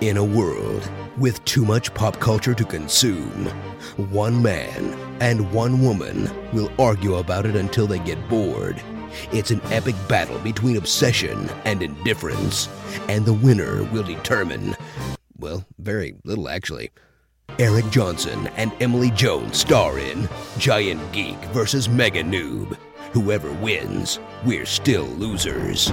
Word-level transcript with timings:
In 0.00 0.16
a 0.16 0.22
world 0.22 0.88
with 1.16 1.44
too 1.44 1.64
much 1.64 1.92
pop 1.92 2.20
culture 2.20 2.54
to 2.54 2.64
consume, 2.64 3.46
one 4.12 4.40
man 4.40 4.96
and 5.20 5.52
one 5.52 5.82
woman 5.82 6.30
will 6.52 6.70
argue 6.78 7.16
about 7.16 7.46
it 7.46 7.56
until 7.56 7.88
they 7.88 7.98
get 7.98 8.28
bored. 8.28 8.80
It's 9.32 9.50
an 9.50 9.60
epic 9.72 9.96
battle 10.06 10.38
between 10.38 10.76
obsession 10.76 11.50
and 11.64 11.82
indifference, 11.82 12.68
and 13.08 13.26
the 13.26 13.32
winner 13.32 13.82
will 13.90 14.04
determine, 14.04 14.76
well, 15.36 15.64
very 15.80 16.14
little 16.22 16.48
actually. 16.48 16.90
Eric 17.58 17.90
Johnson 17.90 18.46
and 18.56 18.72
Emily 18.78 19.10
Jones 19.10 19.58
star 19.58 19.98
in 19.98 20.28
Giant 20.58 21.10
Geek 21.10 21.38
versus 21.46 21.88
Mega 21.88 22.22
Noob. 22.22 22.78
Whoever 23.12 23.50
wins, 23.54 24.20
we're 24.44 24.66
still 24.66 25.06
losers. 25.06 25.90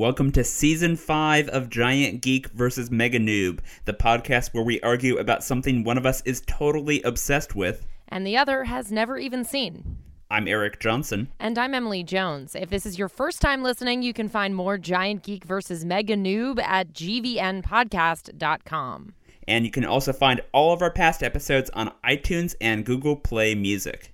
Welcome 0.00 0.32
to 0.32 0.42
season 0.44 0.96
five 0.96 1.50
of 1.50 1.68
Giant 1.68 2.22
Geek 2.22 2.46
versus 2.52 2.90
Mega 2.90 3.18
Noob, 3.18 3.58
the 3.84 3.92
podcast 3.92 4.54
where 4.54 4.64
we 4.64 4.80
argue 4.80 5.18
about 5.18 5.44
something 5.44 5.84
one 5.84 5.98
of 5.98 6.06
us 6.06 6.22
is 6.24 6.42
totally 6.46 7.02
obsessed 7.02 7.54
with. 7.54 7.84
and 8.08 8.26
the 8.26 8.34
other 8.34 8.64
has 8.64 8.90
never 8.90 9.18
even 9.18 9.44
seen. 9.44 9.98
I'm 10.30 10.48
Eric 10.48 10.80
Johnson. 10.80 11.28
And 11.38 11.58
I'm 11.58 11.74
Emily 11.74 12.02
Jones. 12.02 12.54
If 12.54 12.70
this 12.70 12.86
is 12.86 12.98
your 12.98 13.10
first 13.10 13.42
time 13.42 13.62
listening, 13.62 14.02
you 14.02 14.14
can 14.14 14.30
find 14.30 14.56
more 14.56 14.78
Giant 14.78 15.22
Geek 15.22 15.44
versus 15.44 15.84
Mega 15.84 16.16
Noob 16.16 16.62
at 16.62 16.94
gvnpodcast.com. 16.94 19.14
And 19.46 19.66
you 19.66 19.70
can 19.70 19.84
also 19.84 20.14
find 20.14 20.40
all 20.52 20.72
of 20.72 20.80
our 20.80 20.90
past 20.90 21.22
episodes 21.22 21.68
on 21.74 21.92
iTunes 22.06 22.54
and 22.58 22.86
Google 22.86 23.16
Play 23.16 23.54
Music. 23.54 24.09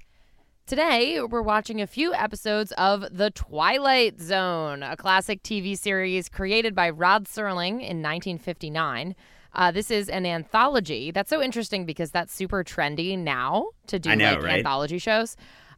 Today, 0.66 1.20
we're 1.22 1.42
watching 1.42 1.80
a 1.80 1.86
few 1.86 2.12
episodes 2.12 2.72
of 2.72 3.06
The 3.16 3.30
Twilight 3.30 4.20
Zone, 4.20 4.82
a 4.82 4.96
classic 4.96 5.40
TV 5.44 5.78
series 5.78 6.28
created 6.28 6.74
by 6.74 6.90
Rod 6.90 7.26
Serling 7.26 7.74
in 7.74 8.02
1959. 8.02 9.14
Uh, 9.54 9.70
this 9.70 9.92
is 9.92 10.08
an 10.08 10.26
anthology. 10.26 11.12
That's 11.12 11.30
so 11.30 11.40
interesting 11.40 11.86
because 11.86 12.10
that's 12.10 12.34
super 12.34 12.64
trendy 12.64 13.16
now 13.16 13.68
to 13.86 14.00
do 14.00 14.16
know, 14.16 14.32
like 14.32 14.42
right? 14.42 14.58
anthology 14.58 14.98
shows. 14.98 15.36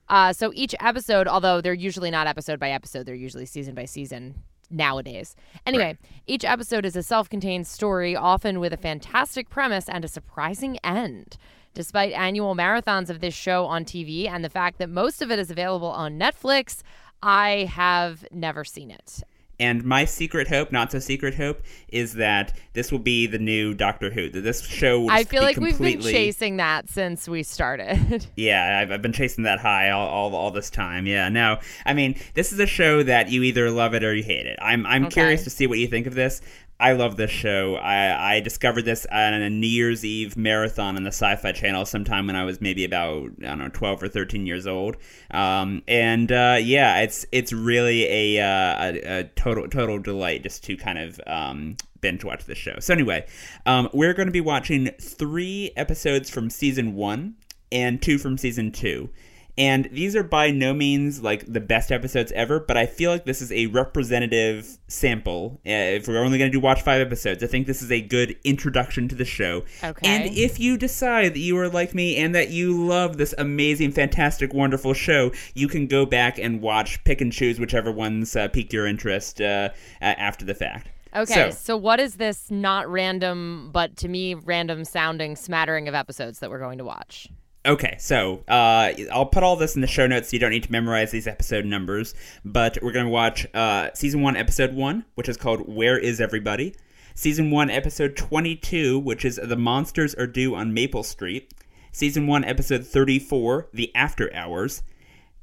Uh, 0.08 0.32
so 0.32 0.52
each 0.54 0.74
episode, 0.80 1.28
although 1.28 1.60
they're 1.60 1.74
usually 1.74 2.10
not 2.10 2.26
episode 2.26 2.58
by 2.58 2.70
episode, 2.70 3.04
they're 3.04 3.14
usually 3.14 3.44
season 3.44 3.74
by 3.74 3.84
season 3.84 4.42
nowadays. 4.70 5.36
Anyway, 5.66 5.98
each 6.26 6.46
episode 6.46 6.86
is 6.86 6.96
a 6.96 7.02
self 7.02 7.28
contained 7.28 7.66
story, 7.66 8.16
often 8.16 8.58
with 8.58 8.72
a 8.72 8.78
fantastic 8.78 9.50
premise 9.50 9.86
and 9.86 10.02
a 10.02 10.08
surprising 10.08 10.78
end. 10.78 11.36
Despite 11.74 12.12
annual 12.12 12.54
marathons 12.56 13.08
of 13.10 13.20
this 13.20 13.34
show 13.34 13.66
on 13.66 13.84
TV 13.84 14.28
and 14.28 14.44
the 14.44 14.50
fact 14.50 14.78
that 14.78 14.88
most 14.90 15.22
of 15.22 15.30
it 15.30 15.38
is 15.38 15.50
available 15.50 15.88
on 15.88 16.18
Netflix, 16.18 16.82
I 17.22 17.68
have 17.72 18.24
never 18.32 18.64
seen 18.64 18.90
it. 18.90 19.22
And 19.60 19.82
my 19.84 20.04
secret 20.04 20.46
hope, 20.46 20.70
not 20.70 20.92
so 20.92 21.00
secret 21.00 21.34
hope, 21.34 21.62
is 21.88 22.14
that 22.14 22.56
this 22.74 22.92
will 22.92 23.00
be 23.00 23.26
the 23.26 23.40
new 23.40 23.74
Doctor 23.74 24.08
Who. 24.08 24.28
That 24.30 24.42
this 24.42 24.64
show 24.64 25.00
will 25.00 25.10
I 25.10 25.24
feel 25.24 25.42
like 25.42 25.56
we've 25.56 25.76
been 25.76 26.00
chasing 26.00 26.58
that 26.58 26.88
since 26.88 27.28
we 27.28 27.42
started. 27.42 28.26
Yeah, 28.36 28.78
I've, 28.80 28.92
I've 28.92 29.02
been 29.02 29.12
chasing 29.12 29.42
that 29.44 29.58
high 29.58 29.90
all, 29.90 30.06
all 30.08 30.34
all 30.36 30.50
this 30.52 30.70
time. 30.70 31.06
Yeah, 31.06 31.28
no, 31.28 31.58
I 31.84 31.92
mean 31.92 32.14
this 32.34 32.52
is 32.52 32.60
a 32.60 32.66
show 32.66 33.02
that 33.02 33.30
you 33.30 33.42
either 33.42 33.68
love 33.72 33.94
it 33.94 34.04
or 34.04 34.14
you 34.14 34.22
hate 34.22 34.46
it. 34.46 34.58
I'm 34.62 34.86
I'm 34.86 35.06
Okay. 35.06 35.14
curious 35.14 35.42
to 35.44 35.50
see 35.50 35.66
what 35.66 35.78
you 35.80 35.88
think 35.88 36.06
of 36.06 36.14
this. 36.14 36.40
I 36.80 36.92
love 36.92 37.16
this 37.16 37.30
show. 37.30 37.74
I, 37.74 38.36
I 38.36 38.40
discovered 38.40 38.84
this 38.84 39.04
on 39.10 39.34
a 39.34 39.50
New 39.50 39.66
Year's 39.66 40.04
Eve 40.04 40.36
marathon 40.36 40.96
on 40.96 41.02
the 41.02 41.08
Sci-Fi 41.08 41.50
Channel 41.50 41.84
sometime 41.84 42.28
when 42.28 42.36
I 42.36 42.44
was 42.44 42.60
maybe 42.60 42.84
about 42.84 43.30
I 43.40 43.46
don't 43.46 43.58
know 43.58 43.68
twelve 43.68 44.00
or 44.00 44.08
thirteen 44.08 44.46
years 44.46 44.64
old. 44.66 44.96
Um, 45.32 45.82
and 45.88 46.30
uh, 46.30 46.58
yeah, 46.60 47.00
it's 47.00 47.26
it's 47.32 47.52
really 47.52 48.04
a, 48.36 48.40
uh, 48.40 48.76
a 48.80 49.18
a 49.18 49.24
total 49.34 49.68
total 49.68 49.98
delight 49.98 50.44
just 50.44 50.62
to 50.64 50.76
kind 50.76 50.98
of 50.98 51.20
um, 51.26 51.76
binge 52.00 52.22
watch 52.22 52.44
this 52.44 52.58
show. 52.58 52.78
So 52.78 52.94
anyway, 52.94 53.26
um, 53.66 53.88
we're 53.92 54.14
going 54.14 54.28
to 54.28 54.32
be 54.32 54.40
watching 54.40 54.90
three 55.00 55.72
episodes 55.76 56.30
from 56.30 56.48
season 56.48 56.94
one 56.94 57.34
and 57.72 58.00
two 58.00 58.18
from 58.18 58.38
season 58.38 58.70
two. 58.70 59.10
And 59.58 59.88
these 59.90 60.14
are 60.14 60.22
by 60.22 60.52
no 60.52 60.72
means 60.72 61.20
like 61.20 61.44
the 61.52 61.60
best 61.60 61.90
episodes 61.90 62.30
ever, 62.32 62.60
but 62.60 62.76
I 62.76 62.86
feel 62.86 63.10
like 63.10 63.24
this 63.24 63.42
is 63.42 63.50
a 63.50 63.66
representative 63.66 64.78
sample. 64.86 65.60
Uh, 65.66 65.98
if 65.98 66.06
we're 66.08 66.22
only 66.24 66.38
going 66.38 66.50
to 66.50 66.56
do 66.56 66.60
watch 66.60 66.82
five 66.82 67.00
episodes, 67.00 67.42
I 67.42 67.48
think 67.48 67.66
this 67.66 67.82
is 67.82 67.90
a 67.90 68.00
good 68.00 68.36
introduction 68.44 69.08
to 69.08 69.14
the 69.14 69.24
show. 69.24 69.64
Okay. 69.82 70.06
And 70.08 70.32
if 70.36 70.58
you 70.60 70.78
decide 70.78 71.34
that 71.34 71.40
you 71.40 71.58
are 71.58 71.68
like 71.68 71.94
me 71.94 72.16
and 72.16 72.34
that 72.34 72.50
you 72.50 72.86
love 72.86 73.16
this 73.18 73.34
amazing, 73.36 73.92
fantastic, 73.92 74.54
wonderful 74.54 74.94
show, 74.94 75.32
you 75.54 75.68
can 75.68 75.86
go 75.88 76.06
back 76.06 76.38
and 76.38 76.62
watch, 76.62 77.02
pick 77.04 77.20
and 77.20 77.32
choose 77.32 77.58
whichever 77.58 77.90
ones 77.90 78.36
uh, 78.36 78.48
pique 78.48 78.72
your 78.72 78.86
interest 78.86 79.40
uh, 79.40 79.70
after 80.00 80.44
the 80.44 80.54
fact. 80.54 80.88
Okay, 81.16 81.50
So- 81.50 81.50
so, 81.50 81.76
what 81.76 82.00
is 82.00 82.14
this 82.16 82.50
not 82.50 82.88
random, 82.88 83.70
but 83.72 83.96
to 83.96 84.08
me 84.08 84.34
random 84.34 84.84
sounding 84.84 85.36
smattering 85.36 85.88
of 85.88 85.94
episodes 85.94 86.38
that 86.40 86.50
we're 86.50 86.58
going 86.60 86.78
to 86.78 86.84
watch? 86.84 87.28
Okay, 87.66 87.96
so 87.98 88.44
uh, 88.48 88.92
I'll 89.12 89.26
put 89.26 89.42
all 89.42 89.56
this 89.56 89.74
in 89.74 89.80
the 89.80 89.86
show 89.86 90.06
notes 90.06 90.30
so 90.30 90.34
you 90.34 90.38
don't 90.38 90.52
need 90.52 90.62
to 90.62 90.72
memorize 90.72 91.10
these 91.10 91.26
episode 91.26 91.64
numbers. 91.64 92.14
But 92.44 92.78
we're 92.82 92.92
going 92.92 93.06
to 93.06 93.10
watch 93.10 93.46
uh, 93.52 93.90
season 93.94 94.22
one, 94.22 94.36
episode 94.36 94.74
one, 94.74 95.04
which 95.16 95.28
is 95.28 95.36
called 95.36 95.62
Where 95.68 95.98
Is 95.98 96.20
Everybody? 96.20 96.74
Season 97.14 97.50
one, 97.50 97.68
episode 97.68 98.16
22, 98.16 99.00
which 99.00 99.24
is 99.24 99.40
The 99.42 99.56
Monsters 99.56 100.14
Are 100.14 100.26
Due 100.26 100.54
on 100.54 100.72
Maple 100.72 101.02
Street. 101.02 101.52
Season 101.90 102.28
one, 102.28 102.44
episode 102.44 102.86
34, 102.86 103.70
The 103.74 103.94
After 103.94 104.32
Hours. 104.32 104.82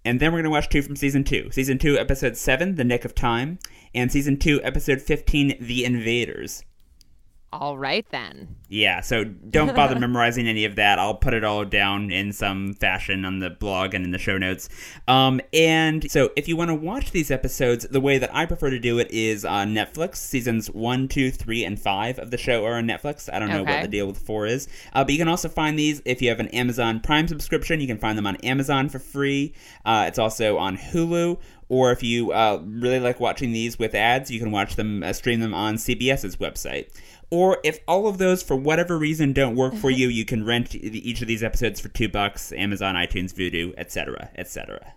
And 0.05 0.19
then 0.19 0.31
we're 0.31 0.37
going 0.37 0.45
to 0.45 0.51
watch 0.51 0.69
two 0.69 0.81
from 0.81 0.95
season 0.95 1.25
two. 1.25 1.51
Season 1.51 1.77
two, 1.77 1.97
episode 1.97 2.37
seven, 2.37 2.75
The 2.75 2.85
Nick 2.85 3.03
of 3.03 3.13
Time. 3.13 3.59
And 3.93 4.11
season 4.11 4.37
two, 4.37 4.63
episode 4.63 5.01
15, 5.01 5.57
The 5.59 5.83
Invaders. 5.83 6.63
All 7.59 7.77
right 7.77 8.05
then. 8.11 8.55
Yeah, 8.67 9.01
so 9.01 9.23
don't 9.23 9.75
bother 9.75 9.97
memorizing 9.99 10.47
any 10.47 10.65
of 10.65 10.75
that. 10.75 10.99
I'll 10.99 11.15
put 11.15 11.33
it 11.33 11.43
all 11.43 11.63
down 11.63 12.11
in 12.11 12.33
some 12.33 12.73
fashion 12.73 13.23
on 13.23 13.39
the 13.39 13.49
blog 13.49 13.93
and 13.93 14.03
in 14.03 14.11
the 14.11 14.17
show 14.17 14.37
notes. 14.37 14.67
Um, 15.07 15.39
and 15.53 16.09
so 16.11 16.31
if 16.35 16.47
you 16.47 16.57
want 16.57 16.69
to 16.69 16.75
watch 16.75 17.11
these 17.11 17.31
episodes, 17.31 17.87
the 17.89 18.01
way 18.01 18.17
that 18.17 18.33
I 18.35 18.45
prefer 18.45 18.69
to 18.71 18.79
do 18.79 18.99
it 18.99 19.09
is 19.11 19.45
on 19.45 19.73
Netflix. 19.73 20.17
Seasons 20.17 20.69
one, 20.69 21.07
two, 21.07 21.31
three, 21.31 21.63
and 21.63 21.79
5 21.79 22.19
of 22.19 22.31
the 22.31 22.37
show 22.37 22.65
are 22.65 22.73
on 22.73 22.85
Netflix. 22.87 23.29
I 23.31 23.39
don't 23.39 23.49
know 23.49 23.63
what 23.63 23.81
the 23.81 23.87
deal 23.87 24.07
with 24.07 24.17
4 24.17 24.47
is. 24.47 24.67
Uh, 24.93 25.03
but 25.03 25.13
you 25.13 25.19
can 25.19 25.27
also 25.27 25.47
find 25.47 25.77
these 25.77 26.01
if 26.05 26.21
you 26.21 26.29
have 26.29 26.39
an 26.39 26.49
Amazon 26.49 26.99
Prime 26.99 27.27
subscription. 27.27 27.79
You 27.79 27.87
can 27.87 27.99
find 27.99 28.17
them 28.17 28.27
on 28.27 28.35
Amazon 28.37 28.89
for 28.89 28.99
free. 28.99 29.53
Uh, 29.85 30.05
it's 30.07 30.19
also 30.19 30.57
on 30.57 30.77
Hulu. 30.77 31.39
Or 31.67 31.91
if 31.91 32.03
you 32.03 32.31
uh, 32.31 32.61
really 32.63 32.99
like 32.99 33.19
watching 33.19 33.51
these 33.51 33.79
with 33.79 33.95
ads, 33.95 34.29
you 34.29 34.39
can 34.39 34.51
watch 34.51 34.75
them, 34.75 35.01
uh, 35.01 35.13
stream 35.13 35.39
them 35.39 35.53
on 35.53 35.75
CBS's 35.75 36.37
website. 36.37 36.89
Or 37.35 37.57
if 37.65 37.81
all 37.85 38.07
of 38.07 38.17
those, 38.17 38.41
for 38.41 38.55
whatever 38.55 38.97
reason, 38.97 39.33
don't 39.33 39.57
work 39.57 39.73
for 39.73 39.91
mm-hmm. 39.91 39.99
you, 39.99 40.07
you 40.07 40.23
can 40.23 40.45
rent 40.45 40.73
each 40.73 41.21
of 41.21 41.27
these 41.27 41.43
episodes 41.43 41.81
for 41.81 41.89
two 41.89 42.07
bucks, 42.07 42.53
Amazon, 42.53 42.95
iTunes, 42.95 43.33
Vudu, 43.33 43.73
etc., 43.77 44.29
etc. 44.37 44.93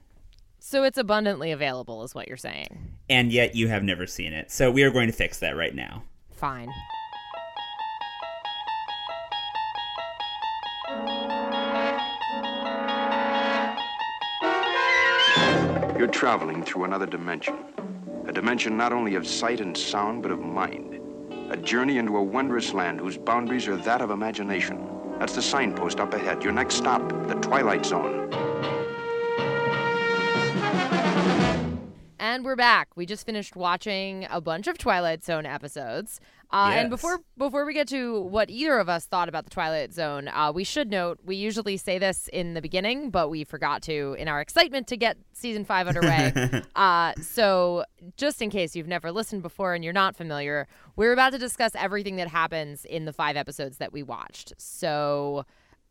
So 0.60 0.84
it's 0.84 0.98
abundantly 0.98 1.50
available, 1.50 2.04
is 2.04 2.14
what 2.14 2.28
you're 2.28 2.36
saying. 2.36 2.92
And 3.10 3.32
yet 3.32 3.56
you 3.56 3.66
have 3.66 3.82
never 3.82 4.06
seen 4.06 4.32
it. 4.32 4.52
So 4.52 4.70
we 4.70 4.84
are 4.84 4.90
going 4.92 5.08
to 5.08 5.12
fix 5.12 5.40
that 5.40 5.56
right 5.56 5.74
now. 5.74 6.04
Fine. 6.30 6.72
You're 15.98 16.06
traveling 16.06 16.62
through 16.62 16.84
another 16.84 17.06
dimension. 17.06 17.56
A 18.28 18.32
dimension 18.32 18.76
not 18.76 18.92
only 18.92 19.16
of 19.16 19.26
sight 19.26 19.60
and 19.60 19.76
sound, 19.76 20.22
but 20.22 20.30
of 20.30 20.38
mind. 20.38 20.97
A 21.50 21.56
journey 21.56 21.96
into 21.96 22.18
a 22.18 22.22
wondrous 22.22 22.74
land 22.74 23.00
whose 23.00 23.16
boundaries 23.16 23.66
are 23.68 23.76
that 23.78 24.02
of 24.02 24.10
imagination. 24.10 24.86
That's 25.18 25.34
the 25.34 25.40
signpost 25.40 25.98
up 25.98 26.12
ahead. 26.12 26.44
Your 26.44 26.52
next 26.52 26.74
stop, 26.74 27.08
the 27.26 27.36
Twilight 27.36 27.86
Zone. 27.86 28.47
And 32.38 32.44
we're 32.44 32.54
back. 32.54 32.96
We 32.96 33.04
just 33.04 33.26
finished 33.26 33.56
watching 33.56 34.24
a 34.30 34.40
bunch 34.40 34.68
of 34.68 34.78
Twilight 34.78 35.24
Zone 35.24 35.44
episodes. 35.44 36.20
Uh, 36.52 36.70
And 36.72 36.88
before 36.88 37.18
before 37.36 37.66
we 37.66 37.74
get 37.74 37.88
to 37.88 38.20
what 38.20 38.48
either 38.48 38.78
of 38.78 38.88
us 38.88 39.06
thought 39.06 39.28
about 39.28 39.42
the 39.42 39.50
Twilight 39.50 39.92
Zone, 39.92 40.28
uh, 40.28 40.52
we 40.54 40.62
should 40.62 40.88
note 40.88 41.18
we 41.24 41.34
usually 41.34 41.76
say 41.76 41.98
this 41.98 42.28
in 42.32 42.54
the 42.54 42.62
beginning, 42.62 43.10
but 43.10 43.28
we 43.28 43.42
forgot 43.42 43.82
to 43.82 44.14
in 44.20 44.28
our 44.28 44.40
excitement 44.40 44.86
to 44.86 44.96
get 44.96 45.16
season 45.32 45.64
five 45.64 45.88
underway. 45.88 46.62
uh, 46.76 47.12
so 47.20 47.84
just 48.16 48.40
in 48.40 48.50
case 48.50 48.76
you've 48.76 48.86
never 48.86 49.10
listened 49.10 49.42
before 49.42 49.74
and 49.74 49.82
you're 49.82 49.92
not 49.92 50.14
familiar, 50.14 50.68
we're 50.94 51.12
about 51.12 51.32
to 51.32 51.38
discuss 51.38 51.72
everything 51.74 52.14
that 52.16 52.28
happens 52.28 52.84
in 52.84 53.04
the 53.04 53.12
five 53.12 53.36
episodes 53.36 53.78
that 53.78 53.92
we 53.92 54.04
watched. 54.04 54.52
So. 54.58 55.44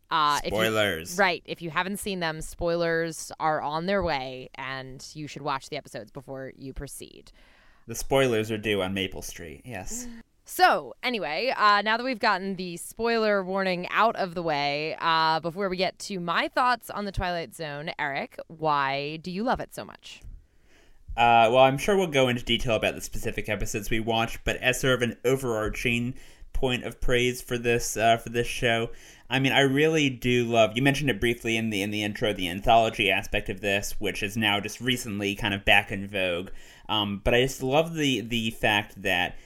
Uh, 0.10 0.40
if 0.44 0.52
you- 0.52 0.58
Spoilers. 0.58 1.18
Right. 1.18 1.44
If 1.46 1.62
you 1.62 1.70
haven't 1.70 1.98
seen 1.98 2.20
them, 2.20 2.42
spoilers 2.42 3.32
are 3.40 3.62
on 3.62 3.86
their 3.86 4.02
way, 4.04 4.50
and 4.56 5.06
you 5.14 5.28
should 5.28 5.42
watch 5.42 5.70
the 5.70 5.78
episodes 5.78 6.12
before 6.12 6.54
you 6.56 6.74
proceed. 6.74 7.32
The 7.88 7.96
spoilers 7.96 8.52
are 8.52 8.58
due 8.58 8.82
on 8.82 8.94
Maple 8.94 9.22
Street. 9.22 9.62
Yes. 9.66 10.08
So, 10.50 10.94
anyway, 11.04 11.54
uh, 11.58 11.82
now 11.82 11.98
that 11.98 12.06
we've 12.06 12.20
gotten 12.22 12.56
the 12.56 12.78
spoiler 12.78 13.44
warning 13.44 13.86
out 13.90 14.16
of 14.16 14.34
the 14.34 14.42
way, 14.42 14.96
uh, 15.02 15.42
before 15.42 15.68
we 15.68 15.76
get 15.76 16.00
to 16.00 16.22
my 16.22 16.48
thoughts 16.48 16.90
on 16.90 17.04
the 17.04 17.12
Twilight 17.12 17.54
Zone, 17.54 17.92
Eric, 18.00 18.40
why 18.48 19.18
do 19.18 19.30
you 19.30 19.44
love 19.44 19.60
it 19.60 19.76
so 19.76 19.84
much? 19.84 20.22
Uh, 21.18 21.52
well, 21.52 21.58
I'm 21.58 21.78
sure 21.78 21.98
we'll 21.98 22.08
go 22.08 22.30
into 22.30 22.44
detail 22.46 22.76
about 22.78 22.96
the 22.96 23.02
specific 23.02 23.50
episodes 23.50 23.90
we 23.90 24.00
watched, 24.00 24.40
but 24.46 24.56
as 24.58 24.80
sort 24.80 24.94
of 24.94 25.02
an 25.02 25.18
overarching 25.26 26.14
point 26.54 26.86
of 26.86 27.02
praise 27.02 27.42
for 27.42 27.58
this 27.58 27.98
uh, 27.98 28.16
for 28.16 28.30
this 28.30 28.48
show, 28.48 28.90
I 29.30 29.40
mean, 29.40 29.52
I 29.52 29.62
really 29.62 30.10
do 30.10 30.46
love. 30.46 30.72
You 30.76 30.82
mentioned 30.82 31.10
it 31.10 31.20
briefly 31.20 31.58
in 31.58 31.70
the 31.70 31.82
in 31.82 31.92
the 31.92 32.04
intro, 32.04 32.34
the 32.34 32.50
anthology 32.50 33.12
aspect 33.12 33.50
of 33.50 33.62
this, 33.62 33.96
which 34.00 34.24
is 34.24 34.38
now 34.38 34.60
just 34.60 34.80
recently 34.80 35.36
kind 35.36 35.54
of 35.54 35.66
back 35.66 35.92
in 35.92 36.08
vogue. 36.08 36.50
Um, 36.88 37.22
but 37.24 37.34
I 37.34 37.42
just 37.42 37.62
love 37.62 37.94
the 37.94 38.22
the 38.22 38.52
fact 38.52 39.02
that 39.02 39.38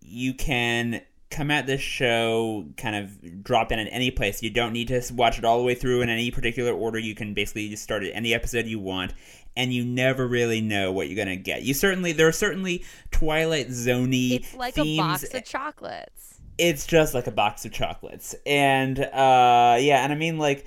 you 0.00 0.34
can 0.34 1.00
come 1.30 1.50
at 1.50 1.66
this 1.66 1.80
show 1.80 2.66
kind 2.76 2.94
of 2.94 3.42
drop 3.42 3.72
in 3.72 3.78
at 3.78 3.88
any 3.90 4.10
place. 4.10 4.42
You 4.42 4.50
don't 4.50 4.72
need 4.72 4.88
to 4.88 5.02
watch 5.14 5.38
it 5.38 5.44
all 5.44 5.58
the 5.58 5.64
way 5.64 5.74
through 5.74 6.02
in 6.02 6.08
any 6.08 6.30
particular 6.30 6.72
order. 6.72 6.98
You 6.98 7.14
can 7.14 7.32
basically 7.34 7.68
just 7.70 7.82
start 7.82 8.04
at 8.04 8.14
any 8.14 8.34
episode 8.34 8.66
you 8.66 8.78
want, 8.78 9.14
and 9.56 9.72
you 9.72 9.86
never 9.86 10.28
really 10.28 10.60
know 10.60 10.92
what 10.92 11.08
you're 11.08 11.16
gonna 11.16 11.36
get. 11.36 11.62
You 11.62 11.72
certainly 11.72 12.12
there 12.12 12.28
are 12.28 12.32
certainly 12.32 12.84
Twilight 13.10 13.68
Zoney. 13.68 14.32
It's 14.32 14.54
like 14.54 14.74
themes. 14.74 14.98
a 14.98 15.02
box 15.02 15.34
of 15.34 15.44
chocolates. 15.44 16.33
It's 16.56 16.86
just 16.86 17.14
like 17.14 17.26
a 17.26 17.32
box 17.32 17.64
of 17.64 17.72
chocolates, 17.72 18.34
and 18.46 18.98
uh, 18.98 19.76
yeah, 19.80 20.04
and 20.04 20.12
I 20.12 20.16
mean 20.16 20.38
like 20.38 20.66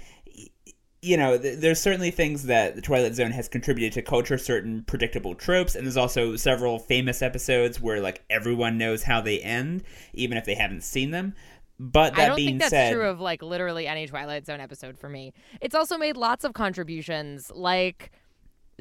you 1.02 1.16
know, 1.16 1.38
th- 1.38 1.60
there's 1.60 1.80
certainly 1.80 2.12
things 2.12 2.44
that 2.44 2.76
the 2.76 2.82
Twilight 2.82 3.16
Zone 3.16 3.32
has 3.32 3.48
contributed 3.48 3.94
to 3.94 4.02
culture, 4.02 4.38
certain 4.38 4.84
predictable 4.84 5.36
tropes, 5.36 5.76
and 5.76 5.86
there's 5.86 5.98
also 5.98 6.36
several 6.36 6.80
famous 6.80 7.22
episodes 7.22 7.80
where 7.80 8.02
like 8.02 8.24
everyone 8.30 8.78
knows 8.78 9.04
how 9.04 9.22
they 9.22 9.40
end, 9.40 9.84
even 10.14 10.38
if 10.38 10.46
they 10.46 10.56
haven't 10.56 10.82
seen 10.82 11.12
them. 11.12 11.34
But 11.80 12.16
that 12.16 12.24
I 12.24 12.28
don't 12.28 12.36
being 12.36 12.48
think 12.50 12.62
that's 12.62 12.72
said, 12.72 12.94
true 12.94 13.08
of 13.08 13.20
like 13.20 13.44
literally 13.44 13.88
any 13.88 14.08
Twilight 14.08 14.46
Zone 14.46 14.60
episode 14.60 14.98
for 14.98 15.10
me. 15.10 15.34
It's 15.62 15.76
also 15.76 15.98
made 15.98 16.18
lots 16.18 16.44
of 16.44 16.54
contributions, 16.54 17.52
like 17.54 18.12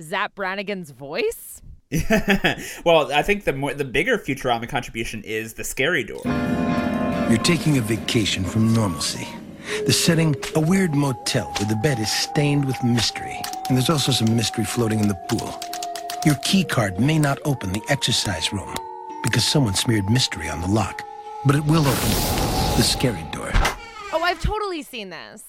Zapp 0.00 0.34
Brannigan's 0.34 0.90
voice. 0.90 1.60
well, 2.84 3.12
I 3.12 3.22
think 3.22 3.44
the 3.44 3.52
more 3.52 3.74
the 3.74 3.84
bigger 3.84 4.18
Futurama 4.18 4.68
contribution 4.68 5.22
is 5.22 5.54
the 5.54 5.64
scary 5.64 6.04
door. 6.04 6.22
You're 7.36 7.44
taking 7.44 7.76
a 7.76 7.82
vacation 7.82 8.44
from 8.44 8.72
normalcy. 8.72 9.28
The 9.84 9.92
setting, 9.92 10.34
a 10.54 10.60
weird 10.60 10.94
motel 10.94 11.52
where 11.58 11.68
the 11.68 11.76
bed 11.76 11.98
is 11.98 12.10
stained 12.10 12.64
with 12.64 12.82
mystery. 12.82 13.38
And 13.68 13.76
there's 13.76 13.90
also 13.90 14.10
some 14.10 14.34
mystery 14.34 14.64
floating 14.64 15.00
in 15.00 15.08
the 15.08 15.20
pool. 15.28 15.60
Your 16.24 16.36
key 16.36 16.64
card 16.64 16.98
may 16.98 17.18
not 17.18 17.38
open 17.44 17.74
the 17.74 17.82
exercise 17.90 18.54
room 18.54 18.74
because 19.22 19.44
someone 19.44 19.74
smeared 19.74 20.08
mystery 20.08 20.48
on 20.48 20.62
the 20.62 20.66
lock. 20.66 21.02
But 21.44 21.56
it 21.56 21.64
will 21.66 21.86
open 21.86 22.08
the 22.78 22.82
scary 22.82 23.22
door. 23.32 23.50
Oh, 24.14 24.22
I've 24.24 24.40
totally 24.40 24.82
seen 24.82 25.10
this. 25.10 25.44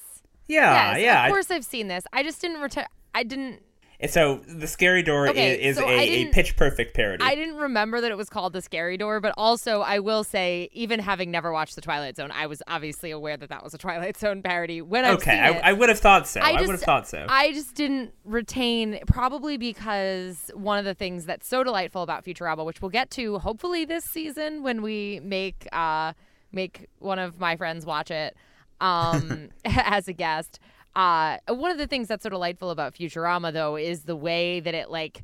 Yeah, 0.46 0.90
yes, 0.90 1.00
yeah. 1.00 1.24
Of 1.24 1.32
course, 1.32 1.50
I've 1.50 1.64
seen 1.64 1.88
this. 1.88 2.04
I 2.12 2.22
just 2.22 2.38
didn't 2.42 2.60
return. 2.60 2.84
I 3.14 3.22
didn't. 3.22 3.62
And 4.00 4.10
so 4.10 4.40
the 4.46 4.68
scary 4.68 5.02
door 5.02 5.28
Okay, 5.28 5.54
is, 5.54 5.76
is 5.76 5.82
so 5.82 5.88
I 5.88 5.92
a, 5.92 6.22
a 6.22 6.26
pitch 6.26 6.54
perfect 6.54 6.94
parody. 6.94 7.24
I 7.24 7.34
didn't 7.34 7.56
remember 7.56 8.00
that 8.00 8.12
it 8.12 8.16
was 8.16 8.28
called 8.28 8.52
the 8.52 8.62
Scary 8.62 8.96
Door, 8.96 9.20
but 9.20 9.34
also 9.36 9.80
I 9.80 9.98
will 9.98 10.22
say, 10.22 10.68
even 10.72 11.00
having 11.00 11.32
never 11.32 11.52
watched 11.52 11.74
the 11.74 11.80
Twilight 11.80 12.14
Zone, 12.14 12.30
I 12.30 12.46
was 12.46 12.62
obviously 12.68 13.10
aware 13.10 13.36
that 13.36 13.48
that 13.48 13.64
was 13.64 13.74
a 13.74 13.78
Twilight 13.78 14.16
Zone 14.18 14.40
parody 14.40 14.82
when 14.82 15.04
I've 15.04 15.16
okay, 15.16 15.38
I, 15.38 15.50
it. 15.50 15.64
I 15.64 15.72
would 15.72 15.88
have 15.88 15.98
thought 15.98 16.28
so. 16.28 16.40
I, 16.40 16.52
just, 16.52 16.66
would 16.66 16.72
have 16.74 16.82
thought 16.82 17.08
so. 17.08 17.26
I 17.28 17.52
just 17.52 17.74
didn't 17.74 18.12
retain, 18.24 19.00
probably 19.08 19.56
because 19.56 20.52
one 20.54 20.78
of 20.78 20.84
the 20.84 20.94
things 20.94 21.24
that's 21.24 21.48
so 21.48 21.64
delightful 21.64 22.02
about 22.02 22.24
Futurama, 22.24 22.64
which 22.64 22.80
we'll 22.80 22.90
get 22.90 23.10
to 23.12 23.38
hopefully 23.40 23.84
this 23.84 24.04
season 24.04 24.62
when 24.62 24.80
we 24.80 25.20
make 25.24 25.66
uh, 25.72 26.12
make 26.52 26.88
one 27.00 27.18
of 27.18 27.40
my 27.40 27.56
friends 27.56 27.84
watch 27.84 28.12
it 28.12 28.36
um, 28.80 29.48
as 29.64 30.06
a 30.06 30.12
guest. 30.12 30.60
Uh, 30.94 31.38
one 31.48 31.70
of 31.70 31.78
the 31.78 31.86
things 31.86 32.08
that's 32.08 32.22
so 32.22 32.28
delightful 32.28 32.70
about 32.70 32.94
Futurama, 32.94 33.52
though, 33.52 33.76
is 33.76 34.02
the 34.02 34.16
way 34.16 34.60
that 34.60 34.74
it 34.74 34.90
like 34.90 35.22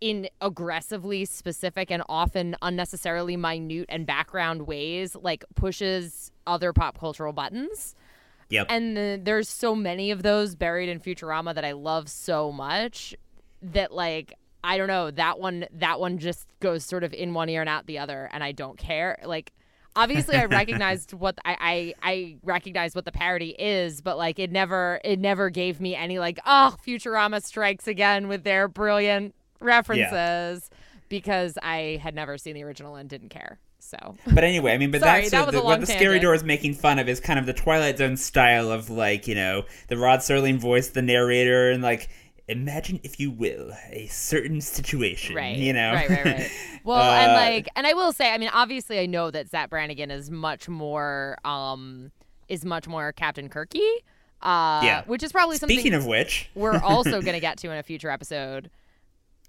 in 0.00 0.28
aggressively 0.40 1.24
specific 1.24 1.90
and 1.90 2.02
often 2.08 2.56
unnecessarily 2.62 3.36
minute 3.36 3.86
and 3.88 4.06
background 4.06 4.62
ways 4.66 5.16
like 5.16 5.44
pushes 5.54 6.30
other 6.46 6.72
pop 6.72 6.98
cultural 6.98 7.32
buttons 7.32 7.96
yep. 8.48 8.66
and 8.70 8.96
the, 8.96 9.20
there's 9.22 9.48
so 9.48 9.74
many 9.74 10.10
of 10.10 10.22
those 10.22 10.54
buried 10.54 10.88
in 10.88 11.00
Futurama 11.00 11.54
that 11.54 11.64
I 11.64 11.72
love 11.72 12.08
so 12.08 12.52
much 12.52 13.14
that 13.60 13.92
like 13.92 14.34
I 14.62 14.78
don't 14.78 14.88
know 14.88 15.10
that 15.10 15.40
one 15.40 15.66
that 15.72 15.98
one 15.98 16.18
just 16.18 16.46
goes 16.60 16.84
sort 16.84 17.02
of 17.02 17.12
in 17.12 17.34
one 17.34 17.48
ear 17.48 17.60
and 17.60 17.68
out 17.68 17.86
the 17.86 17.98
other 17.98 18.28
and 18.32 18.44
I 18.44 18.52
don't 18.52 18.78
care 18.78 19.18
like 19.24 19.52
obviously 19.98 20.36
I 20.36 20.44
recognized 20.46 21.12
what 21.12 21.38
I, 21.44 21.94
I 22.02 22.10
I 22.10 22.36
recognized 22.42 22.94
what 22.94 23.04
the 23.04 23.12
parody 23.12 23.50
is 23.58 24.00
but 24.00 24.16
like 24.16 24.38
it 24.38 24.50
never 24.50 25.00
it 25.04 25.18
never 25.18 25.50
gave 25.50 25.80
me 25.80 25.94
any 25.94 26.18
like 26.18 26.38
oh 26.46 26.76
Futurama 26.86 27.42
strikes 27.42 27.86
again 27.88 28.28
with 28.28 28.44
their 28.44 28.68
brilliant 28.68 29.34
references 29.60 30.70
because 31.08 31.58
I 31.62 31.98
had 32.02 32.14
never 32.14 32.38
seen 32.38 32.54
the 32.54 32.62
original 32.62 32.96
and 32.96 33.08
didn't 33.08 33.30
care 33.30 33.58
so. 33.80 34.16
But 34.26 34.44
anyway, 34.44 34.72
I 34.72 34.78
mean, 34.78 34.90
but 34.90 35.00
Sorry, 35.02 35.20
that's 35.22 35.30
that 35.30 35.46
was 35.46 35.54
of 35.54 35.60
a 35.60 35.62
the, 35.62 35.64
what 35.64 35.80
the 35.80 35.86
scary 35.86 36.18
door 36.18 36.34
is 36.34 36.44
making 36.44 36.74
fun 36.74 36.98
of 36.98 37.08
is 37.08 37.20
kind 37.20 37.38
of 37.38 37.46
the 37.46 37.52
Twilight 37.52 37.98
Zone 37.98 38.16
style 38.16 38.70
of 38.70 38.90
like 38.90 39.26
you 39.26 39.34
know 39.34 39.64
the 39.88 39.96
Rod 39.96 40.20
Serling 40.20 40.58
voice, 40.58 40.88
the 40.90 41.02
narrator, 41.02 41.70
and 41.70 41.82
like 41.82 42.08
imagine 42.48 42.98
if 43.02 43.20
you 43.20 43.30
will 43.30 43.72
a 43.90 44.06
certain 44.08 44.60
situation, 44.60 45.34
right. 45.36 45.56
You 45.56 45.72
know, 45.72 45.92
right 45.92 46.08
right 46.08 46.24
right. 46.24 46.50
Well 46.84 47.02
and 47.02 47.30
Uh, 47.32 47.34
like 47.34 47.68
and 47.76 47.86
i 47.86 47.92
will 47.92 48.12
say 48.12 48.32
i 48.32 48.38
mean 48.38 48.48
obviously 48.52 48.98
i 48.98 49.04
know 49.06 49.30
that 49.30 49.48
Zapp 49.50 49.68
Brannigan 49.70 50.10
is 50.10 50.30
much 50.30 50.68
more 50.68 51.36
um 51.44 52.10
is 52.48 52.64
much 52.64 52.88
more 52.88 53.12
captain 53.12 53.48
kirky 53.50 53.86
uh 54.42 54.80
Yeah. 54.82 55.02
which 55.06 55.22
is 55.22 55.32
probably 55.32 55.56
something 55.58 55.76
Speaking 55.76 55.94
of 55.94 56.06
which, 56.06 56.48
we're 56.54 56.78
also 56.78 57.20
going 57.26 57.34
to 57.34 57.40
get 57.40 57.58
to 57.58 57.70
in 57.70 57.76
a 57.76 57.82
future 57.82 58.08
episode. 58.10 58.70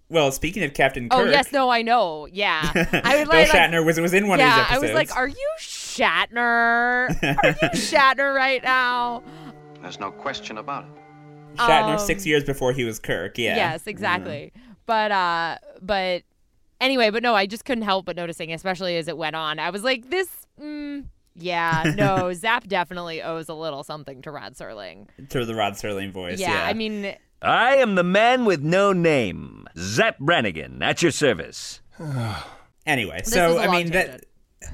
Well, 0.09 0.31
speaking 0.31 0.63
of 0.63 0.73
Captain 0.73 1.07
Kirk. 1.07 1.19
oh 1.19 1.23
yes 1.29 1.51
no 1.53 1.69
i 1.69 1.81
know. 1.83 2.27
Yeah. 2.31 2.61
I 2.73 3.15
would 3.17 3.29
Bill 3.29 3.39
like, 3.39 3.53
like 3.53 3.71
Shatner 3.71 3.85
was 3.85 3.99
was 3.99 4.13
in 4.13 4.27
one 4.27 4.39
yeah 4.39 4.49
of 4.49 4.55
these 4.55 4.77
episodes. 4.77 4.83
i 4.83 4.87
was 4.87 4.95
like 4.95 5.15
are 5.15 5.27
you 5.27 5.49
shatner? 5.59 7.09
Are 7.43 7.47
you 7.61 7.69
shatner 7.79 8.35
right 8.35 8.63
now? 8.63 9.23
There's 9.81 9.99
no 9.99 10.11
question 10.11 10.57
about 10.57 10.83
it. 10.85 10.89
Shatner 11.59 11.93
um, 11.93 11.99
six 11.99 12.25
years 12.25 12.43
before 12.43 12.73
he 12.73 12.83
was 12.83 12.99
Kirk. 12.99 13.37
Yeah. 13.37 13.55
Yes, 13.55 13.87
exactly. 13.87 14.53
But 14.85 15.11
uh 15.11 15.57
but 15.81 16.23
anyway, 16.81 17.09
but 17.09 17.23
no, 17.23 17.35
I 17.35 17.45
just 17.45 17.65
couldn't 17.65 17.83
help 17.83 18.05
but 18.05 18.15
noticing, 18.15 18.51
especially 18.53 18.97
as 18.97 19.07
it 19.07 19.17
went 19.17 19.35
on. 19.35 19.59
I 19.59 19.69
was 19.69 19.83
like, 19.83 20.09
this 20.09 20.29
mm, 20.59 21.05
yeah, 21.35 21.93
no, 21.95 22.33
Zapp 22.33 22.67
definitely 22.67 23.21
owes 23.21 23.49
a 23.49 23.53
little 23.53 23.83
something 23.83 24.21
to 24.23 24.31
Rod 24.31 24.55
Serling. 24.55 25.07
To 25.29 25.45
the 25.45 25.55
Rod 25.55 25.73
Serling 25.73 26.11
voice. 26.11 26.39
Yeah, 26.39 26.53
Yeah, 26.53 26.65
I 26.65 26.73
mean, 26.73 27.15
I 27.41 27.75
am 27.75 27.95
the 27.95 28.03
man 28.03 28.45
with 28.45 28.61
no 28.61 28.91
name, 28.93 29.67
Zapp 29.77 30.17
Brannigan, 30.19 30.81
at 30.83 31.01
your 31.01 31.11
service. 31.11 31.81
Anyway, 32.85 33.19
This 33.19 33.33
so 33.33 33.57
I 33.57 33.61
a 33.61 33.63
I 33.63 33.65
long 33.67 33.75
mean 33.75 33.91
that 33.91 34.05
tangent. 34.07 34.25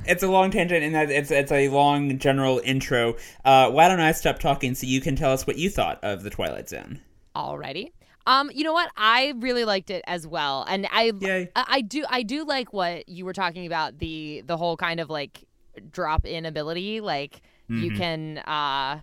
It's 0.05 0.23
a 0.23 0.27
long 0.27 0.51
tangent 0.51 0.83
and 0.83 0.95
that 0.95 1.09
it's 1.11 1.31
it's 1.31 1.51
a 1.51 1.69
long 1.69 2.17
general 2.17 2.61
intro. 2.63 3.15
Uh, 3.43 3.69
why 3.71 3.87
don't 3.87 3.99
I 3.99 4.11
stop 4.11 4.39
talking 4.39 4.75
so 4.75 4.87
you 4.87 5.01
can 5.01 5.15
tell 5.15 5.31
us 5.31 5.45
what 5.45 5.57
you 5.57 5.69
thought 5.69 6.03
of 6.03 6.23
the 6.23 6.29
Twilight 6.29 6.69
Zone? 6.69 7.01
alrighty. 7.35 7.91
Um, 8.27 8.49
you 8.53 8.63
know 8.63 8.73
what? 8.73 8.89
I 8.97 9.33
really 9.37 9.65
liked 9.65 9.91
it 9.91 10.03
as 10.07 10.25
well, 10.25 10.65
and 10.67 10.87
I, 10.91 11.11
Yay. 11.19 11.51
I, 11.55 11.65
I 11.67 11.81
do, 11.81 12.03
I 12.09 12.23
do 12.23 12.43
like 12.43 12.73
what 12.73 13.07
you 13.07 13.23
were 13.23 13.33
talking 13.33 13.67
about 13.67 13.99
the 13.99 14.41
the 14.47 14.57
whole 14.57 14.77
kind 14.77 14.99
of 14.99 15.11
like 15.11 15.43
drop 15.91 16.25
in 16.25 16.45
ability. 16.45 17.01
Like 17.01 17.41
you 17.67 17.91
Mm-hmm. 17.91 17.97
can, 17.97 18.37
uh, 18.39 18.99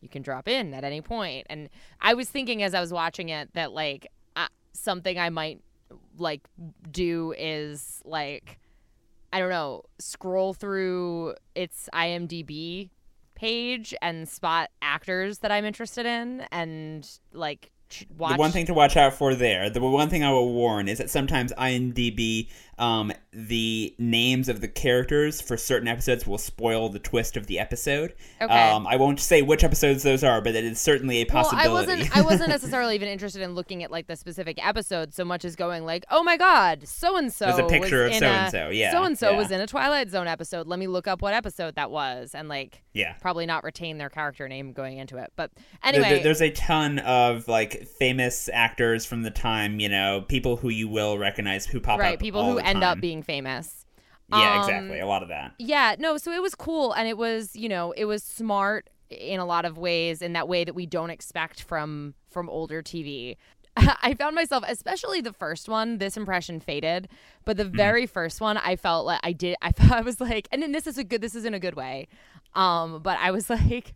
you 0.00 0.08
can 0.08 0.22
drop 0.22 0.46
in 0.48 0.72
at 0.74 0.84
any 0.84 1.00
point. 1.02 1.46
And 1.50 1.68
I 2.00 2.14
was 2.14 2.28
thinking 2.30 2.62
as 2.62 2.74
I 2.74 2.80
was 2.80 2.92
watching 2.92 3.28
it 3.30 3.52
that 3.54 3.72
like 3.72 4.06
uh, 4.36 4.48
something 4.72 5.18
I 5.18 5.28
might 5.30 5.60
like 6.18 6.40
do 6.90 7.34
is 7.36 8.00
like 8.04 8.58
I 9.34 9.40
don't 9.40 9.50
know, 9.50 9.82
scroll 9.98 10.54
through 10.54 11.34
its 11.56 11.88
IMDb 11.92 12.90
page 13.34 13.92
and 14.00 14.28
spot 14.28 14.70
actors 14.80 15.38
that 15.40 15.50
I'm 15.50 15.64
interested 15.64 16.06
in 16.06 16.46
and 16.52 17.04
like 17.32 17.72
watch 18.16 18.34
The 18.34 18.38
one 18.38 18.52
thing 18.52 18.66
to 18.66 18.74
watch 18.74 18.96
out 18.96 19.12
for 19.12 19.34
there, 19.34 19.68
the 19.70 19.80
one 19.80 20.08
thing 20.08 20.22
I 20.22 20.30
will 20.30 20.52
warn 20.52 20.86
is 20.86 20.98
that 20.98 21.10
sometimes 21.10 21.52
IMDb, 21.54 22.48
um, 22.78 23.12
the 23.32 23.94
names 23.98 24.48
of 24.48 24.60
the 24.60 24.68
characters 24.68 25.40
for 25.40 25.56
certain 25.56 25.88
episodes 25.88 26.26
will 26.26 26.38
spoil 26.38 26.88
the 26.88 26.98
twist 26.98 27.36
of 27.36 27.46
the 27.46 27.58
episode. 27.58 28.14
Okay. 28.40 28.70
Um, 28.70 28.86
I 28.86 28.96
won't 28.96 29.20
say 29.20 29.42
which 29.42 29.64
episodes 29.64 30.02
those 30.02 30.22
are, 30.24 30.40
but 30.40 30.54
it 30.54 30.64
is 30.64 30.80
certainly 30.80 31.18
a 31.18 31.24
possibility. 31.24 31.68
Well, 31.68 31.76
I 31.76 31.80
wasn't. 31.80 32.16
I 32.16 32.22
wasn't 32.22 32.48
necessarily 32.50 32.94
even 32.94 33.08
interested 33.08 33.42
in 33.42 33.54
looking 33.54 33.82
at 33.82 33.90
like 33.90 34.06
the 34.06 34.16
specific 34.16 34.64
episode 34.64 35.14
so 35.14 35.24
much 35.24 35.44
as 35.44 35.56
going 35.56 35.84
like, 35.84 36.04
oh 36.10 36.22
my 36.22 36.36
god, 36.36 36.86
so 36.88 37.16
and 37.16 37.32
so. 37.32 37.46
There's 37.46 37.58
a 37.58 37.66
picture 37.66 38.06
of 38.06 38.14
so-and-so, 38.14 38.70
yeah, 38.70 38.92
So 38.92 39.04
and 39.04 39.18
so 39.18 39.34
was 39.36 39.50
in 39.50 39.60
a 39.60 39.66
Twilight 39.66 40.10
Zone 40.10 40.26
episode. 40.26 40.66
Let 40.66 40.78
me 40.78 40.86
look 40.86 41.06
up 41.06 41.22
what 41.22 41.34
episode 41.34 41.74
that 41.76 41.90
was, 41.90 42.34
and 42.34 42.48
like, 42.48 42.82
Yeah. 42.92 43.14
probably 43.20 43.46
not 43.46 43.64
retain 43.64 43.98
their 43.98 44.10
character 44.10 44.48
name 44.48 44.72
going 44.72 44.98
into 44.98 45.16
it. 45.18 45.32
But 45.36 45.50
anyway, 45.82 46.10
there- 46.10 46.22
there's 46.24 46.42
a 46.42 46.50
ton 46.50 46.98
of 47.00 47.48
like 47.48 47.86
famous 47.86 48.48
actors 48.52 49.04
from 49.04 49.22
the 49.22 49.30
time, 49.30 49.80
you 49.80 49.88
know, 49.88 50.24
people 50.26 50.56
who 50.56 50.68
you 50.68 50.88
will 50.88 51.18
recognize 51.18 51.66
who 51.66 51.80
pop 51.80 51.98
right, 52.00 52.14
up. 52.14 52.20
people 52.20 52.40
all 52.40 52.52
who 52.52 52.58
end 52.64 52.84
up 52.84 53.00
being 53.00 53.22
famous. 53.22 53.84
Yeah, 54.30 54.54
Um, 54.54 54.60
exactly. 54.60 55.00
A 55.00 55.06
lot 55.06 55.22
of 55.22 55.28
that. 55.28 55.52
Yeah, 55.58 55.96
no, 55.98 56.16
so 56.16 56.32
it 56.32 56.40
was 56.40 56.54
cool 56.54 56.92
and 56.92 57.06
it 57.06 57.18
was, 57.18 57.54
you 57.54 57.68
know, 57.68 57.92
it 57.92 58.06
was 58.06 58.22
smart 58.22 58.88
in 59.10 59.38
a 59.38 59.44
lot 59.44 59.64
of 59.64 59.76
ways 59.76 60.22
in 60.22 60.32
that 60.32 60.48
way 60.48 60.64
that 60.64 60.74
we 60.74 60.86
don't 60.86 61.10
expect 61.10 61.62
from 61.62 62.14
from 62.30 62.48
older 62.48 62.82
TV. 62.82 63.36
I 63.76 64.14
found 64.14 64.34
myself, 64.34 64.64
especially 64.66 65.20
the 65.20 65.32
first 65.32 65.68
one, 65.68 65.98
this 65.98 66.16
impression 66.16 66.60
faded, 66.60 67.08
but 67.44 67.56
the 67.56 67.64
very 67.64 68.06
first 68.06 68.40
one, 68.40 68.56
I 68.56 68.76
felt 68.76 69.04
like 69.04 69.20
I 69.22 69.32
did. 69.32 69.56
I, 69.62 69.72
I 69.90 70.00
was 70.00 70.20
like, 70.20 70.48
and 70.52 70.62
then 70.62 70.72
this 70.72 70.86
is 70.86 70.96
a 70.96 71.04
good. 71.04 71.20
This 71.20 71.34
is 71.34 71.44
in 71.44 71.54
a 71.54 71.60
good 71.60 71.74
way. 71.74 72.08
Um, 72.54 73.02
but 73.02 73.18
I 73.20 73.30
was 73.30 73.50
like, 73.58 73.94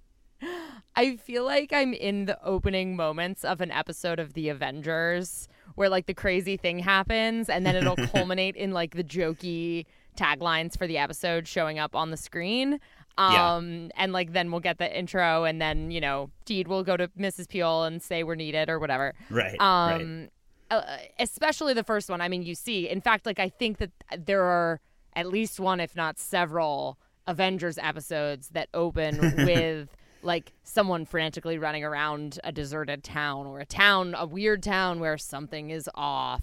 I 0.95 1.17
feel 1.17 1.45
like 1.45 1.73
I'm 1.73 1.95
in 1.95 2.27
the 2.27 2.43
opening 2.45 2.97
moments 2.97 3.45
of 3.45 3.61
an 3.61 3.71
episode 3.71 4.19
of 4.19 4.35
The 4.35 4.49
Avengers 4.51 5.49
where 5.75 5.89
like 5.89 6.07
the 6.07 6.15
crazy 6.15 6.57
thing 6.57 6.79
happens 6.79 7.49
and 7.49 7.65
then 7.65 7.77
it'll 7.77 7.97
culminate 7.97 8.57
in 8.57 8.73
like 8.73 8.95
the 8.95 9.05
jokey 9.05 9.87
taglines 10.17 10.77
for 10.77 10.87
the 10.87 10.99
episode 10.99 11.47
showing 11.47 11.79
up 11.79 11.95
on 11.95 12.11
the 12.11 12.17
screen. 12.17 12.81
Yeah. 13.19 13.57
Um 13.57 13.91
and 13.97 14.13
like 14.13 14.33
then 14.33 14.51
we'll 14.51 14.61
get 14.61 14.79
the 14.79 14.97
intro 14.97 15.45
and 15.45 15.61
then, 15.61 15.91
you 15.91 16.01
know, 16.01 16.31
Steed 16.43 16.69
will 16.69 16.85
go 16.85 16.97
to 16.97 17.09
Mrs. 17.09 17.49
Peel 17.49 17.85
and 17.85 18.03
say 18.03 18.23
we're 18.23 18.35
needed 18.35 18.69
or 18.69 18.79
whatever. 18.79 19.15
Right. 19.31 19.57
right. 19.59 19.95
Um 19.95 20.29
uh, 20.71 20.83
especially 21.19 21.73
the 21.73 21.85
first 21.85 22.11
one. 22.11 22.21
I 22.21 22.29
mean, 22.29 22.43
you 22.43 22.55
see, 22.55 22.89
in 22.89 23.01
fact, 23.01 23.25
like 23.27 23.39
I 23.39 23.49
think 23.49 23.79
that 23.79 23.91
there 24.19 24.43
are 24.43 24.81
at 25.15 25.27
least 25.27 25.59
one 25.59 25.81
if 25.81 25.97
not 25.97 26.19
several 26.19 26.99
Avengers 27.27 27.79
episodes 27.79 28.49
that 28.51 28.69
open 28.75 29.19
with 29.39 29.89
like 30.23 30.53
someone 30.63 31.05
frantically 31.05 31.59
running 31.59 31.85
around 31.85 32.39
a 32.45 32.53
deserted 32.53 33.05
town 33.05 33.47
or 33.47 33.61
a 33.61 33.67
town, 33.67 34.15
a 34.17 34.27
weird 34.27 34.63
town 34.63 35.01
where 35.01 35.19
something 35.19 35.71
is 35.71 35.89
off. 35.95 36.43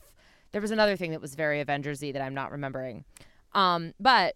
There 0.51 0.61
was 0.61 0.71
another 0.71 0.95
thing 0.95 1.11
that 1.11 1.21
was 1.21 1.35
very 1.35 1.63
Avengersy 1.63 2.13
that 2.13 2.21
I'm 2.21 2.33
not 2.33 2.51
remembering. 2.51 3.03
Um, 3.53 3.93
but 3.99 4.35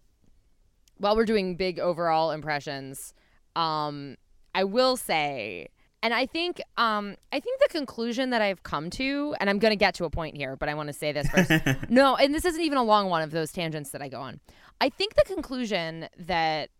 while 0.98 1.16
we're 1.16 1.24
doing 1.24 1.56
big 1.56 1.78
overall 1.78 2.30
impressions, 2.30 3.14
um, 3.56 4.16
I 4.54 4.64
will 4.64 4.96
say, 4.96 5.68
and 6.02 6.14
I 6.14 6.26
think, 6.26 6.60
um, 6.76 7.16
I 7.32 7.40
think 7.40 7.60
the 7.60 7.68
conclusion 7.68 8.30
that 8.30 8.42
I've 8.42 8.62
come 8.62 8.90
to, 8.90 9.34
and 9.40 9.50
I'm 9.50 9.58
going 9.58 9.72
to 9.72 9.76
get 9.76 9.94
to 9.96 10.04
a 10.04 10.10
point 10.10 10.36
here, 10.36 10.56
but 10.56 10.68
I 10.68 10.74
want 10.74 10.88
to 10.88 10.92
say 10.92 11.12
this 11.12 11.28
first. 11.28 11.50
no, 11.90 12.16
and 12.16 12.34
this 12.34 12.44
isn't 12.44 12.60
even 12.60 12.78
a 12.78 12.82
long 12.82 13.08
one 13.08 13.22
of 13.22 13.30
those 13.30 13.52
tangents 13.52 13.90
that 13.90 14.02
I 14.02 14.08
go 14.08 14.20
on. 14.20 14.40
I 14.80 14.88
think 14.88 15.14
the 15.14 15.24
conclusion 15.24 16.08
that 16.18 16.70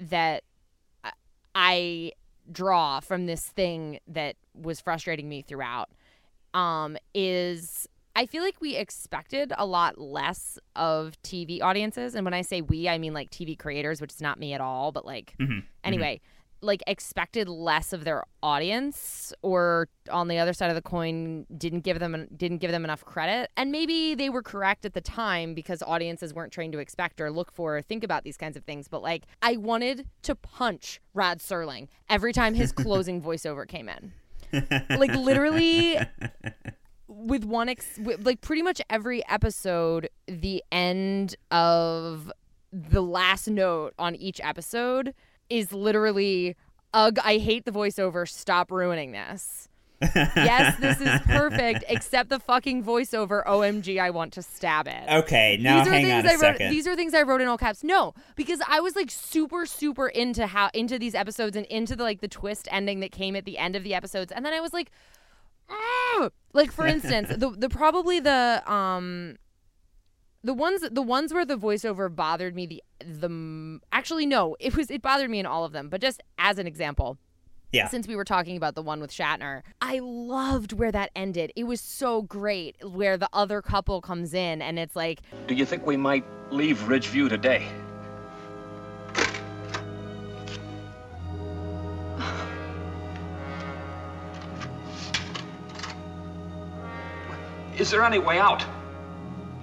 that 0.00 0.44
I 1.54 2.12
draw 2.50 3.00
from 3.00 3.26
this 3.26 3.42
thing 3.44 4.00
that 4.08 4.36
was 4.54 4.80
frustrating 4.80 5.28
me 5.28 5.42
throughout 5.42 5.90
um, 6.54 6.96
is 7.14 7.86
I 8.16 8.26
feel 8.26 8.42
like 8.42 8.60
we 8.60 8.74
expected 8.74 9.52
a 9.56 9.64
lot 9.66 9.98
less 10.00 10.58
of 10.74 11.20
TV 11.22 11.62
audiences. 11.62 12.14
And 12.14 12.24
when 12.24 12.34
I 12.34 12.42
say 12.42 12.62
we, 12.62 12.88
I 12.88 12.98
mean 12.98 13.12
like 13.14 13.30
TV 13.30 13.56
creators, 13.56 14.00
which 14.00 14.12
is 14.12 14.20
not 14.20 14.40
me 14.40 14.54
at 14.54 14.60
all, 14.60 14.90
but 14.92 15.04
like, 15.06 15.34
Mm-hmm. 15.38 15.58
anyway, 15.84 16.20
like 16.60 16.82
expected 16.86 17.48
less 17.48 17.92
of 17.92 18.04
their 18.04 18.24
audience 18.42 19.32
or 19.42 19.88
on 20.10 20.28
the 20.28 20.38
other 20.38 20.52
side 20.52 20.70
of 20.70 20.74
the 20.74 20.82
coin 20.82 21.46
didn't 21.56 21.80
give 21.80 21.98
them 21.98 22.26
didn't 22.36 22.58
give 22.58 22.70
them 22.70 22.84
enough 22.84 23.04
credit. 23.04 23.50
And 23.56 23.70
maybe 23.70 24.14
they 24.14 24.28
were 24.28 24.42
correct 24.42 24.84
at 24.84 24.94
the 24.94 25.00
time 25.00 25.54
because 25.54 25.82
audiences 25.82 26.34
weren't 26.34 26.52
trained 26.52 26.72
to 26.72 26.78
expect 26.78 27.20
or 27.20 27.30
look 27.30 27.52
for 27.52 27.78
or 27.78 27.82
think 27.82 28.02
about 28.02 28.24
these 28.24 28.36
kinds 28.36 28.56
of 28.56 28.64
things. 28.64 28.88
But 28.88 29.02
like 29.02 29.24
i 29.42 29.56
wanted 29.56 30.06
to 30.22 30.34
punch 30.34 31.00
rod 31.14 31.38
serling 31.38 31.88
every 32.08 32.32
time 32.32 32.54
his 32.54 32.72
closing 32.84 33.22
voiceover 33.22 33.66
came 33.66 33.88
in. 33.88 34.12
Like 34.90 35.14
literally 35.14 35.98
with 37.06 37.44
one 37.44 37.68
ex- 37.68 37.98
with, 37.98 38.24
like 38.24 38.40
pretty 38.40 38.62
much 38.62 38.80
every 38.90 39.26
episode 39.28 40.08
the 40.26 40.62
end 40.70 41.36
of 41.50 42.32
the 42.72 43.02
last 43.02 43.48
note 43.48 43.94
on 43.98 44.14
each 44.14 44.40
episode 44.42 45.14
is 45.50 45.72
literally 45.72 46.56
ugh 46.94 47.18
i 47.24 47.38
hate 47.38 47.64
the 47.64 47.70
voiceover 47.72 48.28
stop 48.28 48.70
ruining 48.70 49.12
this 49.12 49.68
yes 50.14 50.78
this 50.78 51.00
is 51.00 51.20
perfect 51.22 51.84
except 51.88 52.28
the 52.28 52.38
fucking 52.38 52.84
voiceover 52.84 53.44
omg 53.46 53.98
i 54.00 54.10
want 54.10 54.32
to 54.32 54.40
stab 54.42 54.86
it 54.86 55.04
Okay, 55.08 55.58
now 55.60 55.78
these 55.80 55.88
are 55.88 55.90
hang 55.92 56.04
things 56.04 56.24
on 56.24 56.26
a 56.26 56.28
I 56.28 56.32
wrote. 56.34 56.40
second. 56.40 56.70
These 56.70 56.86
are 56.86 56.94
things 56.94 57.14
I 57.14 57.22
wrote 57.22 57.40
in 57.40 57.48
all 57.48 57.58
caps. 57.58 57.82
No, 57.82 58.14
because 58.36 58.60
I 58.68 58.78
was 58.78 58.94
like 58.94 59.10
super, 59.10 59.66
super 59.66 60.06
into 60.06 60.46
how 60.46 60.70
into 60.72 61.00
these 61.00 61.16
episodes 61.16 61.56
and 61.56 61.66
into 61.66 61.96
the 61.96 62.04
like 62.04 62.20
the 62.20 62.28
twist 62.28 62.68
ending 62.70 63.00
that 63.00 63.10
came 63.10 63.34
at 63.34 63.44
the 63.44 63.58
end 63.58 63.74
of 63.74 63.82
the 63.82 63.92
episodes, 63.94 64.30
and 64.30 64.46
then 64.46 64.52
I 64.52 64.60
was 64.60 64.72
like, 64.72 64.92
"Ah!" 65.68 66.28
like 66.52 66.70
for 66.70 66.86
instance, 66.94 67.30
the 67.36 67.50
the 67.50 67.68
probably 67.68 68.20
the 68.20 68.62
um. 68.70 69.36
The 70.44 70.54
ones, 70.54 70.88
the 70.88 71.02
ones 71.02 71.34
where 71.34 71.44
the 71.44 71.58
voiceover 71.58 72.14
bothered 72.14 72.54
me, 72.54 72.66
the 72.66 72.82
the 73.00 73.80
actually 73.90 74.24
no, 74.24 74.54
it 74.60 74.76
was 74.76 74.88
it 74.88 75.02
bothered 75.02 75.28
me 75.30 75.40
in 75.40 75.46
all 75.46 75.64
of 75.64 75.72
them. 75.72 75.88
But 75.88 76.00
just 76.00 76.22
as 76.38 76.58
an 76.58 76.66
example, 76.68 77.18
yeah. 77.72 77.88
since 77.88 78.06
we 78.06 78.14
were 78.14 78.24
talking 78.24 78.56
about 78.56 78.76
the 78.76 78.82
one 78.82 79.00
with 79.00 79.10
Shatner, 79.10 79.62
I 79.80 79.98
loved 79.98 80.72
where 80.72 80.92
that 80.92 81.10
ended. 81.16 81.52
It 81.56 81.64
was 81.64 81.80
so 81.80 82.22
great 82.22 82.76
where 82.88 83.16
the 83.16 83.28
other 83.32 83.60
couple 83.62 84.00
comes 84.00 84.32
in 84.32 84.62
and 84.62 84.78
it's 84.78 84.94
like, 84.94 85.22
Do 85.48 85.56
you 85.56 85.64
think 85.64 85.84
we 85.86 85.96
might 85.96 86.24
leave 86.52 86.78
Ridgeview 86.82 87.28
today? 87.28 87.66
Is 97.76 97.90
there 97.90 98.04
any 98.04 98.20
way 98.20 98.38
out? 98.38 98.64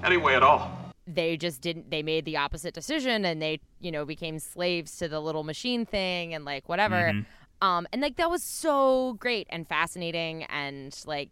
Any 0.06 0.18
way 0.18 0.36
at 0.36 0.44
all? 0.44 0.86
they 1.08 1.38
just 1.38 1.62
didn't 1.62 1.92
they 1.92 2.02
made 2.02 2.26
the 2.26 2.36
opposite 2.36 2.74
decision 2.74 3.26
and 3.26 3.42
they 3.42 3.60
you 3.80 3.92
know 3.92 4.06
became 4.06 4.40
slaves 4.40 4.98
to 4.98 5.08
the 5.08 5.20
little 5.20 5.44
machine 5.44 5.86
thing 5.86 6.34
and 6.34 6.46
like 6.46 6.68
whatever 6.68 7.14
um 7.62 7.88
and 7.94 8.02
like 8.02 8.16
that 8.16 8.30
was 8.30 8.42
so 8.42 9.14
great 9.20 9.46
and 9.52 9.68
fascinating 9.68 10.44
and 10.46 11.04
like 11.06 11.30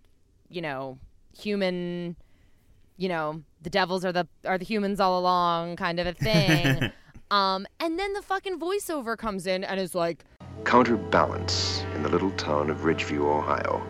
you 0.48 0.62
know 0.62 1.00
human 1.36 2.16
you 2.98 3.10
know 3.10 3.42
the 3.64 3.70
devils 3.70 4.06
are 4.06 4.12
the 4.12 4.28
are 4.46 4.60
the 4.60 4.66
humans 4.66 5.00
all 5.00 5.20
along 5.20 5.76
kind 5.76 6.00
of 6.00 6.06
a 6.06 6.14
thing 6.14 6.92
um 7.32 7.66
and 7.80 7.98
then 7.98 8.14
the 8.14 8.22
fucking 8.22 8.60
voiceover 8.60 9.18
comes 9.18 9.48
in 9.48 9.64
and 9.64 9.80
is 9.80 9.96
like 9.96 10.24
Counterbalance 10.66 11.84
in 11.96 12.04
the 12.04 12.10
little 12.10 12.32
town 12.32 12.70
of 12.70 12.82
Ridgeview, 12.82 13.20
Ohio. 13.20 13.86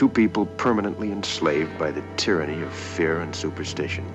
Two 0.00 0.08
people 0.08 0.46
permanently 0.46 1.12
enslaved 1.12 1.78
by 1.78 1.90
the 1.90 2.02
tyranny 2.16 2.62
of 2.62 2.72
fear 2.72 3.20
and 3.20 3.36
superstition. 3.36 4.10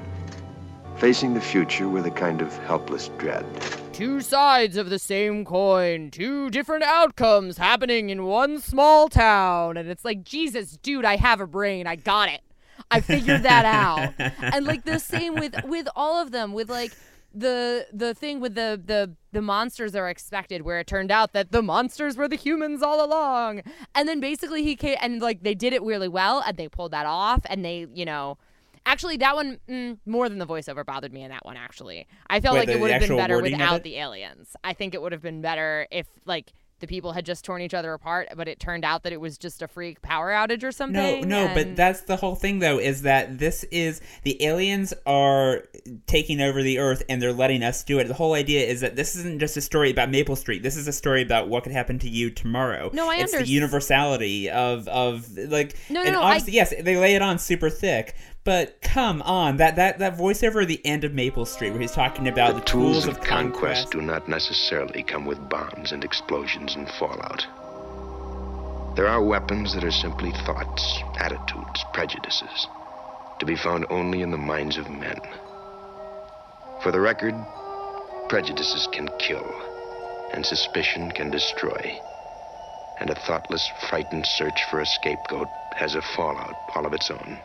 Facing 0.97 1.35
the 1.35 1.39
future 1.39 1.87
with 1.87 2.07
a 2.07 2.09
kind 2.09 2.41
of 2.41 2.51
helpless 2.65 3.09
dread. 3.19 3.45
two 3.93 4.19
sides 4.19 4.77
of 4.77 4.89
the 4.89 4.97
same 4.97 5.45
coin, 5.45 6.09
two 6.09 6.49
different 6.49 6.81
outcomes 6.81 7.59
happening 7.59 8.09
in 8.09 8.25
one 8.25 8.59
small 8.59 9.09
town. 9.09 9.77
And 9.77 9.87
it's 9.87 10.03
like, 10.03 10.23
Jesus, 10.23 10.75
dude, 10.77 11.05
I 11.05 11.17
have 11.17 11.39
a 11.39 11.45
brain. 11.45 11.85
I 11.85 11.97
got 11.97 12.29
it. 12.29 12.41
I 12.89 13.01
figured 13.01 13.43
that 13.43 13.65
out. 13.65 14.11
and 14.41 14.65
like 14.65 14.85
the 14.85 14.97
same 14.97 15.35
with 15.35 15.53
with 15.65 15.87
all 15.95 16.19
of 16.19 16.31
them, 16.31 16.53
with 16.53 16.67
like 16.67 16.93
the 17.35 17.87
the 17.91 18.13
thing 18.13 18.39
with 18.39 18.55
the 18.55 18.81
the 18.83 19.13
the 19.31 19.41
monsters 19.41 19.93
are 19.95 20.09
expected 20.09 20.61
where 20.61 20.79
it 20.79 20.87
turned 20.87 21.11
out 21.11 21.33
that 21.33 21.51
the 21.51 21.61
monsters 21.61 22.15
were 22.15 22.27
the 22.27 22.37
humans 22.37 22.81
all 22.81 23.03
along. 23.03 23.61
And 23.93 24.07
then 24.07 24.19
basically 24.19 24.63
he 24.63 24.75
came 24.75 24.97
and 25.01 25.21
like 25.21 25.43
they 25.43 25.53
did 25.53 25.73
it 25.73 25.83
really 25.83 26.07
well 26.07 26.41
and 26.45 26.55
they 26.55 26.69
pulled 26.69 26.91
that 26.91 27.05
off 27.05 27.41
and 27.45 27.63
they 27.65 27.87
you 27.93 28.05
know 28.05 28.37
actually 28.85 29.17
that 29.17 29.35
one 29.35 29.59
mm, 29.67 29.97
more 30.05 30.29
than 30.29 30.37
the 30.39 30.47
voiceover 30.47 30.85
bothered 30.85 31.11
me 31.13 31.23
in 31.23 31.29
that 31.29 31.45
one 31.45 31.57
actually. 31.57 32.07
I 32.27 32.39
felt 32.39 32.53
Wait, 32.53 32.61
like 32.61 32.67
the- 32.67 32.73
it 32.75 32.79
would 32.79 32.91
have 32.91 33.01
been 33.01 33.17
better 33.17 33.41
without 33.41 33.83
the 33.83 33.97
aliens. 33.97 34.55
I 34.63 34.73
think 34.73 34.93
it 34.93 35.01
would 35.01 35.11
have 35.11 35.21
been 35.21 35.41
better 35.41 35.87
if 35.91 36.07
like 36.25 36.53
the 36.79 36.87
people 36.87 37.13
had 37.13 37.25
just 37.25 37.45
torn 37.45 37.61
each 37.61 37.73
other 37.73 37.93
apart 37.93 38.27
but 38.35 38.47
it 38.47 38.59
turned 38.59 38.83
out 38.83 39.03
that 39.03 39.13
it 39.13 39.19
was 39.21 39.37
just 39.37 39.61
a 39.61 39.67
freak 39.67 40.01
power 40.01 40.31
outage 40.31 40.63
or 40.63 40.71
something 40.71 40.95
no, 41.27 41.45
no, 41.47 41.53
but 41.53 41.75
that's 41.75 42.01
the 42.01 42.15
whole 42.15 42.35
thing, 42.35 42.59
though, 42.59 42.79
is 42.79 43.01
that 43.03 43.37
this 43.39 43.63
is 43.65 44.01
the 44.23 44.43
aliens 44.43 44.93
are 45.05 45.63
taking 46.07 46.41
over 46.41 46.61
the 46.63 46.79
Earth 46.79 47.03
and 47.09 47.21
they're 47.21 47.33
letting 47.33 47.63
us 47.63 47.83
do 47.83 47.99
it. 47.99 48.07
The 48.07 48.13
whole 48.13 48.33
idea 48.33 48.65
is 48.65 48.81
that 48.81 48.95
this 48.95 49.15
isn't 49.15 49.39
just 49.39 49.57
a 49.57 49.61
story 49.61 49.91
about 49.91 50.09
Maple 50.09 50.35
Street. 50.35 50.63
This 50.63 50.75
is 50.75 50.87
a 50.87 50.93
story 50.93 51.21
about 51.21 51.47
what 51.49 51.63
could 51.63 51.71
happen 51.71 51.99
to 51.99 52.09
you 52.09 52.29
tomorrow. 52.29 52.89
No, 52.93 53.09
I 53.09 53.17
It's 53.17 53.31
the 53.31 53.47
universality 53.47 54.49
of 54.49 54.87
of 54.87 55.37
like. 55.37 55.75
No, 55.89 56.01
no, 56.01 56.05
and 56.05 56.13
no, 56.13 56.21
I- 56.21 56.41
yes, 56.47 56.73
they 56.79 56.97
lay 56.97 57.15
it 57.15 57.21
on 57.21 57.39
super 57.39 57.69
thick. 57.69 58.15
But 58.45 58.79
come 58.79 59.23
on, 59.23 59.57
that 59.57 59.75
that 59.77 59.97
that 59.97 60.17
voiceover 60.19 60.61
at 60.61 60.67
the 60.67 60.85
end 60.85 61.03
of 61.03 61.15
Maple 61.15 61.47
Street, 61.47 61.71
where 61.71 61.81
he's 61.81 61.91
talking 61.91 62.27
about 62.27 62.53
the, 62.53 62.59
the 62.59 62.65
tools 62.65 63.07
of 63.07 63.17
of 63.17 63.23
conquest 63.23 63.89
do 63.89 64.01
not 64.01 64.29
necessarily 64.29 65.01
come 65.01 65.25
with 65.25 65.49
bombs 65.49 65.91
and 65.91 66.03
explosions 66.03 66.75
and 66.75 66.87
fallout. 66.91 67.43
There 68.95 69.07
are 69.07 69.23
weapons 69.23 69.73
that 69.73 69.83
are 69.83 69.89
simply 69.89 70.31
thoughts, 70.45 70.99
attitudes, 71.17 71.83
prejudices, 71.91 72.67
to 73.39 73.47
be 73.47 73.55
found 73.55 73.87
only 73.89 74.21
in 74.21 74.29
the 74.29 74.37
minds 74.37 74.77
of 74.77 74.91
men. 74.91 75.19
For 76.83 76.91
the 76.91 77.01
record, 77.01 77.33
prejudices 78.29 78.87
can 78.93 79.09
kill, 79.17 79.43
and 80.33 80.45
suspicion 80.45 81.09
can 81.09 81.31
destroy. 81.31 81.99
And 82.99 83.09
a 83.09 83.15
thoughtless, 83.15 83.67
frightened 83.89 84.27
search 84.27 84.65
for 84.69 84.81
a 84.81 84.85
scapegoat 84.85 85.47
has 85.75 85.95
a 85.95 86.01
fallout 86.15 86.53
all 86.75 86.85
of 86.85 86.93
its 86.93 87.09
own. 87.09 87.39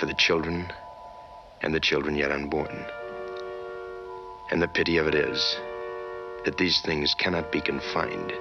For 0.00 0.06
the 0.06 0.14
children, 0.14 0.72
and 1.60 1.74
the 1.74 1.78
children 1.78 2.16
yet 2.16 2.32
unborn. 2.32 2.86
And 4.50 4.62
the 4.62 4.66
pity 4.66 4.96
of 4.96 5.06
it 5.06 5.14
is 5.14 5.58
that 6.46 6.56
these 6.56 6.80
things 6.80 7.14
cannot 7.14 7.52
be 7.52 7.60
confined 7.60 8.32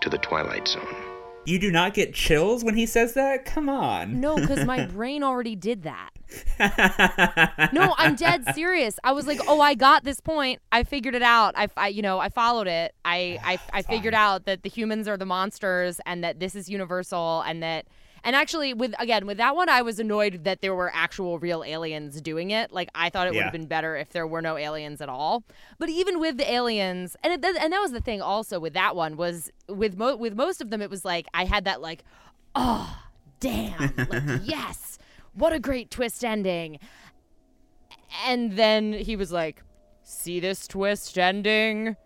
to 0.00 0.10
the 0.10 0.18
Twilight 0.18 0.66
Zone. 0.66 0.96
You 1.44 1.60
do 1.60 1.70
not 1.70 1.94
get 1.94 2.12
chills 2.12 2.64
when 2.64 2.76
he 2.76 2.86
says 2.86 3.14
that? 3.14 3.44
Come 3.44 3.68
on. 3.68 4.20
No, 4.20 4.34
because 4.34 4.64
my 4.64 4.84
brain 4.92 5.22
already 5.22 5.54
did 5.54 5.84
that. 5.84 6.10
no, 7.72 7.94
I'm 7.96 8.16
dead 8.16 8.52
serious. 8.52 8.98
I 9.04 9.12
was 9.12 9.28
like, 9.28 9.38
oh, 9.46 9.60
I 9.60 9.74
got 9.74 10.02
this 10.02 10.18
point. 10.18 10.60
I 10.72 10.82
figured 10.82 11.14
it 11.14 11.22
out. 11.22 11.54
I, 11.56 11.68
I 11.76 11.86
you 11.86 12.02
know, 12.02 12.18
I 12.18 12.30
followed 12.30 12.66
it. 12.66 12.96
I, 13.04 13.38
I, 13.44 13.60
I 13.72 13.82
figured 13.82 14.14
out 14.14 14.46
that 14.46 14.64
the 14.64 14.68
humans 14.68 15.06
are 15.06 15.16
the 15.16 15.24
monsters 15.24 16.00
and 16.04 16.24
that 16.24 16.40
this 16.40 16.56
is 16.56 16.68
universal 16.68 17.42
and 17.42 17.62
that 17.62 17.86
and 18.24 18.36
actually, 18.36 18.72
with 18.74 18.94
again 18.98 19.26
with 19.26 19.38
that 19.38 19.56
one, 19.56 19.68
I 19.68 19.82
was 19.82 19.98
annoyed 19.98 20.44
that 20.44 20.60
there 20.60 20.74
were 20.74 20.90
actual 20.94 21.38
real 21.38 21.64
aliens 21.64 22.20
doing 22.20 22.50
it. 22.50 22.72
Like 22.72 22.88
I 22.94 23.10
thought 23.10 23.26
it 23.26 23.30
would 23.30 23.38
have 23.44 23.52
been 23.52 23.66
better 23.66 23.96
if 23.96 24.10
there 24.10 24.26
were 24.26 24.40
no 24.42 24.56
aliens 24.56 25.00
at 25.00 25.08
all. 25.08 25.44
But 25.78 25.88
even 25.88 26.20
with 26.20 26.36
the 26.36 26.50
aliens, 26.50 27.16
and 27.24 27.32
it, 27.32 27.44
and 27.44 27.72
that 27.72 27.80
was 27.80 27.92
the 27.92 28.00
thing 28.00 28.22
also 28.22 28.60
with 28.60 28.74
that 28.74 28.94
one 28.94 29.16
was 29.16 29.50
with 29.68 29.96
mo- 29.96 30.16
with 30.16 30.34
most 30.34 30.60
of 30.60 30.70
them, 30.70 30.80
it 30.80 30.90
was 30.90 31.04
like 31.04 31.26
I 31.34 31.44
had 31.44 31.64
that 31.64 31.80
like, 31.80 32.04
oh 32.54 32.96
damn, 33.40 33.92
like 33.96 34.40
yes, 34.44 34.98
what 35.34 35.52
a 35.52 35.58
great 35.58 35.90
twist 35.90 36.24
ending. 36.24 36.78
And 38.26 38.52
then 38.52 38.92
he 38.92 39.16
was 39.16 39.32
like, 39.32 39.62
see 40.02 40.38
this 40.38 40.66
twist 40.68 41.16
ending. 41.18 41.96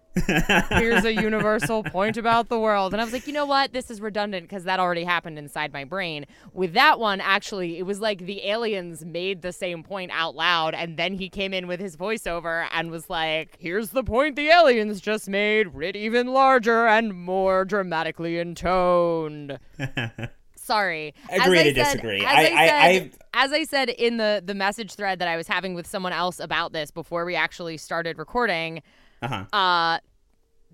Here's 0.71 1.05
a 1.05 1.13
universal 1.13 1.83
point 1.83 2.17
about 2.17 2.49
the 2.49 2.59
world. 2.59 2.93
And 2.95 3.01
I 3.01 3.05
was 3.05 3.13
like, 3.13 3.27
you 3.27 3.33
know 3.33 3.47
what? 3.47 3.73
This 3.73 3.91
is 3.91 4.01
redundant 4.01 4.45
because 4.49 4.65
that 4.65 4.81
already 4.81 5.05
happened 5.05 5.39
inside 5.39 5.73
my 5.73 5.85
brain. 5.85 6.27
With 6.55 6.73
that 6.73 6.99
one, 6.99 7.21
actually, 7.21 7.79
it 7.79 7.83
was 7.85 8.01
like 8.01 8.21
the 8.21 8.47
aliens 8.47 9.05
made 9.05 9.43
the 9.43 9.53
same 9.53 9.83
point 9.83 10.11
out 10.15 10.35
loud. 10.35 10.75
And 10.75 10.97
then 10.97 11.15
he 11.15 11.29
came 11.29 11.53
in 11.53 11.67
with 11.67 11.81
his 11.81 11.97
voiceover 11.97 12.67
and 12.73 12.91
was 12.91 13.11
like, 13.11 13.57
here's 13.59 13.91
the 13.91 14.03
point 14.05 14.37
the 14.37 14.49
aliens 14.49 15.01
just 15.01 15.29
made, 15.29 15.75
writ 15.75 15.97
even 15.97 16.29
larger 16.29 16.87
and 16.87 17.13
more 17.15 17.65
dramatically 17.65 18.39
intoned. 18.39 19.59
Sorry. 20.57 21.15
Agree 21.31 21.59
as 21.59 21.75
to 21.75 21.81
I 21.81 21.85
said, 21.85 21.93
disagree. 21.93 22.25
As 22.25 22.27
I- 22.27 22.39
I, 22.39 22.43
I- 22.43 22.67
said, 22.99 23.11
I- 23.35 23.45
as 23.45 23.53
I 23.53 23.65
said 23.65 23.91
in 23.91 24.17
the 24.17 24.43
the 24.45 24.55
message 24.55 24.95
thread 24.95 25.19
that 25.19 25.29
I 25.29 25.37
was 25.37 25.47
having 25.47 25.75
with 25.75 25.87
someone 25.87 26.15
else 26.15 26.41
about 26.41 26.73
this 26.73 26.91
before 26.91 27.25
we 27.27 27.37
actually 27.37 27.77
started 27.77 28.17
recording, 28.19 28.83
Uh-huh. 29.23 29.45
uh, 29.53 29.99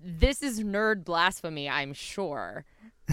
this 0.03 0.43
is 0.43 0.61
nerd 0.61 1.05
blasphemy. 1.05 1.69
I'm 1.69 1.93
sure. 1.93 2.65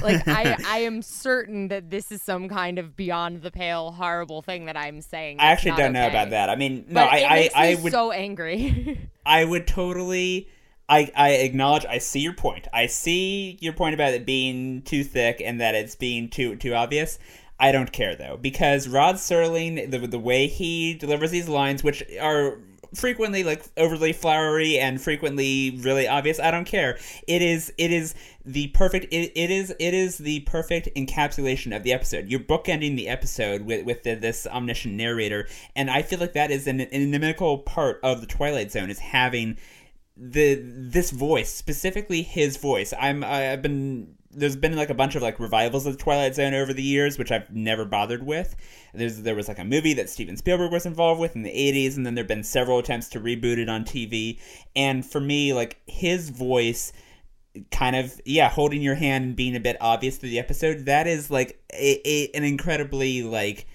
Like 0.02 0.26
I, 0.26 0.56
I 0.66 0.78
am 0.80 1.02
certain 1.02 1.68
that 1.68 1.90
this 1.90 2.12
is 2.12 2.22
some 2.22 2.48
kind 2.48 2.78
of 2.78 2.96
beyond 2.96 3.42
the 3.42 3.50
pale, 3.50 3.92
horrible 3.92 4.42
thing 4.42 4.66
that 4.66 4.76
I'm 4.76 5.00
saying. 5.00 5.40
I 5.40 5.46
actually 5.46 5.72
don't 5.72 5.92
know 5.92 6.06
about 6.06 6.30
that. 6.30 6.50
I 6.50 6.56
mean, 6.56 6.84
no, 6.88 6.94
But 7.02 7.12
I, 7.12 7.18
I, 7.18 7.50
I 7.54 7.74
would, 7.76 7.92
so 7.92 8.12
angry. 8.12 9.08
I 9.26 9.44
would 9.44 9.66
totally. 9.66 10.48
I, 10.88 11.10
I 11.14 11.30
acknowledge. 11.30 11.86
I 11.86 11.98
see 11.98 12.20
your 12.20 12.32
point. 12.32 12.66
I 12.72 12.86
see 12.86 13.56
your 13.60 13.72
point 13.72 13.94
about 13.94 14.12
it 14.12 14.26
being 14.26 14.82
too 14.82 15.04
thick 15.04 15.40
and 15.44 15.60
that 15.60 15.76
it's 15.76 15.94
being 15.94 16.28
too 16.28 16.56
too 16.56 16.74
obvious. 16.74 17.18
I 17.60 17.72
don't 17.72 17.92
care 17.92 18.16
though 18.16 18.38
because 18.40 18.88
Rod 18.88 19.16
Serling, 19.16 19.90
the 19.90 19.98
the 19.98 20.18
way 20.18 20.46
he 20.48 20.94
delivers 20.94 21.30
these 21.30 21.48
lines, 21.48 21.84
which 21.84 22.02
are 22.20 22.58
frequently 22.94 23.44
like 23.44 23.64
overly 23.76 24.12
flowery 24.12 24.78
and 24.78 25.00
frequently 25.00 25.78
really 25.82 26.08
obvious 26.08 26.40
i 26.40 26.50
don't 26.50 26.64
care. 26.64 26.98
It 27.26 27.42
is 27.42 27.72
it 27.78 27.92
is 27.92 28.14
the 28.44 28.68
perfect 28.68 29.06
it, 29.12 29.32
it 29.34 29.50
is 29.50 29.70
it 29.78 29.94
is 29.94 30.18
the 30.18 30.40
perfect 30.40 30.88
encapsulation 30.96 31.74
of 31.74 31.82
the 31.82 31.92
episode. 31.92 32.28
You're 32.28 32.40
bookending 32.40 32.96
the 32.96 33.08
episode 33.08 33.62
with 33.62 33.84
with 33.84 34.02
the, 34.02 34.14
this 34.14 34.46
omniscient 34.46 34.94
narrator 34.94 35.48
and 35.76 35.90
i 35.90 36.02
feel 36.02 36.18
like 36.18 36.32
that 36.34 36.50
is 36.50 36.66
an, 36.66 36.80
an 36.80 36.88
inimical 36.90 37.58
part 37.58 38.00
of 38.02 38.20
the 38.20 38.26
twilight 38.26 38.70
zone 38.72 38.90
is 38.90 38.98
having 38.98 39.56
the 40.16 40.60
this 40.62 41.10
voice 41.10 41.52
specifically 41.52 42.22
his 42.22 42.56
voice. 42.56 42.92
I'm 42.98 43.24
i've 43.24 43.62
been 43.62 44.16
there's 44.30 44.56
been 44.56 44.76
like 44.76 44.90
a 44.90 44.94
bunch 44.94 45.14
of 45.14 45.22
like 45.22 45.40
revivals 45.40 45.86
of 45.86 45.96
the 45.96 46.02
twilight 46.02 46.34
zone 46.34 46.54
over 46.54 46.72
the 46.72 46.82
years 46.82 47.18
which 47.18 47.32
i've 47.32 47.50
never 47.50 47.84
bothered 47.84 48.24
with. 48.24 48.56
There's 48.94 49.22
there 49.22 49.34
was 49.34 49.48
like 49.48 49.58
a 49.58 49.64
movie 49.64 49.94
that 49.94 50.10
steven 50.10 50.36
spielberg 50.36 50.72
was 50.72 50.86
involved 50.86 51.20
with 51.20 51.36
in 51.36 51.42
the 51.42 51.50
80s 51.50 51.96
and 51.96 52.06
then 52.06 52.14
there've 52.14 52.26
been 52.26 52.44
several 52.44 52.78
attempts 52.78 53.08
to 53.10 53.20
reboot 53.20 53.58
it 53.58 53.68
on 53.68 53.84
tv 53.84 54.40
and 54.76 55.04
for 55.04 55.20
me 55.20 55.52
like 55.52 55.80
his 55.86 56.30
voice 56.30 56.92
kind 57.72 57.96
of 57.96 58.20
yeah 58.24 58.48
holding 58.48 58.80
your 58.80 58.94
hand 58.94 59.24
and 59.24 59.36
being 59.36 59.56
a 59.56 59.60
bit 59.60 59.76
obvious 59.80 60.16
through 60.16 60.28
the 60.28 60.38
episode 60.38 60.86
that 60.86 61.08
is 61.08 61.30
like 61.30 61.60
a, 61.72 62.00
a, 62.08 62.30
an 62.36 62.44
incredibly 62.44 63.22
like 63.22 63.66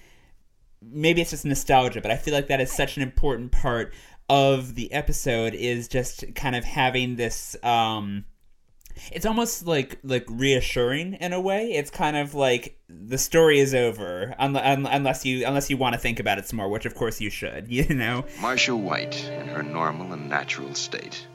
maybe 0.82 1.20
it's 1.20 1.30
just 1.30 1.44
nostalgia, 1.44 2.00
but 2.00 2.10
I 2.10 2.16
feel 2.16 2.34
like 2.34 2.48
that 2.48 2.60
is 2.60 2.72
such 2.72 2.96
an 2.96 3.02
important 3.02 3.52
part 3.52 3.92
of 4.28 4.74
the 4.74 4.92
episode 4.92 5.54
is 5.54 5.88
just 5.88 6.24
kind 6.34 6.56
of 6.56 6.64
having 6.64 7.16
this 7.16 7.56
um 7.62 8.24
it's 9.12 9.26
almost 9.26 9.66
like 9.66 9.98
like 10.02 10.24
reassuring 10.28 11.14
in 11.14 11.32
a 11.32 11.40
way. 11.40 11.72
It's 11.72 11.90
kind 11.90 12.16
of 12.16 12.34
like 12.34 12.78
the 12.88 13.18
story 13.18 13.58
is 13.58 13.74
over 13.74 14.34
un- 14.38 14.56
un- 14.56 14.86
unless 14.86 15.24
you 15.24 15.46
unless 15.46 15.70
you 15.70 15.76
want 15.76 15.94
to 15.94 15.98
think 15.98 16.20
about 16.20 16.38
it 16.38 16.46
some 16.46 16.56
more, 16.58 16.68
which 16.68 16.86
of 16.86 16.94
course 16.94 17.20
you 17.20 17.30
should, 17.30 17.68
you 17.70 17.94
know. 17.94 18.24
Marcia 18.40 18.74
White 18.76 19.28
in 19.28 19.48
her 19.48 19.62
normal 19.62 20.12
and 20.12 20.28
natural 20.28 20.74
state. 20.74 21.26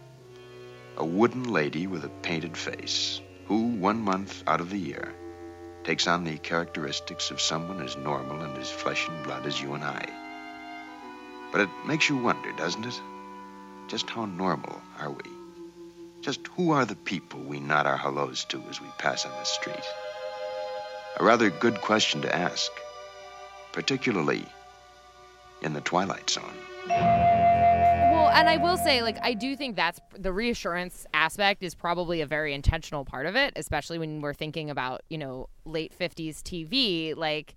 A 0.97 1.06
wooden 1.06 1.52
lady 1.52 1.88
with 1.88 2.04
a 2.04 2.10
painted 2.21 2.56
face, 2.56 3.21
who, 3.45 3.69
one 3.69 4.00
month 4.02 4.43
out 4.45 4.62
of 4.62 4.69
the 4.69 4.78
year, 4.78 5.13
takes 5.84 6.06
on 6.06 6.24
the 6.24 6.38
characteristics 6.38 7.32
of 7.32 7.41
someone 7.41 7.82
as 7.82 7.97
normal 7.97 8.41
and 8.41 8.56
as 8.58 8.69
flesh 8.69 9.08
and 9.08 9.24
blood 9.24 9.45
as 9.47 9.60
you 9.60 9.74
and 9.74 9.84
I. 9.84 10.06
But 11.52 11.62
it 11.62 11.69
makes 11.86 12.08
you 12.10 12.17
wonder, 12.17 12.52
doesn't 12.54 12.86
it? 12.86 13.02
Just 13.88 14.10
how 14.10 14.26
normal 14.26 14.82
are 15.00 15.10
we? 15.10 15.40
Just 16.22 16.46
who 16.56 16.72
are 16.72 16.86
the 16.86 16.96
people 16.96 17.40
we 17.40 17.60
nod 17.60 17.88
our 17.88 17.98
hellos 17.98 18.46
to 18.46 18.62
as 18.70 18.80
we 18.80 18.88
pass 19.00 19.26
on 19.26 19.32
the 19.32 19.44
street? 19.44 19.84
A 21.20 21.24
rather 21.24 21.50
good 21.50 21.82
question 21.82 22.22
to 22.22 22.36
ask, 22.36 22.72
particularly 23.74 24.46
in 25.64 25.74
the 25.74 25.82
Twilight 25.82 26.30
Zone. 26.30 26.44
Well, 26.88 28.30
and 28.30 28.48
I 28.48 28.58
will 28.58 28.78
say, 28.78 29.02
like, 29.02 29.18
I 29.24 29.34
do 29.34 29.56
think 29.56 29.76
that's 29.76 30.00
the 30.18 30.32
reassurance 30.32 31.08
aspect 31.14 31.64
is 31.64 31.74
probably 31.74 32.22
a 32.22 32.28
very 32.28 32.54
intentional 32.54 33.04
part 33.04 33.26
of 33.26 33.36
it, 33.36 33.54
especially 33.56 33.98
when 33.98 34.22
we're 34.22 34.34
thinking 34.36 34.70
about, 34.70 35.02
you 35.10 35.18
know, 35.18 35.50
late 35.66 35.92
50s 35.98 36.42
TV. 36.44 37.16
Like, 37.16 37.56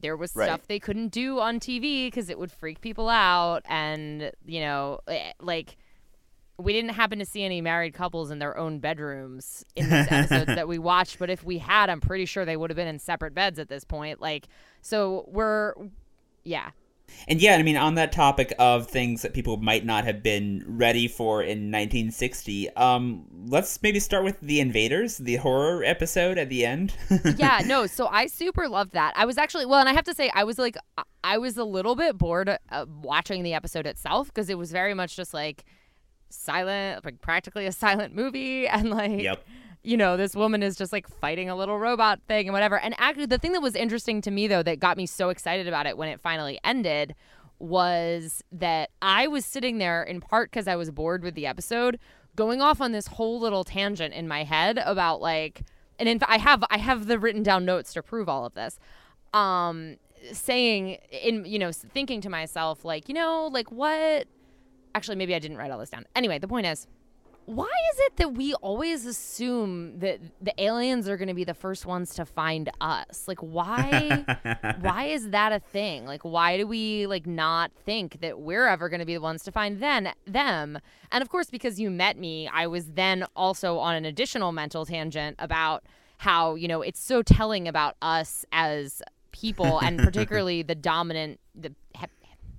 there 0.00 0.16
was 0.16 0.34
Right. 0.34 0.46
stuff 0.46 0.66
they 0.66 0.80
couldn't 0.80 1.08
do 1.08 1.38
on 1.38 1.60
TV 1.60 2.08
because 2.08 2.28
it 2.28 2.38
would 2.38 2.50
freak 2.50 2.80
people 2.80 3.08
out. 3.08 3.62
And, 3.66 4.32
you 4.44 4.60
know, 4.60 4.98
eh, 5.06 5.32
like, 5.40 5.76
we 6.58 6.72
didn't 6.72 6.90
happen 6.90 7.18
to 7.18 7.26
see 7.26 7.42
any 7.42 7.60
married 7.60 7.94
couples 7.94 8.30
in 8.30 8.38
their 8.38 8.56
own 8.56 8.78
bedrooms 8.78 9.64
in 9.74 9.84
these 9.90 10.06
episodes 10.10 10.46
that 10.46 10.68
we 10.68 10.78
watched, 10.78 11.18
but 11.18 11.30
if 11.30 11.42
we 11.44 11.58
had, 11.58 11.90
I'm 11.90 12.00
pretty 12.00 12.26
sure 12.26 12.44
they 12.44 12.56
would 12.56 12.70
have 12.70 12.76
been 12.76 12.88
in 12.88 12.98
separate 12.98 13.34
beds 13.34 13.58
at 13.58 13.68
this 13.68 13.84
point. 13.84 14.20
Like, 14.20 14.46
so 14.80 15.24
we're, 15.28 15.74
yeah. 16.44 16.70
And 17.28 17.40
yeah, 17.40 17.56
I 17.56 17.62
mean, 17.62 17.76
on 17.76 17.96
that 17.96 18.12
topic 18.12 18.54
of 18.58 18.86
things 18.86 19.22
that 19.22 19.34
people 19.34 19.56
might 19.56 19.84
not 19.84 20.04
have 20.04 20.22
been 20.22 20.64
ready 20.66 21.06
for 21.08 21.42
in 21.42 21.70
1960, 21.70 22.70
um, 22.76 23.26
let's 23.46 23.80
maybe 23.82 24.00
start 24.00 24.24
with 24.24 24.40
The 24.40 24.60
Invaders, 24.60 25.18
the 25.18 25.36
horror 25.36 25.84
episode 25.84 26.38
at 26.38 26.48
the 26.48 26.64
end. 26.64 26.94
yeah, 27.36 27.62
no. 27.66 27.86
So 27.86 28.06
I 28.06 28.26
super 28.26 28.68
loved 28.68 28.92
that. 28.92 29.12
I 29.16 29.26
was 29.26 29.38
actually 29.38 29.66
well, 29.66 29.80
and 29.80 29.88
I 29.88 29.92
have 29.92 30.04
to 30.04 30.14
say, 30.14 30.30
I 30.34 30.44
was 30.44 30.58
like, 30.58 30.76
I- 31.22 31.38
was 31.38 31.56
a 31.56 31.64
little 31.64 31.94
bit 31.94 32.16
bored 32.16 32.56
uh, 32.70 32.86
watching 33.02 33.42
the 33.42 33.54
episode 33.54 33.86
itself 33.86 34.28
because 34.28 34.48
it 34.48 34.56
was 34.56 34.70
very 34.72 34.94
much 34.94 35.16
just 35.16 35.34
like 35.34 35.64
silent, 36.34 37.04
like 37.04 37.20
practically 37.20 37.66
a 37.66 37.72
silent 37.72 38.14
movie, 38.14 38.66
and 38.68 38.90
like, 38.90 39.22
Yep. 39.22 39.44
you 39.82 39.96
know, 39.96 40.16
this 40.16 40.34
woman 40.34 40.62
is 40.62 40.76
just 40.76 40.92
like 40.92 41.08
fighting 41.08 41.48
a 41.48 41.56
little 41.56 41.78
robot 41.78 42.20
thing 42.28 42.46
and 42.46 42.52
whatever. 42.52 42.78
And 42.78 42.94
actually, 42.98 43.26
the 43.26 43.38
thing 43.38 43.52
that 43.52 43.60
was 43.62 43.74
interesting 43.74 44.20
to 44.22 44.30
me 44.30 44.46
though, 44.46 44.62
that 44.62 44.80
got 44.80 44.96
me 44.96 45.06
so 45.06 45.28
excited 45.30 45.66
about 45.68 45.86
it 45.86 45.96
when 45.96 46.08
it 46.08 46.20
finally 46.20 46.58
ended, 46.64 47.14
was 47.58 48.42
that 48.52 48.90
I 49.00 49.26
was 49.26 49.44
sitting 49.46 49.78
there 49.78 50.02
in 50.02 50.20
part 50.20 50.50
because 50.50 50.68
I 50.68 50.76
was 50.76 50.90
bored 50.90 51.22
with 51.22 51.34
the 51.34 51.46
episode, 51.46 51.98
going 52.36 52.60
off 52.60 52.80
on 52.80 52.92
this 52.92 53.06
whole 53.06 53.38
little 53.40 53.64
tangent 53.64 54.12
in 54.12 54.26
my 54.28 54.44
head 54.44 54.78
about 54.84 55.20
like, 55.20 55.62
and 55.98 56.08
in 56.08 56.18
fact, 56.18 56.32
I 56.32 56.38
have 56.38 56.64
I 56.70 56.78
have 56.78 57.06
the 57.06 57.18
written 57.18 57.42
down 57.42 57.64
notes 57.64 57.92
to 57.94 58.02
prove 58.02 58.28
all 58.28 58.44
of 58.44 58.54
this. 58.54 58.78
Um, 59.32 59.96
saying 60.32 60.98
in 61.10 61.44
you 61.44 61.58
know 61.58 61.70
thinking 61.70 62.20
to 62.22 62.30
myself 62.30 62.82
like 62.84 63.08
you 63.10 63.14
know 63.14 63.48
like 63.52 63.70
what 63.70 64.26
actually 64.94 65.16
maybe 65.16 65.34
I 65.34 65.38
didn't 65.38 65.56
write 65.56 65.70
all 65.70 65.78
this 65.78 65.90
down. 65.90 66.06
Anyway, 66.14 66.38
the 66.38 66.48
point 66.48 66.66
is 66.66 66.86
why 67.46 67.64
is 67.92 67.98
it 67.98 68.16
that 68.16 68.32
we 68.32 68.54
always 68.54 69.04
assume 69.04 69.98
that 69.98 70.18
the 70.40 70.54
aliens 70.62 71.08
are 71.08 71.18
going 71.18 71.28
to 71.28 71.34
be 71.34 71.44
the 71.44 71.54
first 71.54 71.84
ones 71.84 72.14
to 72.14 72.24
find 72.24 72.70
us? 72.80 73.28
Like 73.28 73.40
why 73.40 74.24
why 74.80 75.04
is 75.04 75.30
that 75.30 75.52
a 75.52 75.60
thing? 75.60 76.06
Like 76.06 76.22
why 76.22 76.56
do 76.56 76.66
we 76.66 77.06
like 77.06 77.26
not 77.26 77.70
think 77.84 78.20
that 78.20 78.40
we're 78.40 78.66
ever 78.66 78.88
going 78.88 79.00
to 79.00 79.06
be 79.06 79.14
the 79.14 79.20
ones 79.20 79.42
to 79.44 79.52
find 79.52 79.80
then 79.80 80.12
them? 80.26 80.78
And 81.12 81.22
of 81.22 81.28
course 81.28 81.50
because 81.50 81.78
you 81.78 81.90
met 81.90 82.16
me, 82.16 82.48
I 82.48 82.66
was 82.66 82.92
then 82.92 83.26
also 83.36 83.78
on 83.78 83.94
an 83.94 84.04
additional 84.04 84.52
mental 84.52 84.86
tangent 84.86 85.36
about 85.38 85.84
how, 86.18 86.54
you 86.54 86.68
know, 86.68 86.80
it's 86.80 87.00
so 87.00 87.22
telling 87.22 87.68
about 87.68 87.96
us 88.00 88.46
as 88.52 89.02
people 89.32 89.80
and 89.80 89.98
particularly 90.02 90.62
the 90.62 90.74
dominant 90.74 91.40
the 91.54 91.74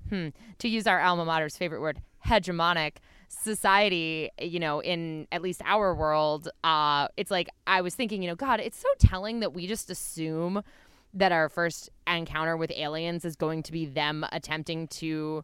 hmm, 0.09 0.27
to 0.59 0.67
use 0.67 0.85
our 0.85 1.01
alma 1.01 1.25
mater's 1.25 1.57
favorite 1.57 1.81
word, 1.81 2.01
hegemonic 2.25 2.97
society, 3.29 4.29
you 4.39 4.59
know, 4.59 4.81
in 4.81 5.27
at 5.31 5.41
least 5.41 5.61
our 5.65 5.93
world, 5.93 6.49
uh, 6.63 7.07
it's 7.17 7.31
like 7.31 7.49
I 7.67 7.81
was 7.81 7.95
thinking, 7.95 8.21
you 8.21 8.29
know, 8.29 8.35
God, 8.35 8.59
it's 8.59 8.77
so 8.77 8.87
telling 8.99 9.39
that 9.41 9.53
we 9.53 9.67
just 9.67 9.89
assume 9.89 10.63
that 11.13 11.31
our 11.31 11.49
first 11.49 11.89
encounter 12.07 12.57
with 12.57 12.71
aliens 12.75 13.25
is 13.25 13.35
going 13.35 13.63
to 13.63 13.71
be 13.71 13.85
them 13.85 14.25
attempting 14.31 14.87
to 14.87 15.43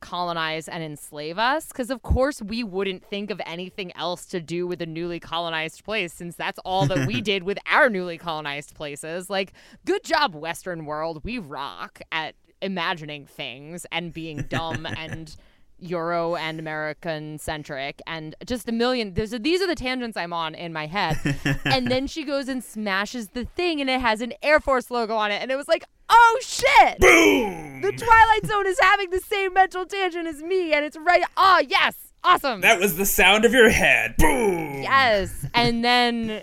colonize 0.00 0.68
and 0.68 0.82
enslave 0.82 1.38
us. 1.38 1.68
Because 1.68 1.90
of 1.90 2.02
course 2.02 2.40
we 2.42 2.62
wouldn't 2.62 3.04
think 3.04 3.30
of 3.30 3.40
anything 3.46 3.94
else 3.96 4.26
to 4.26 4.40
do 4.40 4.66
with 4.66 4.80
a 4.82 4.86
newly 4.86 5.18
colonized 5.18 5.84
place 5.84 6.12
since 6.12 6.36
that's 6.36 6.58
all 6.64 6.86
that 6.86 7.06
we 7.06 7.20
did 7.22 7.42
with 7.42 7.58
our 7.66 7.88
newly 7.88 8.18
colonized 8.18 8.74
places. 8.74 9.28
Like 9.28 9.52
good 9.84 10.04
job 10.04 10.34
western 10.34 10.84
world. 10.84 11.24
We 11.24 11.38
rock 11.38 12.00
at 12.12 12.34
imagining 12.60 13.26
things 13.26 13.86
and 13.92 14.12
being 14.12 14.42
dumb 14.42 14.86
and 14.96 15.34
Euro 15.80 16.34
and 16.34 16.58
American 16.58 17.38
centric 17.38 18.00
and 18.06 18.34
just 18.44 18.68
a 18.68 18.72
million 18.72 19.14
there's 19.14 19.32
a, 19.32 19.38
these 19.38 19.62
are 19.62 19.66
the 19.66 19.74
tangents 19.74 20.16
I'm 20.16 20.32
on 20.32 20.54
in 20.54 20.72
my 20.72 20.86
head. 20.86 21.16
and 21.64 21.90
then 21.90 22.06
she 22.06 22.24
goes 22.24 22.48
and 22.48 22.62
smashes 22.62 23.28
the 23.28 23.44
thing 23.44 23.80
and 23.80 23.88
it 23.88 24.00
has 24.00 24.20
an 24.20 24.32
Air 24.42 24.60
Force 24.60 24.90
logo 24.90 25.14
on 25.16 25.30
it 25.30 25.40
and 25.40 25.50
it 25.50 25.56
was 25.56 25.68
like, 25.68 25.84
"Oh 26.08 26.40
shit!" 26.42 26.98
Boom! 26.98 27.80
The 27.80 27.92
Twilight 27.92 28.46
Zone 28.46 28.66
is 28.66 28.78
having 28.80 29.10
the 29.10 29.20
same 29.20 29.54
mental 29.54 29.86
tangent 29.86 30.26
as 30.26 30.42
me 30.42 30.72
and 30.72 30.84
it's 30.84 30.96
right 30.96 31.22
Oh, 31.36 31.62
yes. 31.66 31.94
Awesome. 32.24 32.60
That 32.62 32.80
was 32.80 32.96
the 32.96 33.06
sound 33.06 33.44
of 33.44 33.52
your 33.52 33.70
head. 33.70 34.16
Boom! 34.18 34.82
yes. 34.82 35.46
And 35.54 35.84
then 35.84 36.42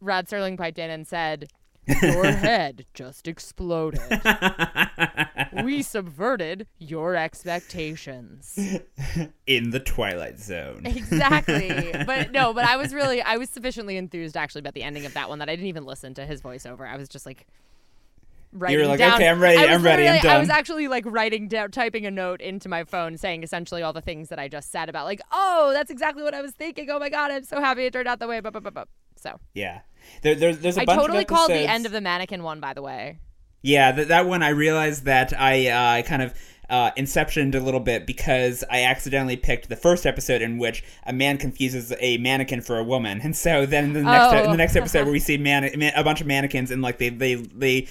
Rod 0.00 0.26
Serling 0.26 0.58
piped 0.58 0.78
in 0.78 0.90
and 0.90 1.06
said, 1.06 1.50
"Your 2.02 2.24
head 2.32 2.86
just 2.94 3.26
exploded." 3.26 4.00
we 5.62 5.82
subverted 5.82 6.66
your 6.78 7.16
expectations. 7.16 8.58
In 9.46 9.70
the 9.70 9.80
Twilight 9.80 10.38
Zone. 10.38 10.82
Exactly. 10.84 11.92
but 12.06 12.32
no, 12.32 12.52
but 12.52 12.64
I 12.64 12.76
was 12.76 12.94
really 12.94 13.22
I 13.22 13.36
was 13.36 13.50
sufficiently 13.50 13.96
enthused 13.96 14.36
actually 14.36 14.60
about 14.60 14.74
the 14.74 14.82
ending 14.82 15.06
of 15.06 15.14
that 15.14 15.28
one 15.28 15.38
that 15.38 15.48
I 15.48 15.56
didn't 15.56 15.68
even 15.68 15.84
listen 15.84 16.14
to 16.14 16.26
his 16.26 16.42
voiceover. 16.42 16.88
I 16.88 16.96
was 16.96 17.08
just 17.08 17.26
like 17.26 17.46
writing 18.52 18.88
like, 18.88 18.98
down. 18.98 19.14
"Okay, 19.14 19.28
I'm 19.28 19.40
ready, 19.40 19.58
I'm 19.58 19.82
ready, 19.82 20.06
I'm 20.08 20.14
literally- 20.14 20.34
I 20.36 20.38
was 20.38 20.48
actually 20.48 20.88
like 20.88 21.04
writing 21.06 21.48
down 21.48 21.70
typing 21.70 22.06
a 22.06 22.10
note 22.10 22.40
into 22.40 22.68
my 22.68 22.84
phone 22.84 23.16
saying 23.16 23.42
essentially 23.42 23.82
all 23.82 23.92
the 23.92 24.00
things 24.00 24.28
that 24.30 24.38
I 24.38 24.48
just 24.48 24.70
said 24.70 24.88
about 24.88 25.04
like, 25.06 25.20
"Oh, 25.32 25.70
that's 25.72 25.90
exactly 25.90 26.22
what 26.22 26.34
I 26.34 26.42
was 26.42 26.52
thinking. 26.52 26.88
Oh 26.90 26.98
my 26.98 27.08
god, 27.10 27.30
I'm 27.30 27.44
so 27.44 27.60
happy 27.60 27.84
it 27.86 27.92
turned 27.92 28.08
out 28.08 28.18
the 28.20 28.26
way." 28.26 28.40
Bup, 28.40 28.52
bup, 28.54 28.72
bup. 28.74 28.88
So, 29.16 29.38
Yeah. 29.54 29.80
There, 30.22 30.34
there, 30.36 30.54
there's 30.54 30.78
a 30.78 30.82
I 30.82 30.84
bunch 30.84 31.00
totally 31.00 31.22
of 31.22 31.26
called 31.26 31.50
the 31.50 31.68
end 31.68 31.84
of 31.84 31.92
the 31.92 32.00
mannequin 32.00 32.42
one 32.42 32.60
by 32.60 32.72
the 32.72 32.82
way. 32.82 33.18
Yeah, 33.62 33.90
that 33.92 34.08
that 34.08 34.26
one 34.26 34.42
I 34.44 34.50
realized 34.50 35.04
that 35.06 35.32
I 35.38 35.66
uh, 35.68 36.02
kind 36.02 36.22
of 36.22 36.32
uh, 36.70 36.92
inceptioned 36.96 37.54
a 37.54 37.60
little 37.60 37.80
bit 37.80 38.06
because 38.06 38.62
I 38.70 38.84
accidentally 38.84 39.36
picked 39.36 39.68
the 39.68 39.74
first 39.76 40.06
episode 40.06 40.40
in 40.42 40.58
which 40.58 40.84
a 41.06 41.12
man 41.12 41.36
confuses 41.38 41.92
a 41.98 42.18
mannequin 42.18 42.60
for 42.60 42.78
a 42.78 42.84
woman, 42.84 43.20
and 43.22 43.34
so 43.36 43.66
then 43.66 43.92
the 43.94 44.02
next 44.02 44.34
Oh. 44.34 44.44
in 44.44 44.50
the 44.52 44.56
next 44.56 44.76
episode 44.76 45.04
where 45.04 45.12
we 45.12 45.18
see 45.18 45.36
man 45.36 45.64
a 45.96 46.04
bunch 46.04 46.20
of 46.20 46.26
mannequins 46.28 46.70
and 46.70 46.80
like 46.80 46.98
they 46.98 47.08
they 47.08 47.34
they. 47.34 47.88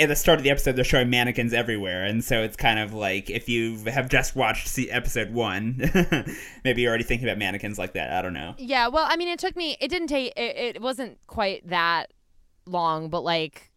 At 0.00 0.08
the 0.08 0.14
start 0.14 0.38
of 0.38 0.44
the 0.44 0.50
episode, 0.50 0.76
they're 0.76 0.84
showing 0.84 1.10
mannequins 1.10 1.52
everywhere, 1.52 2.04
and 2.04 2.22
so 2.22 2.42
it's 2.42 2.56
kind 2.56 2.78
of 2.78 2.94
like 2.94 3.30
if 3.30 3.48
you 3.48 3.76
have 3.86 4.08
just 4.08 4.36
watched 4.36 4.78
episode 4.90 5.32
one, 5.32 5.90
maybe 6.64 6.82
you're 6.82 6.90
already 6.90 7.02
thinking 7.02 7.26
about 7.28 7.36
mannequins 7.36 7.78
like 7.78 7.94
that. 7.94 8.12
I 8.12 8.22
don't 8.22 8.32
know. 8.32 8.54
Yeah, 8.58 8.86
well, 8.86 9.06
I 9.08 9.16
mean, 9.16 9.26
it 9.26 9.40
took 9.40 9.56
me. 9.56 9.76
It 9.80 9.88
didn't 9.88 10.06
take. 10.06 10.34
It, 10.36 10.76
it 10.76 10.82
wasn't 10.82 11.18
quite 11.26 11.68
that 11.68 12.12
long, 12.64 13.10
but 13.10 13.22
like, 13.22 13.72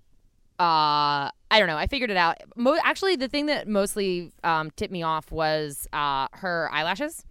uh, 0.60 1.34
I 1.50 1.58
don't 1.58 1.68
know. 1.68 1.78
I 1.78 1.88
figured 1.88 2.12
it 2.12 2.18
out. 2.18 2.38
Mo- 2.56 2.78
actually, 2.84 3.16
the 3.16 3.28
thing 3.28 3.48
that 3.48 3.68
mostly 3.68 4.32
um, 4.44 4.70
tipped 4.76 4.94
me 4.94 5.02
off 5.02 5.32
was 5.32 5.88
uh, 5.92 6.28
her 6.34 6.70
eyelashes. 6.72 7.26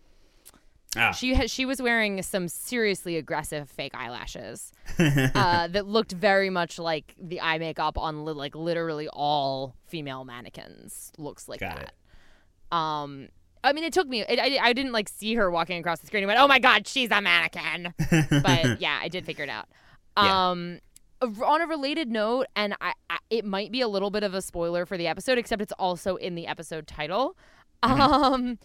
Ah. 0.97 1.13
She 1.13 1.35
had, 1.35 1.51
she 1.51 1.65
was 1.65 1.81
wearing 1.81 2.21
some 2.23 2.49
seriously 2.49 3.17
aggressive 3.17 3.71
fake 3.71 3.95
eyelashes 3.95 4.73
uh, 4.99 5.69
that 5.69 5.87
looked 5.87 6.13
very 6.13 6.51
much 6.51 6.79
like 6.79 7.15
the 7.21 7.41
eye 7.41 7.59
makeup 7.59 7.97
on 7.97 8.25
li- 8.25 8.33
like 8.33 8.57
literally 8.57 9.09
all 9.13 9.77
female 9.87 10.25
mannequins 10.25 11.13
looks 11.17 11.49
like 11.49 11.61
Got 11.61 11.77
that. 11.77 11.85
it. 11.85 12.77
Um, 12.77 13.29
I 13.63 13.73
mean, 13.73 13.85
it 13.85 13.93
took 13.93 14.09
me. 14.09 14.23
It, 14.23 14.41
I, 14.41 14.59
I 14.69 14.73
didn't 14.73 14.93
like 14.93 15.09
see 15.09 15.35
her 15.35 15.51
walking 15.51 15.79
across 15.79 16.01
the 16.01 16.07
screen 16.07 16.23
and 16.23 16.29
went, 16.29 16.41
"Oh 16.41 16.49
my 16.49 16.59
god, 16.59 16.87
she's 16.87 17.11
a 17.11 17.21
mannequin." 17.21 17.95
but 18.43 18.81
yeah, 18.81 18.99
I 19.03 19.09
did 19.09 19.27
figure 19.27 19.45
it 19.45 19.51
out. 19.51 19.69
Yeah. 20.17 20.51
Um, 20.51 20.81
on 21.23 21.61
a 21.61 21.67
related 21.67 22.11
note, 22.11 22.47
and 22.57 22.75
I, 22.81 22.95
I, 23.11 23.19
it 23.29 23.45
might 23.45 23.71
be 23.71 23.83
a 23.83 23.89
little 23.89 24.11
bit 24.11 24.23
of 24.23 24.33
a 24.33 24.41
spoiler 24.41 24.87
for 24.87 24.97
the 24.97 25.07
episode, 25.07 25.37
except 25.37 25.61
it's 25.61 25.73
also 25.73 26.17
in 26.17 26.35
the 26.35 26.47
episode 26.47 26.87
title. 26.87 27.37
Mm-hmm. 27.83 28.01
Um, 28.01 28.59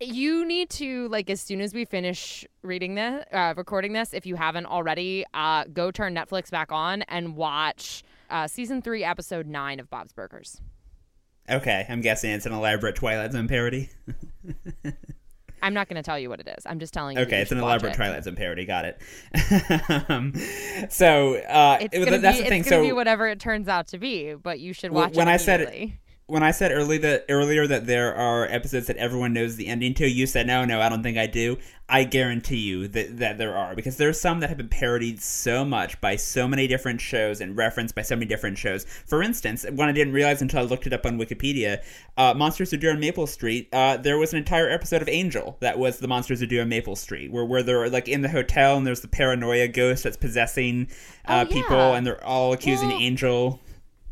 you 0.00 0.44
need 0.44 0.70
to 0.70 1.08
like 1.08 1.28
as 1.30 1.40
soon 1.40 1.60
as 1.60 1.74
we 1.74 1.84
finish 1.84 2.44
reading 2.62 2.94
this, 2.94 3.24
uh, 3.32 3.54
recording 3.56 3.92
this, 3.92 4.14
if 4.14 4.26
you 4.26 4.36
haven't 4.36 4.66
already, 4.66 5.24
uh, 5.34 5.64
go 5.72 5.90
turn 5.90 6.14
Netflix 6.14 6.50
back 6.50 6.70
on 6.72 7.02
and 7.02 7.34
watch 7.36 8.04
uh, 8.30 8.46
season 8.46 8.82
three, 8.82 9.02
episode 9.04 9.46
nine 9.46 9.80
of 9.80 9.90
Bob's 9.90 10.12
Burgers. 10.12 10.60
Okay, 11.50 11.86
I'm 11.88 12.00
guessing 12.02 12.30
it's 12.30 12.44
an 12.46 12.52
elaborate 12.52 12.94
Twilight 12.96 13.32
Zone 13.32 13.48
parody. 13.48 13.88
I'm 15.62 15.74
not 15.74 15.88
going 15.88 15.96
to 15.96 16.02
tell 16.02 16.18
you 16.18 16.28
what 16.28 16.38
it 16.38 16.46
is. 16.56 16.64
I'm 16.66 16.78
just 16.78 16.94
telling 16.94 17.16
you. 17.16 17.22
Okay, 17.24 17.36
you 17.36 17.42
it's 17.42 17.50
an 17.50 17.58
elaborate 17.58 17.94
it. 17.94 17.96
Twilight 17.96 18.22
Zone 18.22 18.36
parody. 18.36 18.64
Got 18.64 18.84
it. 18.84 20.10
um, 20.10 20.32
so 20.90 21.34
uh, 21.36 21.78
It's 21.80 21.94
it- 21.96 22.04
gonna 22.04 22.18
that's 22.18 22.36
be, 22.38 22.42
the 22.44 22.48
thing. 22.48 22.62
So 22.64 22.82
be 22.82 22.92
whatever 22.92 23.26
it 23.26 23.40
turns 23.40 23.66
out 23.66 23.88
to 23.88 23.98
be, 23.98 24.34
but 24.34 24.60
you 24.60 24.72
should 24.72 24.92
watch 24.92 25.16
when 25.16 25.26
it 25.26 25.32
I 25.32 25.36
said 25.38 25.62
it-. 25.62 25.90
When 26.28 26.42
I 26.42 26.50
said 26.50 26.72
early 26.72 26.98
that 26.98 27.24
earlier 27.30 27.66
that 27.66 27.86
there 27.86 28.14
are 28.14 28.44
episodes 28.44 28.86
that 28.86 28.98
everyone 28.98 29.32
knows 29.32 29.56
the 29.56 29.66
ending 29.66 29.94
to, 29.94 30.06
you 30.06 30.26
said 30.26 30.46
no, 30.46 30.64
no, 30.66 30.80
I 30.80 30.90
don't 30.90 31.02
think 31.02 31.16
I 31.16 31.26
do. 31.26 31.56
I 31.88 32.04
guarantee 32.04 32.58
you 32.58 32.86
that 32.88 33.16
that 33.16 33.38
there 33.38 33.56
are 33.56 33.74
because 33.74 33.96
there 33.96 34.10
are 34.10 34.12
some 34.14 34.40
that 34.40 34.50
have 34.50 34.58
been 34.58 34.68
parodied 34.68 35.22
so 35.22 35.64
much 35.64 35.98
by 36.02 36.16
so 36.16 36.46
many 36.46 36.66
different 36.66 37.00
shows 37.00 37.40
and 37.40 37.56
referenced 37.56 37.94
by 37.94 38.02
so 38.02 38.14
many 38.14 38.26
different 38.26 38.58
shows. 38.58 38.84
For 39.06 39.22
instance, 39.22 39.64
one 39.70 39.88
I 39.88 39.92
didn't 39.92 40.12
realize 40.12 40.42
until 40.42 40.60
I 40.60 40.62
looked 40.64 40.86
it 40.86 40.92
up 40.92 41.06
on 41.06 41.18
Wikipedia, 41.18 41.82
uh, 42.18 42.34
Monsters 42.34 42.72
Who 42.72 42.76
Do 42.76 42.90
on 42.90 43.00
Maple 43.00 43.26
Street. 43.26 43.70
Uh, 43.72 43.96
there 43.96 44.18
was 44.18 44.34
an 44.34 44.38
entire 44.38 44.68
episode 44.68 45.00
of 45.00 45.08
Angel 45.08 45.56
that 45.60 45.78
was 45.78 45.98
the 45.98 46.08
Monsters 46.08 46.40
Who 46.40 46.46
Do 46.46 46.60
on 46.60 46.68
Maple 46.68 46.94
Street, 46.94 47.32
where 47.32 47.46
where 47.46 47.62
they're 47.62 47.88
like 47.88 48.06
in 48.06 48.20
the 48.20 48.28
hotel 48.28 48.76
and 48.76 48.86
there's 48.86 49.00
the 49.00 49.08
paranoia 49.08 49.66
ghost 49.66 50.04
that's 50.04 50.18
possessing 50.18 50.88
uh, 51.24 51.46
Oh, 51.48 51.50
people, 51.50 51.94
and 51.94 52.06
they're 52.06 52.22
all 52.22 52.52
accusing 52.52 52.90
Well, 52.90 53.00
Angel. 53.00 53.60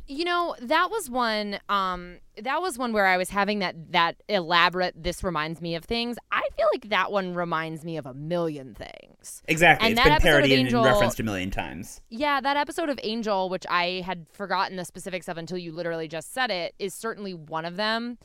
You 0.08 0.24
know, 0.24 0.54
that 0.60 0.90
was 0.90 1.10
one. 1.10 1.58
Um, 1.68 2.18
that 2.40 2.62
was 2.62 2.78
one 2.78 2.92
where 2.92 3.06
I 3.06 3.16
was 3.16 3.30
having 3.30 3.58
that 3.58 3.92
that 3.92 4.16
elaborate. 4.28 4.94
This 5.02 5.24
reminds 5.24 5.60
me 5.60 5.74
of 5.74 5.84
things. 5.84 6.16
I 6.30 6.42
feel 6.56 6.68
like 6.72 6.90
that 6.90 7.10
one 7.10 7.34
reminds 7.34 7.84
me 7.84 7.96
of 7.96 8.06
a 8.06 8.14
million 8.14 8.74
things. 8.74 9.42
Exactly, 9.48 9.88
And 9.88 9.98
it's 9.98 10.04
that 10.04 10.22
been 10.22 10.30
parodied 10.30 10.52
Angel- 10.52 10.84
and 10.84 10.92
referenced 10.92 11.18
a 11.18 11.24
million 11.24 11.50
times. 11.50 12.00
Yeah, 12.08 12.40
that 12.40 12.56
episode 12.56 12.88
of 12.88 13.00
Angel, 13.02 13.48
which 13.48 13.64
I 13.68 14.02
had 14.06 14.26
forgotten 14.32 14.76
the 14.76 14.84
specifics 14.84 15.28
of 15.28 15.38
until 15.38 15.58
you 15.58 15.72
literally 15.72 16.06
just 16.06 16.32
said 16.32 16.50
it, 16.50 16.74
is 16.78 16.94
certainly 16.94 17.34
one 17.34 17.64
of 17.64 17.76
them. 17.76 18.18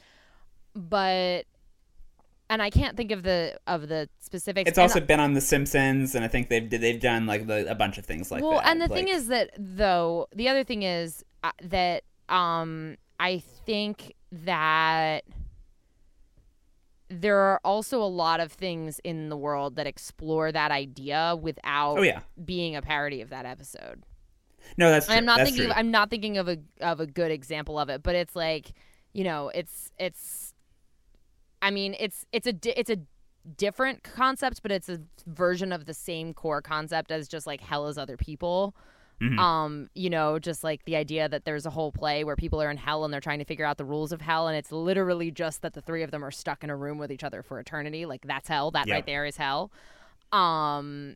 But 0.75 1.45
and 2.51 2.61
I 2.61 2.69
can't 2.69 2.97
think 2.97 3.11
of 3.11 3.23
the 3.23 3.57
of 3.65 3.87
the 3.87 4.09
specifics. 4.19 4.69
It's 4.69 4.77
And 4.77 4.83
also 4.83 4.99
been 4.99 5.21
on 5.21 5.33
The 5.33 5.41
Simpsons, 5.41 6.13
and 6.13 6.23
I 6.23 6.27
think 6.27 6.49
they've 6.49 6.69
they've 6.69 6.99
done 6.99 7.25
like 7.25 7.47
the, 7.47 7.71
a 7.71 7.75
bunch 7.75 7.97
of 7.97 8.05
things 8.05 8.29
like 8.29 8.43
well, 8.43 8.51
that. 8.51 8.57
Well, 8.57 8.71
and 8.71 8.81
the 8.81 8.89
thing 8.89 9.07
is 9.07 9.27
that 9.27 9.51
though 9.57 10.27
the 10.35 10.49
other 10.49 10.65
thing 10.65 10.83
is 10.83 11.23
uh, 11.43 11.51
that 11.63 12.03
um 12.27 12.97
I 13.19 13.41
think 13.65 14.13
that 14.31 15.23
there 17.09 17.37
are 17.37 17.61
also 17.63 18.01
a 18.01 18.07
lot 18.07 18.39
of 18.39 18.51
things 18.51 18.99
in 19.03 19.29
the 19.29 19.37
world 19.37 19.77
that 19.77 19.87
explore 19.87 20.51
that 20.51 20.71
idea 20.71 21.37
without 21.41 21.99
Oh, 21.99 22.03
yeah. 22.03 22.21
being 22.43 22.75
a 22.75 22.81
parody 22.81 23.21
of 23.21 23.29
that 23.29 23.45
episode. 23.45 24.03
no, 24.77 24.89
that's 24.91 25.05
true. 25.05 25.15
I'm 25.15 25.25
not 25.25 25.37
that's 25.37 25.49
thinking 25.49 25.65
true. 25.65 25.71
of, 25.71 25.77
I'm 25.77 25.91
not 25.91 26.09
thinking 26.09 26.37
of 26.37 26.49
a 26.49 26.57
of 26.81 26.99
a 26.99 27.07
good 27.07 27.31
example 27.31 27.79
of 27.79 27.89
it, 27.89 28.03
but 28.03 28.15
it's 28.15 28.35
like, 28.35 28.73
you 29.13 29.23
know, 29.23 29.49
it's 29.49 29.91
it's 29.97 30.50
I 31.61 31.71
mean, 31.71 31.95
it's 31.99 32.25
it's 32.31 32.47
a 32.47 32.53
di- 32.53 32.73
it's 32.77 32.89
a 32.89 32.97
different 33.57 34.03
concept, 34.03 34.61
but 34.61 34.71
it's 34.71 34.89
a 34.89 34.99
version 35.25 35.71
of 35.71 35.85
the 35.85 35.93
same 35.93 36.33
core 36.33 36.61
concept 36.61 37.11
as 37.11 37.27
just 37.27 37.47
like 37.47 37.61
hell 37.61 37.87
is 37.87 37.97
other 37.97 38.17
people. 38.17 38.75
Mm-hmm. 39.21 39.37
Um, 39.37 39.87
you 39.93 40.09
know, 40.09 40.39
just 40.39 40.63
like 40.63 40.83
the 40.85 40.95
idea 40.95 41.29
that 41.29 41.45
there's 41.45 41.67
a 41.67 41.69
whole 41.69 41.91
play 41.91 42.23
where 42.23 42.35
people 42.35 42.59
are 42.59 42.71
in 42.71 42.77
hell 42.77 43.03
and 43.05 43.13
they're 43.13 43.21
trying 43.21 43.37
to 43.37 43.45
figure 43.45 43.65
out 43.65 43.77
the 43.77 43.85
rules 43.85 44.11
of 44.11 44.19
hell, 44.21 44.47
and 44.47 44.57
it's 44.57 44.71
literally 44.71 45.29
just 45.29 45.61
that 45.61 45.73
the 45.73 45.81
three 45.81 46.01
of 46.01 46.09
them 46.09 46.25
are 46.25 46.31
stuck 46.31 46.63
in 46.63 46.71
a 46.71 46.75
room 46.75 46.97
with 46.97 47.11
each 47.11 47.23
other 47.23 47.43
for 47.43 47.59
eternity. 47.59 48.07
Like 48.07 48.21
that's 48.25 48.47
hell. 48.47 48.71
That 48.71 48.87
Yeah. 48.87 48.95
right 48.95 49.05
there 49.05 49.25
is 49.25 49.37
hell. 49.37 49.71
Um, 50.31 51.15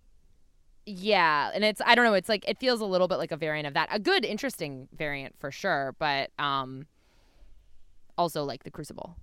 yeah, 0.85 1.49
and 1.55 1.63
it's 1.63 1.81
I 1.83 1.95
don't 1.95 2.05
know, 2.05 2.13
it's 2.13 2.29
like 2.29 2.47
it 2.47 2.59
feels 2.59 2.79
a 2.79 2.85
little 2.85 3.07
bit 3.07 3.15
like 3.17 3.31
a 3.31 3.37
variant 3.37 3.65
of 3.67 3.73
that. 3.73 3.89
A 3.91 3.99
good, 3.99 4.23
interesting 4.23 4.87
variant 4.95 5.33
for 5.39 5.49
sure, 5.49 5.95
but 5.97 6.29
um, 6.37 6.85
also 8.19 8.43
like 8.43 8.63
the 8.63 8.69
Crucible. 8.71 9.15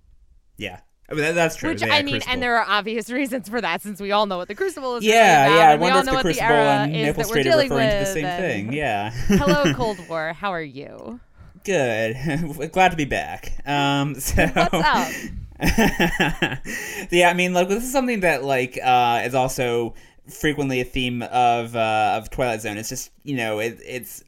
yeah, 0.57 0.81
I 1.13 1.15
mean, 1.15 1.25
that, 1.25 1.35
that's 1.35 1.55
true. 1.55 1.69
Which 1.69 1.81
They 1.81 1.89
I 1.89 2.01
mean, 2.01 2.15
Crucible. 2.15 2.33
and 2.33 2.41
there 2.41 2.57
are 2.57 2.65
obvious 2.67 3.09
reasons 3.11 3.47
for 3.47 3.61
that 3.61 3.81
since 3.81 4.01
we 4.01 4.11
all 4.11 4.25
know 4.25 4.37
what 4.37 4.47
the 4.47 4.55
Crucible 4.55 4.95
is. 4.97 5.03
yeah, 5.03 5.43
really 5.43 5.53
about, 5.53 5.59
yeah. 5.59 5.69
I 5.69 5.75
wonder 5.75 5.99
if 5.99 6.05
know 6.05 6.11
the 6.11 6.15
what 6.15 6.21
Crucible 6.23 6.47
the 6.47 6.53
and 6.53 6.91
Maple 6.93 7.23
Street 7.23 7.47
are 7.47 7.57
referring 7.57 7.89
to 7.89 7.97
the 7.97 8.05
same 8.05 8.23
thing. 8.41 8.73
Yeah. 8.73 9.11
Hello, 9.11 9.73
Cold 9.75 9.99
War. 10.09 10.33
How 10.33 10.51
are 10.51 10.61
you? 10.61 11.19
Good. 11.63 12.71
Glad 12.71 12.89
to 12.89 12.97
be 12.97 13.05
back. 13.05 13.53
Um, 13.65 14.15
so 14.15 14.45
What's 14.47 14.73
up? 14.73 15.11
yeah, 17.11 17.29
I 17.29 17.33
mean, 17.33 17.53
like 17.53 17.69
this 17.69 17.83
is 17.83 17.91
something 17.91 18.21
that 18.21 18.43
like 18.43 18.79
uh, 18.83 19.21
is 19.23 19.35
also 19.35 19.93
frequently 20.27 20.81
a 20.81 20.85
theme 20.85 21.21
of 21.21 21.75
uh, 21.75 22.15
of 22.17 22.29
Twilight 22.29 22.61
Zone. 22.61 22.77
It's 22.77 22.89
just 22.89 23.11
you 23.23 23.37
know 23.37 23.59
it, 23.59 23.79
it's 23.85 24.23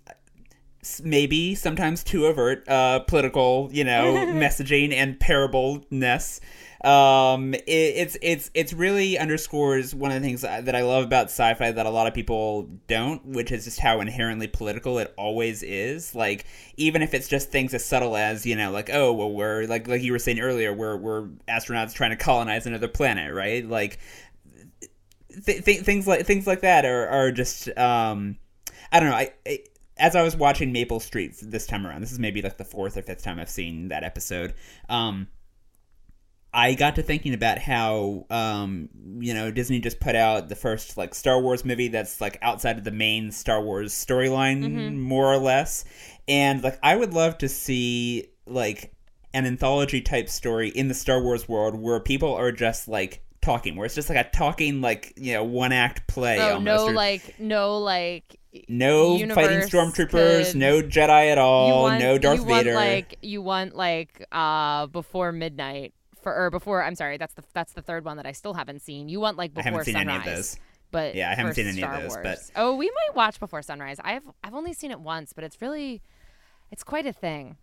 maybe 1.03 1.55
sometimes 1.55 2.03
too 2.03 2.25
overt 2.25 2.67
uh, 2.67 2.99
political 2.99 3.69
you 3.71 3.83
know 3.83 4.13
messaging 4.33 4.93
and 4.93 5.19
parableness. 5.19 6.39
Um, 6.83 7.55
it, 7.55 7.63
it's 7.65 8.17
it's 8.21 8.51
it's 8.53 8.71
really 8.71 9.17
underscores 9.17 9.95
one 9.95 10.11
of 10.11 10.21
the 10.21 10.27
things 10.27 10.41
that 10.41 10.75
I 10.75 10.83
love 10.83 11.05
about 11.05 11.25
sci-fi 11.25 11.71
that 11.71 11.85
a 11.85 11.89
lot 11.89 12.05
of 12.05 12.13
people 12.13 12.69
don't, 12.87 13.25
which 13.25 13.51
is 13.51 13.65
just 13.65 13.79
how 13.79 14.01
inherently 14.01 14.47
political 14.47 14.99
it 14.99 15.11
always 15.17 15.63
is. 15.63 16.13
Like 16.13 16.45
even 16.77 17.01
if 17.01 17.15
it's 17.15 17.27
just 17.27 17.49
things 17.49 17.73
as 17.73 17.83
subtle 17.83 18.15
as 18.15 18.45
you 18.45 18.55
know, 18.55 18.71
like 18.71 18.91
oh 18.93 19.13
well, 19.13 19.31
we're 19.31 19.65
like 19.65 19.87
like 19.87 20.03
you 20.03 20.11
were 20.11 20.19
saying 20.19 20.39
earlier, 20.39 20.73
we're 20.73 20.95
we're 20.95 21.23
astronauts 21.47 21.93
trying 21.93 22.11
to 22.11 22.17
colonize 22.17 22.67
another 22.67 22.87
planet, 22.87 23.33
right? 23.33 23.67
Like 23.67 23.97
th- 25.45 25.65
th- 25.65 25.81
things 25.81 26.07
like 26.07 26.25
things 26.25 26.45
like 26.45 26.61
that 26.61 26.85
are 26.85 27.07
are 27.07 27.31
just 27.31 27.67
um, 27.77 28.37
I 28.91 28.99
don't 28.99 29.09
know. 29.09 29.15
I, 29.15 29.33
I 29.47 29.59
as 29.97 30.15
I 30.15 30.21
was 30.23 30.35
watching 30.35 30.71
Maple 30.71 30.99
Street 30.99 31.35
this 31.41 31.65
time 31.65 31.85
around, 31.87 32.01
this 32.01 32.11
is 32.11 32.19
maybe 32.19 32.41
like 32.41 32.57
the 32.57 32.65
fourth 32.65 32.97
or 32.97 33.01
fifth 33.01 33.23
time 33.23 33.39
I've 33.39 33.49
seen 33.49 33.89
that 33.89 34.03
episode. 34.03 34.53
Um, 34.89 35.27
I 36.53 36.73
got 36.73 36.95
to 36.95 37.03
thinking 37.03 37.33
about 37.33 37.59
how 37.59 38.25
um, 38.29 38.87
you 39.19 39.33
know 39.33 39.51
Disney 39.51 39.79
just 39.79 39.99
put 39.99 40.15
out 40.15 40.47
the 40.47 40.55
first 40.55 40.95
like 40.95 41.13
Star 41.13 41.41
Wars 41.41 41.65
movie 41.65 41.89
that's 41.89 42.21
like 42.21 42.37
outside 42.41 42.77
of 42.77 42.85
the 42.85 42.91
main 42.91 43.31
Star 43.31 43.61
Wars 43.61 43.93
storyline 43.93 44.63
Mm-hmm. 44.63 44.99
more 44.99 45.33
or 45.33 45.37
less, 45.37 45.83
and 46.27 46.63
like 46.63 46.79
I 46.81 46.95
would 46.95 47.13
love 47.13 47.37
to 47.39 47.49
see 47.49 48.27
like 48.47 48.93
an 49.33 49.45
anthology 49.45 49.99
type 50.01 50.29
story 50.29 50.69
in 50.69 50.87
the 50.87 50.93
Star 50.93 51.21
Wars 51.21 51.49
world 51.49 51.75
where 51.75 51.99
people 51.99 52.33
are 52.33 52.53
just 52.53 52.87
like 52.87 53.21
talking, 53.41 53.75
where 53.75 53.85
it's 53.85 53.95
just 53.95 54.09
like 54.09 54.25
a 54.25 54.29
talking 54.29 54.79
like 54.79 55.13
you 55.17 55.33
know 55.33 55.43
one 55.43 55.73
act 55.73 56.07
play. 56.07 56.39
Oh, 56.39 56.53
almost, 56.53 56.85
no, 56.85 56.87
or 56.89 56.93
like 56.93 57.35
no, 57.37 57.79
like 57.79 58.39
no 58.67 59.17
fighting 59.33 59.59
stormtroopers, 59.61 60.51
could- 60.51 60.55
no 60.55 60.81
Jedi 60.81 61.31
at 61.31 61.37
all, 61.37 61.83
want 61.83 61.99
no 61.99 62.17
Darth 62.17 62.39
you 62.39 62.45
want 62.45 62.63
Vader. 62.65 62.75
like 62.75 63.17
you 63.21 63.41
want 63.41 63.75
like 63.75 64.25
uh 64.31 64.87
before 64.87 65.31
midnight 65.31 65.93
for 66.21 66.33
or 66.35 66.49
before 66.49 66.83
I'm 66.83 66.95
sorry 66.95 67.17
that's 67.17 67.33
the 67.35 67.43
that's 67.53 67.73
the 67.73 67.81
third 67.81 68.05
one 68.05 68.17
that 68.17 68.25
I 68.25 68.31
still 68.31 68.53
haven't 68.53 68.81
seen. 68.81 69.09
You 69.09 69.19
want 69.19 69.37
like 69.37 69.51
I 69.51 69.61
before 69.61 69.63
haven't 69.71 69.85
seen 69.85 69.95
any 69.95 70.05
sunrise. 70.11 70.27
of 70.27 70.35
those. 70.35 70.59
But 70.91 71.15
Yeah, 71.15 71.29
I 71.29 71.35
haven't 71.35 71.55
seen 71.55 71.67
any 71.67 71.83
of 71.83 71.91
those, 72.01 72.11
Wars. 72.11 72.23
but- 72.23 72.51
oh, 72.55 72.75
we 72.75 72.85
might 72.89 73.15
watch 73.15 73.39
before 73.39 73.61
sunrise. 73.61 73.97
I've 74.03 74.23
I've 74.43 74.53
only 74.53 74.73
seen 74.73 74.91
it 74.91 74.99
once, 74.99 75.33
but 75.33 75.43
it's 75.43 75.61
really 75.61 76.01
it's 76.71 76.83
quite 76.83 77.05
a 77.05 77.13
thing. 77.13 77.57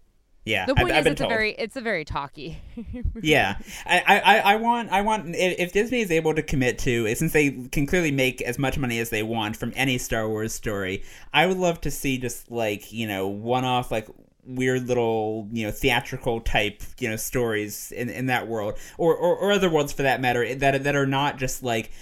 Yeah, 0.45 0.67
The 0.67 0.73
I've, 0.73 0.79
point 0.79 0.91
I've 0.93 0.99
is, 0.99 1.05
been 1.05 1.13
it's 1.13 1.21
told. 1.21 1.31
a 1.31 1.35
very 1.35 1.53
it's 1.53 1.77
a 1.77 1.81
very 1.81 2.05
talky. 2.05 2.61
Yeah, 3.23 3.59
I, 3.87 4.01
I, 4.25 4.39
I 4.39 4.57
want, 4.57 4.91
I 4.91 5.03
want. 5.03 5.29
If 5.37 5.61
if 5.61 5.73
Disney 5.73 6.01
is 6.01 6.11
able 6.11 6.35
to 6.35 6.43
commit 6.43 6.79
to, 6.81 7.07
eh, 7.07 7.15
since 7.15 7.33
they 7.33 7.51
can 7.71 7.87
clearly 7.87 8.11
make 8.11 8.43
as 8.43 8.59
much 8.59 8.77
money 8.79 8.99
as 8.99 9.11
they 9.11 9.23
want 9.23 9.57
from 9.57 9.73
any 9.77 9.99
Star 9.99 10.29
Wars 10.29 10.53
story, 10.53 11.05
I 11.33 11.47
would 11.47 11.59
love 11.59 11.81
to 11.83 11.91
see 11.93 12.19
just 12.19 12.51
like 12.51 12.93
you 12.93 13.07
know 13.07 13.29
one-off 13.29 13.93
like 13.93 14.09
weird 14.45 14.89
little 14.89 15.49
you 15.53 15.65
know 15.65 15.71
theatrical 15.71 16.41
type 16.41 16.83
you 16.99 17.09
know 17.09 17.15
stories 17.15 17.93
in 17.93 18.09
in 18.09 18.27
that 18.27 18.49
world, 18.49 18.77
or 18.99 19.15
or, 19.15 19.37
or 19.37 19.53
other 19.53 19.71
worlds 19.71 19.93
for 19.93 20.03
that 20.03 20.21
matter 20.21 20.43
eh, 20.45 20.57
that 20.57 20.83
that 20.83 20.97
are 20.97 21.07
not 21.07 21.39
just 21.39 21.63
like 21.63 21.93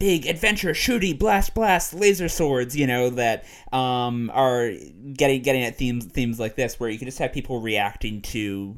big 0.00 0.26
adventure 0.26 0.70
shooty 0.70 1.16
blast 1.16 1.54
blast 1.54 1.94
laser 1.94 2.28
swords 2.28 2.74
you 2.74 2.86
know 2.86 3.10
that 3.10 3.44
um 3.72 4.28
are 4.34 4.72
getting 5.12 5.42
getting 5.42 5.62
at 5.62 5.76
themes 5.76 6.06
themes 6.06 6.40
like 6.40 6.56
this 6.56 6.80
where 6.80 6.90
you 6.90 6.98
can 6.98 7.06
just 7.06 7.18
have 7.18 7.32
people 7.32 7.60
reacting 7.60 8.20
to 8.20 8.76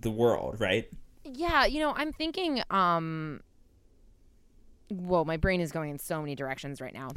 the 0.00 0.10
world 0.10 0.58
right 0.58 0.88
yeah, 1.36 1.66
you 1.66 1.80
know, 1.80 1.92
I'm 1.94 2.12
thinking 2.12 2.62
um 2.70 3.40
Whoa, 4.88 5.24
my 5.24 5.36
brain 5.36 5.60
is 5.60 5.72
going 5.72 5.90
in 5.90 5.98
so 5.98 6.20
many 6.20 6.36
directions 6.36 6.80
right 6.80 6.94
now. 6.94 7.08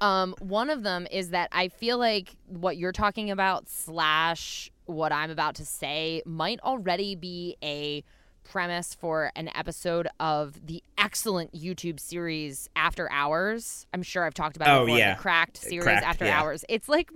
um, 0.00 0.34
one 0.40 0.70
of 0.70 0.82
them 0.82 1.06
is 1.10 1.28
that 1.28 1.50
I 1.52 1.68
feel 1.68 1.98
like 1.98 2.34
what 2.46 2.78
you're 2.78 2.90
talking 2.90 3.30
about 3.30 3.68
slash 3.68 4.70
what 4.86 5.12
I'm 5.12 5.30
about 5.30 5.56
to 5.56 5.66
say 5.66 6.22
might 6.24 6.58
already 6.60 7.16
be 7.16 7.58
a 7.62 8.02
premise 8.50 8.94
for 8.94 9.30
an 9.36 9.48
episode 9.54 10.08
of 10.18 10.66
the 10.66 10.82
excellent 10.98 11.52
YouTube 11.52 12.00
series 12.00 12.68
After 12.74 13.10
Hours. 13.12 13.86
I'm 13.94 14.02
sure 14.02 14.24
I've 14.24 14.34
talked 14.34 14.56
about 14.56 14.68
it 14.68 14.72
Oh, 14.80 14.86
before. 14.86 14.98
yeah. 14.98 15.14
The 15.14 15.20
Cracked 15.20 15.58
uh, 15.58 15.68
series 15.68 15.84
Cracked, 15.84 16.04
After 16.06 16.24
yeah. 16.24 16.40
Hours. 16.40 16.64
It's 16.68 16.88
like 16.88 17.10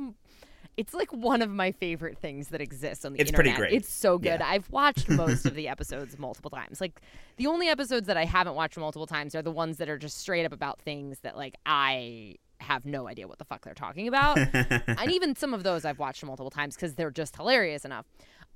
it's 0.77 0.93
like 0.95 1.13
one 1.13 1.41
of 1.43 1.51
my 1.51 1.71
favorite 1.73 2.19
things 2.19 2.49
that 2.49 2.61
exists 2.61 3.05
on 3.05 3.13
the 3.13 3.21
It's 3.21 3.31
pretty 3.31 3.51
internet. 3.51 3.71
great. 3.71 3.77
It's 3.81 3.89
so 3.89 4.19
good. 4.19 4.41
Yeah. 4.41 4.49
I've 4.49 4.71
watched 4.71 5.09
most 5.11 5.45
of 5.47 5.55
the 5.55 5.69
episodes 5.69 6.19
multiple 6.19 6.51
times. 6.51 6.81
Like 6.81 7.01
the 7.37 7.47
only 7.47 7.69
episodes 7.69 8.07
that 8.07 8.17
I 8.17 8.25
haven't 8.25 8.55
watched 8.55 8.77
multiple 8.77 9.07
times 9.07 9.35
are 9.35 9.43
the 9.43 9.53
ones 9.53 9.79
that 9.79 9.89
are 9.89 9.99
just 9.99 10.19
straight 10.19 10.45
up 10.45 10.53
about 10.53 10.81
things 10.81 11.19
that 11.21 11.37
like 11.37 11.55
I 11.67 12.37
have 12.61 12.87
no 12.87 13.09
idea 13.09 13.29
what 13.29 13.39
the 13.39 13.45
fuck 13.45 13.65
they're 13.65 13.75
talking 13.75 14.09
about. 14.09 14.39
and 14.55 15.11
even 15.13 15.35
some 15.37 15.53
of 15.53 15.65
those 15.65 15.85
I've 15.85 15.99
watched 15.99 16.25
multiple 16.25 16.51
times 16.51 16.77
because 16.77 16.95
they're 16.95 17.11
just 17.11 17.37
hilarious 17.37 17.85
enough. 17.85 18.07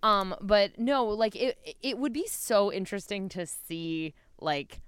Um, 0.02 0.34
but 0.40 0.78
no, 0.78 1.04
like 1.04 1.34
it 1.37 1.58
it 1.82 1.98
would 1.98 2.12
be 2.12 2.26
so 2.28 2.72
interesting 2.72 3.28
to 3.30 3.46
see 3.46 4.14
like 4.40 4.80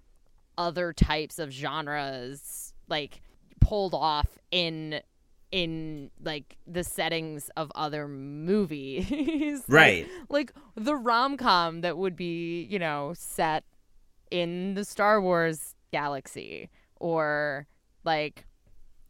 other 0.57 0.93
types 0.93 1.39
of 1.39 1.51
genres 1.51 2.75
like 2.89 3.23
pulled 3.61 3.95
off 3.95 4.39
in 4.51 5.01
in 5.53 6.11
like 6.23 6.57
the 6.67 6.85
settings 6.85 7.51
of 7.57 7.73
other 7.75 8.07
movies. 8.07 9.65
Right. 9.69 10.07
Like, 10.29 10.53
the 10.77 10.95
rom-com 10.95 11.81
that 11.83 11.97
would 11.99 12.15
be, 12.17 12.63
you 12.71 12.79
know, 12.79 13.13
set 13.17 13.65
in 14.31 14.75
the 14.75 14.85
Star 14.85 15.21
Wars 15.21 15.75
galaxy 15.93 16.71
or 16.97 17.67
like 18.05 18.47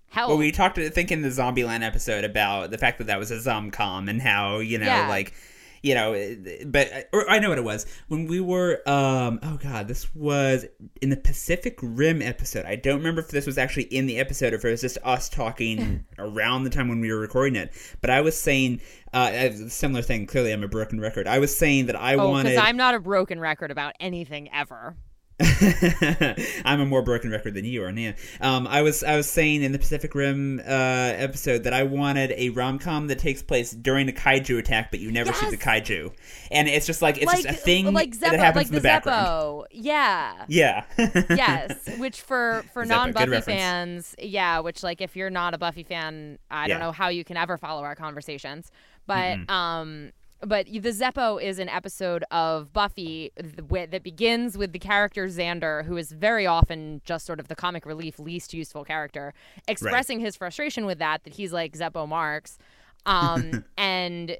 how 0.08 0.28
Well, 0.28 0.38
we 0.38 0.50
talked, 0.50 0.78
I 0.78 0.88
think, 0.88 1.12
in 1.12 1.20
the 1.22 1.28
Zombieland 1.28 1.82
episode 1.82 2.24
about 2.24 2.70
the 2.70 2.78
fact 2.78 2.98
that 2.98 3.06
that 3.08 3.18
was 3.18 3.30
a 3.30 3.36
zomcom 3.36 4.08
and 4.08 4.20
how 4.22 4.58
you 4.58 4.78
know, 4.78 4.86
Yeah. 4.86 5.08
like, 5.08 5.34
you 5.82 5.94
know, 5.94 6.36
but 6.66 7.08
or 7.12 7.28
I 7.30 7.38
know 7.38 7.48
what 7.48 7.58
it 7.58 7.64
was 7.64 7.86
when 8.08 8.26
we 8.26 8.40
were. 8.40 8.80
um 8.88 9.38
Oh 9.42 9.58
God, 9.62 9.88
this 9.88 10.14
was 10.14 10.66
in 11.00 11.10
the 11.10 11.16
Pacific 11.16 11.78
Rim 11.82 12.20
episode. 12.22 12.66
I 12.66 12.76
don't 12.76 12.98
remember 12.98 13.20
if 13.20 13.28
this 13.28 13.46
was 13.46 13.56
actually 13.58 13.84
in 13.84 14.06
the 14.06 14.18
episode 14.18 14.52
or 14.52 14.56
if 14.56 14.64
it 14.64 14.70
was 14.70 14.80
just 14.82 14.98
us 15.04 15.28
talking 15.28 16.04
around 16.18 16.64
the 16.64 16.70
time 16.70 16.88
when 16.88 17.00
we 17.00 17.12
were 17.12 17.18
recording 17.20 17.56
it. 17.56 17.72
But 18.00 18.10
I 18.10 18.20
was 18.20 18.38
saying 18.38 18.80
uh, 19.12 19.30
a 19.32 19.68
similar 19.70 20.02
thing. 20.02 20.26
Clearly, 20.26 20.52
I'm 20.52 20.62
a 20.64 20.68
broken 20.68 21.00
record. 21.00 21.26
I 21.26 21.38
was 21.38 21.56
saying 21.56 21.86
that 21.86 21.96
I 21.96 22.14
Oh, 22.14 22.28
wanted. 22.28 22.50
because 22.50 22.64
I'm 22.68 22.76
not 22.76 22.94
a 22.94 23.00
broken 23.00 23.40
record 23.40 23.70
about 23.70 23.94
anything 24.00 24.48
ever. 24.52 24.96
I'm 26.64 26.80
a 26.80 26.86
more 26.86 27.02
broken 27.02 27.30
record 27.30 27.54
than 27.54 27.64
you 27.64 27.82
are, 27.84 27.92
Nia. 27.92 28.14
Um, 28.40 28.66
I 28.66 28.82
was 28.82 29.02
I 29.02 29.16
was 29.16 29.28
saying 29.28 29.62
in 29.62 29.72
the 29.72 29.78
Pacific 29.78 30.14
Rim 30.14 30.60
uh, 30.60 30.62
episode 30.66 31.64
that 31.64 31.72
I 31.72 31.82
wanted 31.84 32.32
a 32.36 32.50
rom 32.50 32.78
com 32.78 33.06
that 33.08 33.18
takes 33.18 33.42
place 33.42 33.70
during 33.70 34.08
a 34.08 34.12
kaiju 34.12 34.58
attack, 34.58 34.90
but 34.90 35.00
you 35.00 35.10
never 35.10 35.32
see 35.32 35.48
the 35.50 35.56
kaiju, 35.56 36.12
and 36.50 36.68
it's 36.68 36.86
just 36.86 37.00
like 37.00 37.16
it's 37.16 37.26
like 37.26 37.42
just 37.42 37.48
a 37.48 37.60
thing 37.60 37.92
like 37.92 38.10
Zeppo, 38.10 38.20
that 38.20 38.38
happens 38.38 38.56
like 38.56 38.66
in 38.66 38.72
the, 38.74 38.80
the, 38.80 38.82
background. 38.82 39.26
Zeppo. 39.26 39.64
Yeah. 39.70 40.44
Yeah. 40.48 40.84
yes, 40.98 41.88
which 41.98 42.20
for 42.20 42.64
for 42.72 42.84
non 42.84 43.12
Buffy 43.12 43.40
fans, 43.40 44.14
yeah, 44.18 44.60
which 44.60 44.82
like 44.82 45.00
if 45.00 45.16
you're 45.16 45.30
not 45.30 45.54
a 45.54 45.58
Buffy 45.58 45.84
fan, 45.84 46.38
I 46.50 46.68
don't 46.68 46.80
know 46.80 46.92
how 46.92 47.08
you 47.08 47.24
can 47.24 47.36
ever 47.36 47.56
follow 47.56 47.82
our 47.82 47.94
conversations. 47.94 48.70
But 49.06 49.38
Mm-hmm. 49.38 49.50
um 49.50 50.12
but 50.46 50.66
the 50.66 50.80
Zeppo 50.80 51.42
is 51.42 51.58
an 51.58 51.68
episode 51.68 52.24
of 52.30 52.72
Buffy 52.72 53.30
that 53.36 54.02
begins 54.02 54.56
with 54.56 54.72
the 54.72 54.78
character 54.78 55.26
Xander, 55.26 55.84
who 55.84 55.96
is 55.96 56.12
very 56.12 56.46
often 56.46 57.02
just 57.04 57.26
sort 57.26 57.40
of 57.40 57.48
the 57.48 57.56
comic 57.56 57.84
relief, 57.84 58.18
least 58.18 58.54
useful 58.54 58.84
character, 58.84 59.34
expressing 59.68 60.20
his 60.20 60.36
frustration 60.36 60.86
with 60.86 60.98
that, 60.98 61.24
that 61.24 61.34
he's 61.34 61.52
like 61.52 61.72
Zeppo 61.74 62.08
Marx. 62.08 62.58
Um, 63.06 63.64
and 63.78 64.38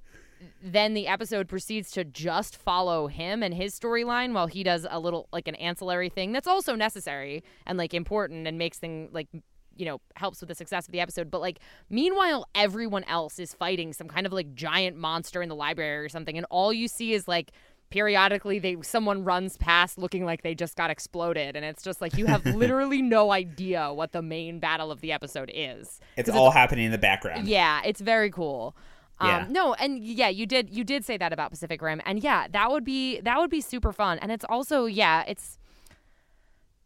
then 0.63 0.95
the 0.95 1.07
episode 1.07 1.49
proceeds 1.49 1.91
to 1.93 2.05
just 2.05 2.57
follow 2.57 3.07
him 3.07 3.43
and 3.43 3.55
his 3.55 3.79
storyline 3.79 4.33
while 4.33 4.47
he 4.47 4.63
does 4.63 4.87
a 4.89 4.99
little 4.99 5.29
like 5.33 5.49
an 5.49 5.55
ancillary 5.57 6.09
thing 6.09 6.33
that's 6.33 6.49
also 6.49 6.75
necessary 6.75 7.45
and 7.67 7.77
like 7.77 7.93
important 7.93 8.47
and 8.47 8.57
makes 8.57 8.79
thing 8.79 9.11
like 9.13 9.29
you 9.77 9.87
know 9.87 10.01
helps 10.17 10.41
with 10.41 10.49
the 10.49 10.55
success 10.55 10.87
of 10.87 10.93
the 10.93 11.01
episode 11.01 11.31
but 11.31 11.41
like 11.41 11.59
meanwhile 11.89 12.47
everyone 12.55 13.05
else 13.05 13.39
is 13.39 13.55
fighting 13.55 13.93
some 13.93 14.09
kind 14.09 14.27
of 14.27 14.33
like 14.33 14.55
giant 14.55 14.97
monster 14.97 15.43
in 15.43 15.49
the 15.49 15.55
library 15.55 16.05
or 16.05 16.09
something 16.09 16.37
and 16.37 16.47
all 16.51 16.73
you 16.73 16.89
see 16.89 17.13
is 17.13 17.27
like 17.27 17.53
periodically 17.91 18.59
they 18.61 18.77
someone 18.83 19.25
runs 19.25 19.57
past 19.57 19.99
looking 19.99 20.25
like 20.25 20.43
they 20.43 20.55
just 20.55 20.77
got 20.77 20.91
exploded 20.91 21.57
and 21.57 21.65
it's 21.65 21.83
just 21.83 22.01
like 22.01 22.17
you 22.17 22.27
have 22.27 22.45
literally 22.55 23.03
no 23.03 23.33
idea 23.33 23.93
what 23.93 24.13
the 24.13 24.23
main 24.23 24.61
battle 24.61 24.93
of 24.93 25.01
the 25.01 25.11
episode 25.11 25.51
is 25.53 26.01
it's 26.17 26.31
all 26.31 26.53
happening 26.53 26.87
in 26.87 26.93
the 26.93 26.99
background. 26.99 27.49
yeah, 27.49 27.81
it's 27.85 28.01
very 28.01 28.31
cool. 28.31 28.77
Um, 29.19 29.29
Yeah. 29.29 29.47
No, 29.51 29.75
and 29.75 30.03
yeah, 30.03 30.29
you 30.29 30.47
did 30.47 30.71
you 30.71 30.85
did 30.85 31.05
say 31.05 31.17
that 31.19 31.33
about 31.33 31.51
Pacific 31.51 31.83
Rim, 31.83 32.01
and 32.07 32.23
yeah, 32.23 32.47
that 32.51 32.71
would 32.71 32.85
be 32.85 33.21
that 33.21 33.39
would 33.39 33.51
be 33.51 33.61
super 33.61 33.93
fun. 33.93 34.19
And 34.19 34.33
it's 34.33 34.45
also 34.49 34.87
yeah, 34.87 35.25
it's 35.27 35.59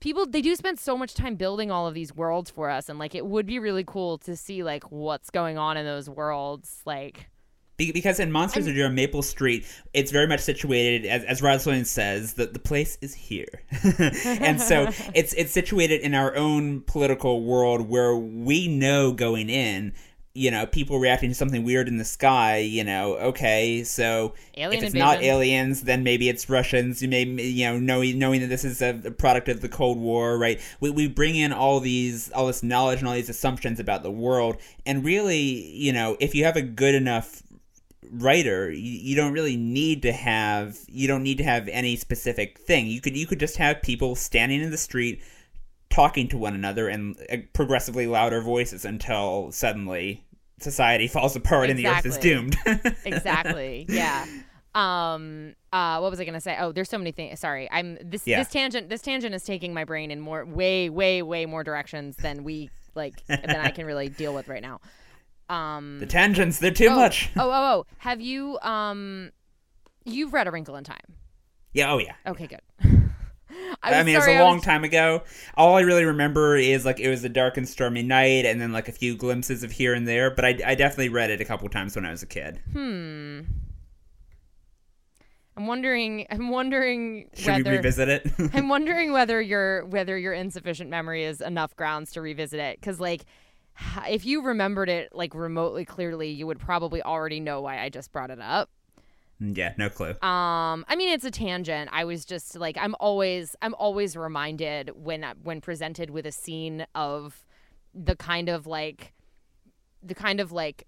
people 0.00 0.26
they 0.26 0.42
do 0.42 0.54
spend 0.56 0.78
so 0.78 0.96
much 0.96 1.14
time 1.14 1.36
building 1.36 1.70
all 1.70 1.86
of 1.86 1.94
these 1.94 2.14
worlds 2.14 2.50
for 2.50 2.70
us, 2.70 2.88
and 2.88 2.98
like 2.98 3.14
it 3.14 3.26
would 3.26 3.46
be 3.46 3.58
really 3.58 3.84
cool 3.84 4.18
to 4.18 4.36
see 4.36 4.62
like 4.62 4.90
what's 4.90 5.30
going 5.30 5.58
on 5.58 5.76
in 5.76 5.84
those 5.84 6.08
worlds, 6.08 6.82
like 6.84 7.28
because 7.76 8.20
in 8.20 8.30
Monsters 8.30 8.66
of 8.68 8.92
Maple 8.92 9.22
Street, 9.22 9.66
it's 9.92 10.12
very 10.12 10.28
much 10.28 10.40
situated, 10.40 11.06
as, 11.06 11.24
as 11.24 11.42
Rod 11.42 11.58
Serling 11.58 11.86
says, 11.86 12.34
that 12.34 12.52
the 12.52 12.60
place 12.60 12.96
is 13.00 13.14
here, 13.14 13.62
and 14.24 14.60
so 14.60 14.88
it's 15.14 15.32
it's 15.34 15.52
situated 15.52 16.00
in 16.00 16.14
our 16.14 16.36
own 16.36 16.82
political 16.82 17.42
world 17.42 17.88
where 17.88 18.14
we 18.16 18.68
know 18.68 19.12
going 19.12 19.50
in, 19.50 19.92
you 20.34 20.50
know, 20.50 20.66
people 20.66 20.98
reacting 20.98 21.30
to 21.30 21.34
something 21.34 21.62
weird 21.62 21.86
in 21.86 21.96
the 21.96 22.04
sky. 22.04 22.58
You 22.58 22.82
know, 22.82 23.14
okay, 23.16 23.84
so 23.84 24.34
Alien 24.56 24.82
if 24.82 24.86
it's 24.88 24.94
not 24.94 25.22
aliens, 25.22 25.82
then 25.82 26.02
maybe 26.02 26.28
it's 26.28 26.50
Russians. 26.50 27.00
You 27.00 27.08
may, 27.08 27.22
you 27.24 27.66
know, 27.66 27.78
knowing 27.78 28.18
knowing 28.18 28.40
that 28.40 28.48
this 28.48 28.64
is 28.64 28.82
a, 28.82 29.00
a 29.04 29.10
product 29.12 29.48
of 29.48 29.60
the 29.60 29.68
Cold 29.68 29.98
War, 29.98 30.36
right? 30.36 30.60
We, 30.80 30.90
we 30.90 31.06
bring 31.06 31.36
in 31.36 31.52
all 31.52 31.78
these 31.78 32.32
all 32.32 32.48
this 32.48 32.64
knowledge 32.64 32.98
and 32.98 33.08
all 33.08 33.14
these 33.14 33.28
assumptions 33.28 33.78
about 33.78 34.02
the 34.02 34.10
world, 34.10 34.56
and 34.84 35.04
really, 35.04 35.38
you 35.38 35.92
know, 35.92 36.16
if 36.18 36.34
you 36.34 36.44
have 36.44 36.56
a 36.56 36.62
good 36.62 36.94
enough 36.94 37.42
writer 38.10 38.70
you, 38.70 38.98
you 38.98 39.16
don't 39.16 39.32
really 39.32 39.56
need 39.56 40.02
to 40.02 40.12
have 40.12 40.78
you 40.88 41.08
don't 41.08 41.22
need 41.22 41.38
to 41.38 41.42
have 41.42 41.66
any 41.68 41.96
specific 41.96 42.58
thing 42.58 42.86
you 42.86 43.00
could 43.00 43.16
you 43.16 43.26
could 43.26 43.40
just 43.40 43.56
have 43.56 43.80
people 43.80 44.14
standing 44.14 44.60
in 44.60 44.70
the 44.70 44.76
street 44.76 45.22
talking 45.94 46.26
to 46.26 46.36
one 46.36 46.54
another 46.54 46.88
in 46.88 47.14
uh, 47.30 47.36
progressively 47.52 48.06
louder 48.06 48.40
voices 48.40 48.84
until 48.84 49.52
suddenly 49.52 50.23
society 50.60 51.08
falls 51.08 51.36
apart 51.36 51.70
and 51.70 51.78
the 51.78 51.86
earth 51.86 52.06
is 52.06 52.18
doomed 52.18 52.56
exactly. 53.04 53.86
Yeah. 53.88 54.26
Um. 54.74 55.54
Uh. 55.72 55.98
What 56.00 56.10
was 56.10 56.20
I 56.20 56.24
gonna 56.24 56.40
say? 56.40 56.56
Oh, 56.58 56.72
there's 56.72 56.88
so 56.88 56.98
many 56.98 57.12
things. 57.12 57.38
Sorry. 57.38 57.68
I'm 57.70 57.96
this. 58.04 58.26
Yeah. 58.26 58.38
This 58.38 58.48
tangent. 58.48 58.88
This 58.88 59.02
tangent 59.02 59.34
is 59.34 59.44
taking 59.44 59.72
my 59.72 59.84
brain 59.84 60.10
in 60.10 60.20
more, 60.20 60.44
way, 60.44 60.90
way, 60.90 61.22
way 61.22 61.46
more 61.46 61.62
directions 61.62 62.16
than 62.16 62.42
we 62.42 62.70
like 62.94 63.24
than 63.26 63.50
I 63.50 63.70
can 63.70 63.86
really 63.86 64.08
deal 64.08 64.34
with 64.34 64.48
right 64.48 64.62
now. 64.62 64.80
Um. 65.48 65.98
the 66.00 66.06
tangents 66.06 66.58
they're 66.58 66.70
too 66.70 66.88
oh, 66.90 66.96
much 66.96 67.30
Oh. 67.36 67.42
Oh. 67.42 67.52
Oh. 67.52 67.86
Have 67.98 68.20
you 68.20 68.58
um, 68.60 69.30
you've 70.04 70.32
read 70.32 70.46
A 70.46 70.50
Wrinkle 70.50 70.76
in 70.76 70.84
Time? 70.84 70.98
yeah 71.74 71.92
oh 71.92 71.98
yeah 71.98 72.14
Okay. 72.26 72.46
Good. 72.46 72.60
I, 73.82 73.98
was 73.98 74.06
mean, 74.06 74.20
sorry, 74.20 74.32
it's 74.34 74.40
a 74.40 74.44
long 74.44 74.56
was- 74.56 74.64
time 74.64 74.84
ago. 74.84 75.22
All 75.56 75.76
I 75.76 75.80
really 75.82 76.04
remember 76.04 76.56
is 76.56 76.84
like 76.84 77.00
it 77.00 77.08
was 77.10 77.22
a 77.24 77.28
dark 77.28 77.56
and 77.56 77.68
stormy 77.68 78.02
night, 78.02 78.46
and 78.46 78.60
then 78.60 78.72
like 78.72 78.88
a 78.88 78.92
few 78.92 79.16
glimpses 79.16 79.62
of 79.62 79.72
here 79.72 79.94
and 79.94 80.06
there. 80.08 80.30
But 80.30 80.44
I, 80.44 80.58
I 80.66 80.74
definitely 80.74 81.10
read 81.10 81.30
it 81.30 81.40
a 81.40 81.44
couple 81.44 81.68
times 81.68 81.94
when 81.96 82.04
I 82.06 82.10
was 82.10 82.22
a 82.22 82.26
kid. 82.26 82.60
Hmm. 82.72 83.40
I'm 85.56 85.66
wondering. 85.66 86.26
I'm 86.30 86.48
wondering 86.50 87.28
Should 87.34 87.46
whether. 87.46 87.70
we 87.70 87.76
revisit 87.76 88.08
it? 88.08 88.32
I'm 88.54 88.68
wondering 88.70 89.12
whether 89.12 89.40
your 89.40 89.84
whether 89.86 90.18
your 90.18 90.32
insufficient 90.32 90.90
memory 90.90 91.24
is 91.24 91.40
enough 91.40 91.76
grounds 91.76 92.12
to 92.12 92.20
revisit 92.20 92.58
it 92.60 92.80
because 92.80 92.98
like 92.98 93.24
if 94.08 94.24
you 94.24 94.42
remembered 94.42 94.88
it 94.88 95.14
like 95.14 95.34
remotely 95.34 95.84
clearly 95.84 96.30
you 96.30 96.46
would 96.46 96.58
probably 96.58 97.02
already 97.02 97.40
know 97.40 97.60
why 97.60 97.80
I 97.80 97.88
just 97.88 98.10
brought 98.12 98.30
it 98.30 98.40
up. 98.40 98.68
Yeah, 99.40 99.74
no 99.76 99.88
clue. 99.88 100.10
Um 100.22 100.84
I 100.88 100.96
mean 100.96 101.10
it's 101.10 101.24
a 101.24 101.30
tangent. 101.30 101.90
I 101.92 102.04
was 102.04 102.24
just 102.24 102.56
like 102.56 102.76
I'm 102.80 102.94
always 103.00 103.56
I'm 103.62 103.74
always 103.74 104.16
reminded 104.16 104.90
when 104.94 105.24
when 105.42 105.60
presented 105.60 106.10
with 106.10 106.26
a 106.26 106.32
scene 106.32 106.86
of 106.94 107.44
the 107.94 108.16
kind 108.16 108.48
of 108.48 108.66
like 108.66 109.12
the 110.02 110.14
kind 110.14 110.40
of 110.40 110.52
like 110.52 110.86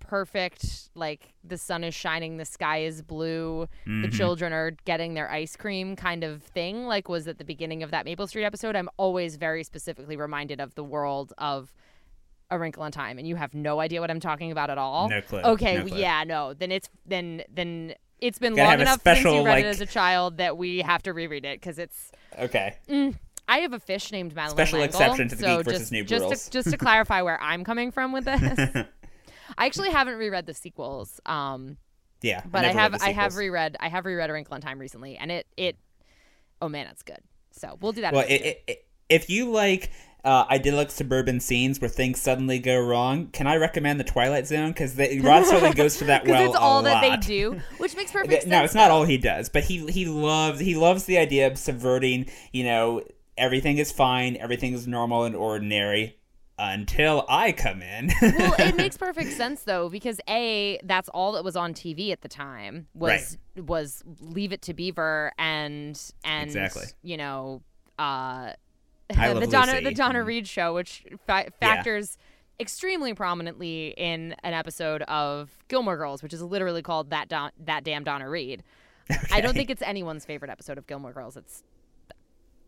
perfect 0.00 0.90
like 0.94 1.32
the 1.42 1.56
sun 1.56 1.82
is 1.82 1.94
shining 1.94 2.36
the 2.36 2.44
sky 2.44 2.78
is 2.78 3.00
blue 3.00 3.66
the 4.02 4.08
children 4.10 4.52
are 4.52 4.72
getting 4.84 5.14
their 5.14 5.30
ice 5.30 5.56
cream 5.56 5.96
kind 5.96 6.22
of 6.22 6.42
thing 6.42 6.86
like 6.86 7.08
was 7.08 7.26
at 7.26 7.38
the 7.38 7.44
beginning 7.44 7.82
of 7.82 7.90
that 7.90 8.04
maple 8.04 8.26
street 8.26 8.44
episode 8.44 8.76
i'm 8.76 8.90
always 8.98 9.36
very 9.36 9.64
specifically 9.64 10.14
reminded 10.16 10.60
of 10.60 10.74
the 10.74 10.84
world 10.84 11.32
of 11.38 11.72
a 12.54 12.58
wrinkle 12.58 12.84
in 12.84 12.92
time 12.92 13.18
and 13.18 13.26
you 13.26 13.36
have 13.36 13.52
no 13.54 13.80
idea 13.80 14.00
what 14.00 14.10
i'm 14.10 14.20
talking 14.20 14.50
about 14.52 14.70
at 14.70 14.78
all 14.78 15.08
No 15.08 15.20
clue. 15.20 15.40
okay 15.40 15.78
No 15.78 15.86
clue. 15.86 15.98
yeah 15.98 16.24
no 16.24 16.54
then 16.54 16.72
it's 16.72 16.88
then 17.06 17.42
then 17.52 17.94
it's 18.20 18.38
been 18.38 18.54
Gotta 18.54 18.70
long 18.78 18.80
enough 18.80 19.02
since 19.02 19.22
you 19.24 19.30
read 19.30 19.42
like- 19.44 19.64
it 19.64 19.68
as 19.68 19.80
a 19.80 19.86
child 19.86 20.38
that 20.38 20.56
we 20.56 20.78
have 20.78 21.02
to 21.02 21.12
reread 21.12 21.44
it 21.44 21.60
because 21.60 21.78
it's 21.78 22.10
Okay. 22.38 22.76
I 23.46 23.58
have 23.58 23.72
a 23.74 23.78
fish 23.78 24.10
named 24.10 24.34
Madeleine 24.34 24.56
Special 24.56 24.78
L'Engle, 24.80 25.00
exception 25.00 25.28
to 25.28 25.36
the 25.36 25.42
so 25.42 25.56
Geek 25.58 25.64
versus 25.66 25.80
just, 25.82 25.92
Noob 25.92 26.06
just 26.06 26.22
rules. 26.24 26.44
To, 26.46 26.50
just 26.50 26.70
to 26.70 26.76
clarify 26.78 27.20
where 27.22 27.40
I'm 27.42 27.62
coming 27.62 27.90
from 27.92 28.10
with 28.12 28.24
this, 28.24 28.86
I 29.58 29.66
actually 29.66 29.90
haven't 29.90 30.16
reread 30.16 30.46
the 30.46 30.54
sequels, 30.54 31.20
um, 31.26 31.76
Yeah, 32.22 32.42
but 32.50 32.64
I 32.64 32.72
have 32.72 32.94
I 33.02 33.12
have 33.12 33.36
reread 33.36 33.76
I 33.78 33.88
have 33.88 34.06
reread 34.06 34.30
A 34.30 34.32
Wrinkle 34.32 34.56
in 34.56 34.62
Time 34.62 34.78
recently, 34.78 35.16
and 35.18 35.30
it 35.30 35.46
it 35.56 35.76
oh 36.62 36.68
man, 36.70 36.86
it's 36.86 37.02
good. 37.02 37.20
So 37.52 37.76
we'll 37.80 37.92
do 37.92 38.00
that. 38.00 38.14
Well, 38.14 38.24
it, 38.26 38.32
it, 38.40 38.62
it, 38.66 38.86
if 39.08 39.28
you 39.30 39.50
like 39.50 39.90
uh, 40.24 40.46
idyllic 40.50 40.90
suburban 40.90 41.38
scenes 41.40 41.80
where 41.80 41.88
things 41.90 42.20
suddenly 42.20 42.58
go 42.58 42.78
wrong, 42.80 43.26
can 43.28 43.46
I 43.46 43.56
recommend 43.56 44.00
the 44.00 44.04
Twilight 44.04 44.46
Zone? 44.46 44.70
Because 44.70 44.96
Rod 44.98 45.44
Serling 45.44 45.74
goes 45.76 45.96
for 45.98 46.04
that 46.04 46.26
well 46.26 46.46
it's 46.46 46.56
all 46.56 46.82
that 46.82 47.00
they 47.02 47.16
do, 47.18 47.60
which 47.78 47.94
makes 47.96 48.10
perfect 48.10 48.32
sense. 48.42 48.46
No, 48.46 48.64
it's 48.64 48.74
not 48.74 48.90
all 48.90 49.04
he 49.04 49.18
does, 49.18 49.48
but 49.48 49.64
he 49.64 49.86
he 49.90 50.06
loves 50.06 50.60
he 50.60 50.74
loves 50.74 51.04
the 51.04 51.18
idea 51.18 51.46
of 51.46 51.58
subverting. 51.58 52.26
You 52.52 52.64
know, 52.64 53.02
everything 53.36 53.78
is 53.78 53.92
fine, 53.92 54.36
everything 54.36 54.72
is 54.72 54.86
normal 54.86 55.24
and 55.24 55.36
ordinary 55.36 56.16
until 56.58 57.26
I 57.28 57.50
come 57.52 57.82
in. 57.82 58.12
well, 58.22 58.54
it 58.58 58.76
makes 58.76 58.96
perfect 58.96 59.32
sense 59.32 59.64
though 59.64 59.88
because 59.88 60.20
a 60.28 60.78
that's 60.84 61.08
all 61.08 61.32
that 61.32 61.44
was 61.44 61.56
on 61.56 61.74
TV 61.74 62.12
at 62.12 62.22
the 62.22 62.28
time 62.28 62.86
was 62.94 63.36
was 63.56 64.02
Leave 64.20 64.52
It 64.52 64.62
to 64.62 64.74
Beaver 64.74 65.32
and 65.36 66.00
and 66.24 66.46
Exactly. 66.46 66.84
you 67.02 67.16
know 67.16 67.62
uh 67.98 68.52
the 69.08 69.46
Donna 69.50 69.72
Lucy. 69.72 69.84
the 69.84 69.94
Donna 69.94 70.20
Mm. 70.20 70.26
Reed 70.26 70.48
show 70.48 70.74
which 70.74 71.04
fa- 71.26 71.50
factors 71.60 72.16
extremely 72.60 73.14
prominently 73.14 73.94
in 73.96 74.34
an 74.44 74.54
episode 74.54 75.02
of 75.02 75.50
Gilmore 75.68 75.96
Girls 75.96 76.22
which 76.22 76.32
is 76.32 76.42
literally 76.42 76.82
called 76.82 77.10
that 77.10 77.28
Don- 77.28 77.50
that 77.64 77.84
damn 77.84 78.04
Donna 78.04 78.28
Reed. 78.28 78.62
I 79.30 79.40
don't 79.42 79.52
think 79.54 79.68
it's 79.70 79.82
anyone's 79.82 80.24
favorite 80.24 80.50
episode 80.50 80.78
of 80.78 80.86
Gilmore 80.86 81.12
Girls. 81.12 81.36
It's 81.36 81.62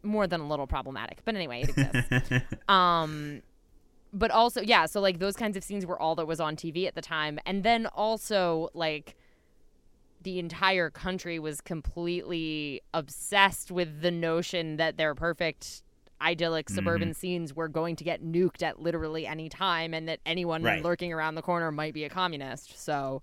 more 0.03 0.27
than 0.27 0.41
a 0.41 0.47
little 0.49 0.67
problematic, 0.67 1.21
but 1.25 1.35
anyway, 1.35 1.63
it 1.63 1.71
exists. 1.71 2.47
um 2.69 3.43
but 4.13 4.31
also 4.31 4.61
yeah 4.63 4.87
so 4.87 5.01
like 5.01 5.19
those 5.19 5.37
kinds 5.37 5.57
of 5.57 5.65
scenes 5.65 5.85
were 5.85 6.01
all 6.01 6.15
that 6.15 6.27
was 6.27 6.39
on 6.41 6.55
tv 6.57 6.87
at 6.87 6.95
the 6.95 7.03
time 7.03 7.39
and 7.45 7.65
then 7.65 7.87
also 7.87 8.69
like 8.73 9.17
the 10.23 10.39
entire 10.39 10.91
country 10.91 11.39
was 11.41 11.61
completely 11.61 12.81
obsessed 12.95 13.71
with 13.73 14.01
the 14.03 14.11
notion 14.13 14.77
that 14.77 14.97
their 14.97 15.15
perfect 15.15 15.83
idyllic 16.21 16.71
suburban 16.71 17.09
mm-hmm. 17.09 17.19
scenes 17.19 17.55
were 17.55 17.69
going 17.69 17.97
to 17.97 18.05
get 18.05 18.25
nuked 18.25 18.63
at 18.63 18.81
literally 18.81 19.27
any 19.27 19.49
time 19.49 19.95
and 19.95 20.09
that 20.09 20.21
anyone 20.25 20.63
Right. 20.63 20.83
lurking 20.83 21.13
around 21.13 21.35
the 21.35 21.43
corner 21.43 21.71
might 21.71 21.95
be 21.95 22.05
a 22.05 22.09
communist 22.09 22.83
so 22.83 23.23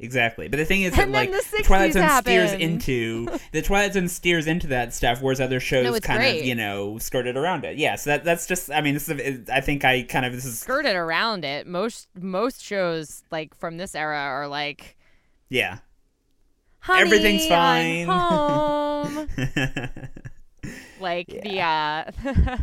Exactly, 0.00 0.46
but 0.46 0.58
the 0.58 0.64
thing 0.64 0.82
is 0.82 0.92
that 0.94 1.06
And 1.06 1.14
then 1.14 1.32
like 1.32 1.50
the 1.50 1.62
Twilight 1.64 1.92
Zone 1.92 2.08
steers 2.22 2.52
into 2.52 3.28
the 3.50 3.62
Twilight 3.62 3.94
Zone 3.94 4.06
steers 4.06 4.46
into 4.46 4.68
that 4.68 4.94
stuff, 4.94 5.20
whereas 5.20 5.40
other 5.40 5.58
shows 5.70 5.84
No, 5.84 5.98
kind 5.98 6.20
great. 6.20 6.40
of 6.40 6.46
you 6.46 6.54
know 6.54 6.98
skirted 6.98 7.36
around 7.36 7.64
it. 7.64 7.78
Yeah, 7.78 7.96
so 7.96 8.10
that 8.10 8.22
that's 8.22 8.46
just 8.46 8.70
I 8.70 8.80
mean 8.80 8.94
this 8.94 9.08
is 9.08 9.50
I 9.50 9.60
think 9.60 9.84
I 9.84 10.04
kind 10.04 10.24
of 10.24 10.32
this 10.32 10.44
is 10.44 10.60
skirted 10.60 10.94
around 10.94 11.44
it 11.44 11.66
most 11.66 12.06
most 12.14 12.62
shows 12.62 13.24
like 13.32 13.58
from 13.58 13.76
this 13.76 13.96
era 13.96 14.18
are 14.18 14.46
like 14.46 14.96
yeah 15.48 15.78
Honey, 16.78 17.02
Everything's 17.02 17.48
fine." 17.48 18.06
like 21.00 21.26
the 21.28 21.60
uh 21.60 22.10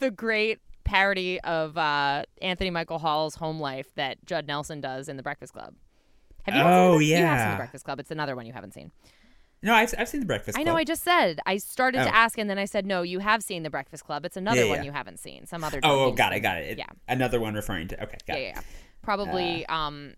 the 0.00 0.10
great 0.10 0.58
parody 0.84 1.40
of 1.40 1.76
uh 1.78 2.24
Anthony 2.42 2.70
Michael 2.70 2.98
Hall's 2.98 3.36
home 3.36 3.60
life 3.60 3.94
that 3.94 4.24
Judd 4.26 4.46
Nelson 4.46 4.80
does 4.80 5.08
in 5.08 5.16
The 5.16 5.22
Breakfast 5.22 5.52
Club. 5.52 5.74
Have 6.44 6.54
you 6.54 6.62
Oh, 6.62 6.98
seen 6.98 6.98
the, 7.00 7.04
You 7.06 7.16
have 7.16 7.38
seen 7.38 7.46
yeah. 7.46 7.50
The 7.52 7.56
Breakfast 7.58 7.84
Club. 7.84 8.00
It's 8.00 8.10
another 8.10 8.34
one 8.34 8.46
you 8.46 8.52
haven't 8.52 8.72
seen. 8.74 8.90
no 9.62 9.74
I've, 9.74 9.94
I've 9.98 10.08
seen 10.08 10.20
the 10.20 10.26
Breakfast 10.26 10.56
Club. 10.56 10.66
I 10.66 10.70
know. 10.70 10.76
I 10.76 10.84
just 10.84 11.02
said. 11.04 11.38
I 11.46 11.58
started 11.58 12.00
Oh. 12.00 12.04
to 12.04 12.14
ask, 12.14 12.38
and 12.38 12.48
then 12.48 12.58
I 12.58 12.64
said, 12.64 12.86
"No, 12.86 13.02
you 13.02 13.18
have 13.18 13.42
seen 13.42 13.62
The 13.62 13.70
Breakfast 13.70 14.04
Club. 14.04 14.24
It's 14.24 14.36
another 14.38 14.62
Yeah, 14.64 14.68
one 14.70 14.78
yeah. 14.78 14.84
you 14.84 14.92
haven't 14.92 15.20
seen. 15.20 15.46
Some 15.46 15.62
other." 15.62 15.80
oh 15.82 16.04
oh 16.06 16.12
got 16.12 16.32
it 16.32 16.40
got 16.40 16.56
it. 16.58 16.78
Yeah. 16.78 16.86
another 17.08 17.38
one 17.40 17.54
referring 17.54 17.88
to 17.88 18.02
okay 18.04 18.18
got 18.26 18.34
Yeah, 18.34 18.40
it 18.40 18.42
yeah, 18.42 18.52
yeah. 18.56 18.60
Probably, 19.02 19.66
um, 19.66 20.14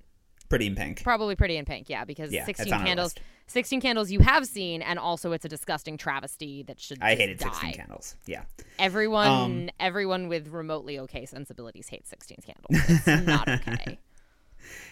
Pretty 0.52 0.66
in 0.66 0.74
Pink. 0.74 1.02
probably 1.02 1.34
Pretty 1.34 1.56
in 1.56 1.64
Pink. 1.64 1.88
Yeah, 1.88 2.04
because 2.04 2.30
Yeah, 2.32 2.44
Sixteen 2.44 2.72
Candles. 2.72 3.14
Sixteen 3.46 3.80
Candles 3.80 4.10
you 4.10 4.20
have 4.20 4.46
seen, 4.46 4.82
and 4.82 4.98
also 4.98 5.32
it's 5.32 5.44
a 5.44 5.48
disgusting 5.48 5.96
travesty 5.96 6.62
that 6.64 6.78
should. 6.80 6.98
I 7.02 7.14
hated 7.14 7.38
die. 7.38 7.48
Sixteen 7.48 7.72
Candles. 7.72 8.16
Yeah. 8.26 8.42
Everyone, 8.78 9.26
Um, 9.28 9.70
everyone 9.80 10.28
with 10.28 10.48
remotely 10.48 10.98
okay 11.00 11.24
sensibilities 11.26 11.88
hates 11.88 12.08
Sixteen 12.10 12.38
Candles. 12.44 13.00
It's 13.06 13.26
not 13.26 13.48
okay. 13.68 13.98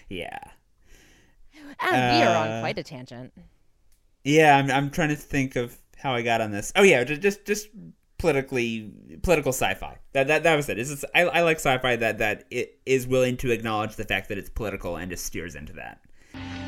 Yeah. 0.09 0.39
And 1.81 2.17
we 2.17 2.23
are 2.23 2.37
on 2.37 2.49
Uh, 2.49 2.61
quite 2.61 2.79
a 2.79 2.83
tangent. 2.83 3.33
Yeah, 4.25 4.57
I'm, 4.57 4.71
I'm 4.71 4.91
trying 4.91 5.11
to 5.11 5.17
think 5.17 5.57
of 5.57 5.77
how 5.97 6.15
I 6.15 6.23
got 6.23 6.41
on 6.41 6.51
this. 6.51 6.73
Oh 6.77 6.83
yeah, 6.83 7.05
just, 7.05 7.45
just 7.45 7.69
politically 8.21 8.93
political 9.23 9.53
sci-fi. 9.53 9.99
That 10.13 10.29
that, 10.29 10.43
that 10.43 10.57
was 10.57 10.69
it. 10.69 10.79
It's 10.79 10.91
just, 10.91 11.05
I, 11.15 11.23
I 11.23 11.43
like 11.43 11.57
sci-fi 11.57 11.97
that 11.97 12.19
that 12.19 12.45
it 12.51 12.79
is 12.87 13.07
willing 13.07 13.37
to 13.39 13.51
acknowledge 13.51 13.97
the 13.97 14.05
fact 14.05 14.29
that 14.29 14.39
it's 14.39 14.51
political 14.51 14.97
and 14.97 15.11
just 15.11 15.25
steers 15.25 15.55
into 15.55 15.73
that. 15.73 16.01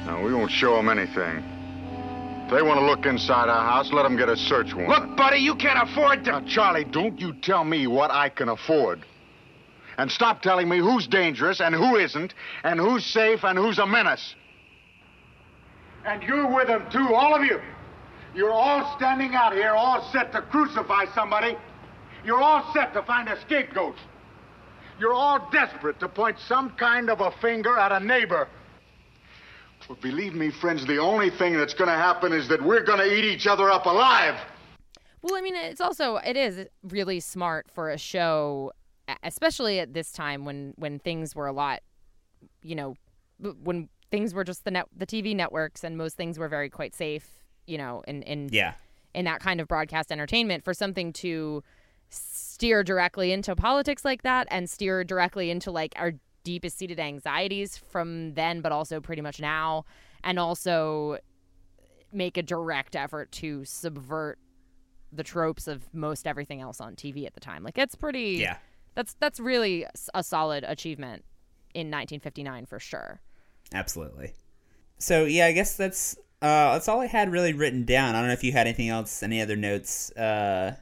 Now 0.06 0.22
we 0.24 0.34
won't 0.34 0.50
show 0.50 0.74
them 0.76 0.88
anything. 0.88 1.44
If 2.44 2.50
they 2.50 2.62
want 2.62 2.80
to 2.80 2.86
look 2.86 3.06
inside 3.06 3.48
our 3.48 3.64
house, 3.64 3.92
let 3.92 4.02
them 4.02 4.16
get 4.16 4.28
a 4.28 4.36
search 4.36 4.74
warrant. 4.74 4.88
Look, 4.88 5.16
buddy, 5.16 5.38
you 5.38 5.54
can't 5.54 5.88
afford 5.88 6.24
to. 6.24 6.32
Now, 6.32 6.40
Charlie, 6.46 6.84
don't 6.84 7.20
you 7.20 7.34
tell 7.34 7.64
me 7.64 7.86
what 7.86 8.10
I 8.10 8.28
can 8.28 8.48
afford. 8.48 9.04
And 9.98 10.10
stop 10.10 10.42
telling 10.42 10.68
me 10.68 10.78
who's 10.78 11.06
dangerous 11.06 11.60
and 11.60 11.74
who 11.74 11.96
isn't, 11.96 12.34
and 12.64 12.80
who's 12.80 13.04
safe 13.06 13.44
and 13.44 13.58
who's 13.58 13.78
a 13.78 13.86
menace. 13.86 14.34
And 16.04 16.22
you're 16.22 16.52
with 16.52 16.66
them 16.66 16.90
too, 16.90 17.14
all 17.14 17.34
of 17.34 17.44
you. 17.44 17.60
You're 18.34 18.52
all 18.52 18.96
standing 18.96 19.34
out 19.34 19.52
here, 19.52 19.72
all 19.72 20.10
set 20.10 20.32
to 20.32 20.42
crucify 20.42 21.04
somebody. 21.14 21.56
You're 22.24 22.40
all 22.40 22.72
set 22.72 22.94
to 22.94 23.02
find 23.02 23.28
a 23.28 23.38
scapegoat. 23.42 23.96
You're 24.98 25.12
all 25.12 25.48
desperate 25.50 26.00
to 26.00 26.08
point 26.08 26.38
some 26.38 26.70
kind 26.70 27.10
of 27.10 27.20
a 27.20 27.30
finger 27.42 27.78
at 27.78 27.92
a 27.92 28.00
neighbor. 28.00 28.48
Well, 29.88 29.98
believe 30.00 30.34
me, 30.34 30.50
friends, 30.50 30.86
the 30.86 30.98
only 30.98 31.28
thing 31.28 31.56
that's 31.56 31.74
going 31.74 31.88
to 31.88 31.96
happen 31.96 32.32
is 32.32 32.48
that 32.48 32.62
we're 32.62 32.84
going 32.84 33.00
to 33.00 33.12
eat 33.12 33.24
each 33.24 33.46
other 33.46 33.70
up 33.70 33.86
alive. 33.86 34.40
Well, 35.22 35.34
I 35.34 35.40
mean, 35.40 35.56
it's 35.56 35.80
also 35.80 36.16
it 36.16 36.36
is 36.36 36.66
really 36.82 37.20
smart 37.20 37.66
for 37.70 37.90
a 37.90 37.98
show, 37.98 38.72
especially 39.22 39.78
at 39.80 39.92
this 39.92 40.12
time 40.12 40.44
when 40.44 40.74
when 40.76 40.98
things 40.98 41.34
were 41.34 41.46
a 41.46 41.52
lot, 41.52 41.80
you 42.62 42.74
know, 42.74 42.94
when 43.38 43.88
things 44.10 44.34
were 44.34 44.44
just 44.44 44.64
the 44.64 44.70
net 44.70 44.86
the 44.96 45.06
TV 45.06 45.34
networks 45.34 45.84
and 45.84 45.96
most 45.96 46.16
things 46.16 46.38
were 46.38 46.48
very 46.48 46.70
quite 46.70 46.94
safe, 46.94 47.41
you 47.66 47.78
know, 47.78 48.02
in 48.06 48.22
in 48.22 48.48
Yeah. 48.52 48.74
in 49.14 49.24
that 49.26 49.40
kind 49.40 49.60
of 49.60 49.68
broadcast 49.68 50.10
entertainment 50.12 50.64
for 50.64 50.72
something 50.74 51.12
to 51.14 51.62
steer 52.10 52.82
directly 52.84 53.32
into 53.32 53.54
politics 53.56 54.04
like 54.04 54.22
that 54.22 54.46
and 54.50 54.68
steer 54.68 55.02
directly 55.04 55.50
into 55.50 55.70
like 55.70 55.94
our 55.96 56.12
deepest 56.44 56.76
seated 56.76 56.98
anxieties 57.00 57.78
from 57.78 58.34
then 58.34 58.60
but 58.60 58.72
also 58.72 59.00
pretty 59.00 59.22
much 59.22 59.40
now 59.40 59.84
and 60.24 60.38
also 60.38 61.16
make 62.12 62.36
a 62.36 62.42
direct 62.42 62.94
effort 62.96 63.30
to 63.32 63.64
subvert 63.64 64.38
the 65.12 65.22
tropes 65.22 65.66
of 65.68 65.82
most 65.94 66.26
everything 66.26 66.60
else 66.60 66.80
on 66.80 66.94
TV 66.96 67.24
at 67.26 67.32
the 67.34 67.40
time 67.40 67.62
like 67.62 67.78
it's 67.78 67.94
pretty 67.94 68.36
Yeah. 68.40 68.56
that's 68.94 69.14
that's 69.20 69.38
really 69.40 69.86
a 70.12 70.22
solid 70.22 70.64
achievement 70.66 71.24
in 71.74 71.86
1959 71.90 72.66
for 72.66 72.78
sure 72.78 73.20
Absolutely. 73.72 74.32
So 74.98 75.24
yeah, 75.24 75.46
I 75.46 75.52
guess 75.52 75.76
that's 75.76 76.16
uh, 76.42 76.72
that's 76.72 76.88
all 76.88 77.00
I 77.00 77.06
had 77.06 77.30
really 77.30 77.52
written 77.52 77.84
down. 77.84 78.14
I 78.16 78.18
don't 78.18 78.26
know 78.26 78.34
if 78.34 78.42
you 78.42 78.50
had 78.50 78.66
anything 78.66 78.88
else, 78.88 79.22
any 79.22 79.40
other 79.40 79.54
notes 79.54 80.10
uh, 80.16 80.74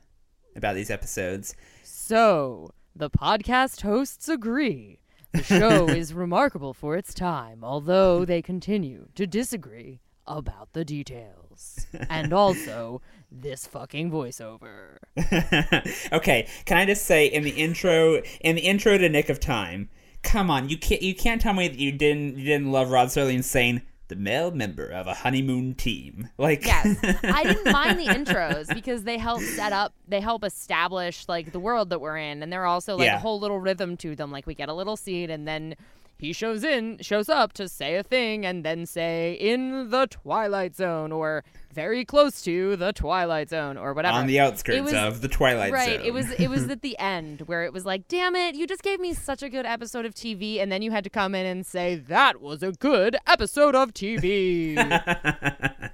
about 0.57 0.75
these 0.75 0.91
episodes. 0.91 1.55
So, 1.83 2.71
the 2.97 3.11
podcast 3.11 3.83
hosts 3.83 4.29
agree. 4.29 5.01
The 5.33 5.43
show 5.43 5.87
is 5.87 6.15
remarkable 6.15 6.73
for 6.73 6.97
its 6.97 7.13
time, 7.13 7.63
although 7.63 8.25
they 8.25 8.41
continue 8.41 9.09
to 9.15 9.27
disagree 9.27 10.01
about 10.27 10.73
the 10.73 10.85
details. 10.85 11.87
And 12.09 12.33
also, 12.33 13.03
this 13.31 13.67
fucking 13.67 14.11
voiceover. 14.11 14.97
okay, 16.13 16.49
can 16.65 16.79
I 16.79 16.87
just 16.87 17.05
say 17.05 17.27
in 17.27 17.45
the 17.45 17.51
intro, 17.51 18.23
in 18.41 18.57
the 18.57 18.63
intro 18.63 18.97
to 18.97 19.09
Nick 19.11 19.29
of 19.29 19.41
Time, 19.41 19.91
come 20.23 20.51
on, 20.51 20.71
you 20.71 20.79
can't 20.79 21.03
you 21.03 21.15
can't 21.15 21.41
tell 21.41 21.53
me 21.53 21.69
that 21.69 21.79
you 21.79 21.93
didn't 21.93 22.39
you 22.39 22.45
didn't 22.45 22.73
love 22.73 22.91
Rod 22.91 23.09
Serling 23.09 23.45
saying 23.45 23.83
the 24.11 24.17
male 24.17 24.51
member 24.51 24.87
of 24.87 25.07
a 25.07 25.15
honeymoon 25.15 25.75
team. 25.75 26.29
Like 26.37 26.67
Yes. 26.67 26.99
I 27.25 27.45
didn't 27.45 27.73
mind 27.73 27.99
the 27.99 28.05
intros 28.05 28.73
because 28.75 29.05
they 29.05 29.17
help 29.17 29.41
set 29.41 29.73
up, 29.73 29.95
they 30.07 30.21
help 30.21 30.45
establish 30.45 31.27
like 31.29 31.53
the 31.53 31.59
world 31.61 31.89
that 31.91 32.01
we're 32.01 32.19
in. 32.19 32.43
And 32.43 32.53
they're 32.53 32.67
also 32.67 32.97
like 32.97 33.07
Yeah. 33.07 33.17
a 33.17 33.19
whole 33.21 33.41
little 33.41 33.59
rhythm 33.59 33.97
to 33.99 34.15
them. 34.15 34.31
Like 34.31 34.47
we 34.47 34.55
get 34.55 34.69
a 34.69 34.75
little 34.75 34.97
scene 34.99 35.31
and 35.31 35.49
then 35.49 35.75
he 36.21 36.33
shows 36.35 36.63
in, 36.63 36.99
shows 37.01 37.29
up 37.29 37.53
to 37.55 37.69
say 37.69 37.97
a 37.97 38.03
thing 38.03 38.45
and 38.45 38.65
then 38.65 38.85
say 38.85 39.33
in 39.41 39.89
the 39.91 40.07
Twilight 40.07 40.77
Zone 40.77 41.13
or 41.13 41.43
very 41.73 42.05
close 42.05 42.43
to 42.43 42.77
the 42.77 42.93
Twilight 42.93 43.49
Zone 43.49 43.77
or 43.79 43.95
whatever. 43.95 44.19
on 44.19 44.27
the 44.27 44.39
outskirts 44.39 44.83
was- 44.83 44.93
of 44.93 45.23
the 45.23 45.29
Twilight 45.29 45.73
right. 45.73 45.89
Zone. 45.89 45.97
Right 45.99 46.07
it 46.07 46.13
was 46.13 46.31
it 46.33 46.49
was 46.49 46.69
at 46.69 46.83
the 46.83 46.99
end 46.99 47.43
where 47.43 47.65
it 47.65 47.73
was 47.73 47.87
like, 47.87 48.07
damn 48.07 48.37
it, 48.37 48.55
you 48.55 48.67
just 48.67 48.83
gave 48.83 49.01
me 49.01 49.15
such 49.15 49.43
a 49.43 49.49
good 49.49 49.65
episode 49.67 50.05
of 50.05 50.15
TV, 50.15 50.61
and 50.61 50.71
then 50.71 50.83
you 50.83 50.91
had 50.91 51.05
to 51.05 51.11
come 51.11 51.35
in 51.35 51.47
and 51.47 51.65
say 51.67 51.97
that 51.97 52.41
was 52.41 52.63
a 52.63 52.73
good 52.73 53.17
episode 53.27 53.75
of 53.75 53.95
TV. 53.95 54.77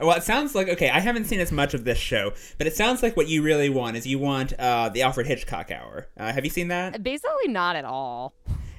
Well, 0.00 0.14
it 0.18 0.22
sounds 0.22 0.54
like 0.54 0.68
okay. 0.68 0.90
I 0.90 1.00
haven't 1.00 1.24
seen 1.24 1.40
as 1.40 1.50
much 1.50 1.72
of 1.72 1.84
this 1.84 1.96
show, 1.96 2.34
but 2.58 2.66
it 2.66 2.76
sounds 2.76 3.02
like 3.02 3.16
what 3.16 3.28
you 3.28 3.42
really 3.42 3.70
want 3.70 3.96
is 3.96 4.06
you 4.06 4.18
want 4.18 4.52
uh, 4.58 4.90
the 4.90 5.00
Alfred 5.00 5.26
Hitchcock 5.26 5.70
Hour. 5.70 6.08
Uh, 6.14 6.30
have 6.30 6.44
you 6.44 6.50
seen 6.50 6.68
that? 6.68 7.02
Basically, 7.02 7.48
not 7.48 7.74
at 7.74 7.86
all. 7.86 8.34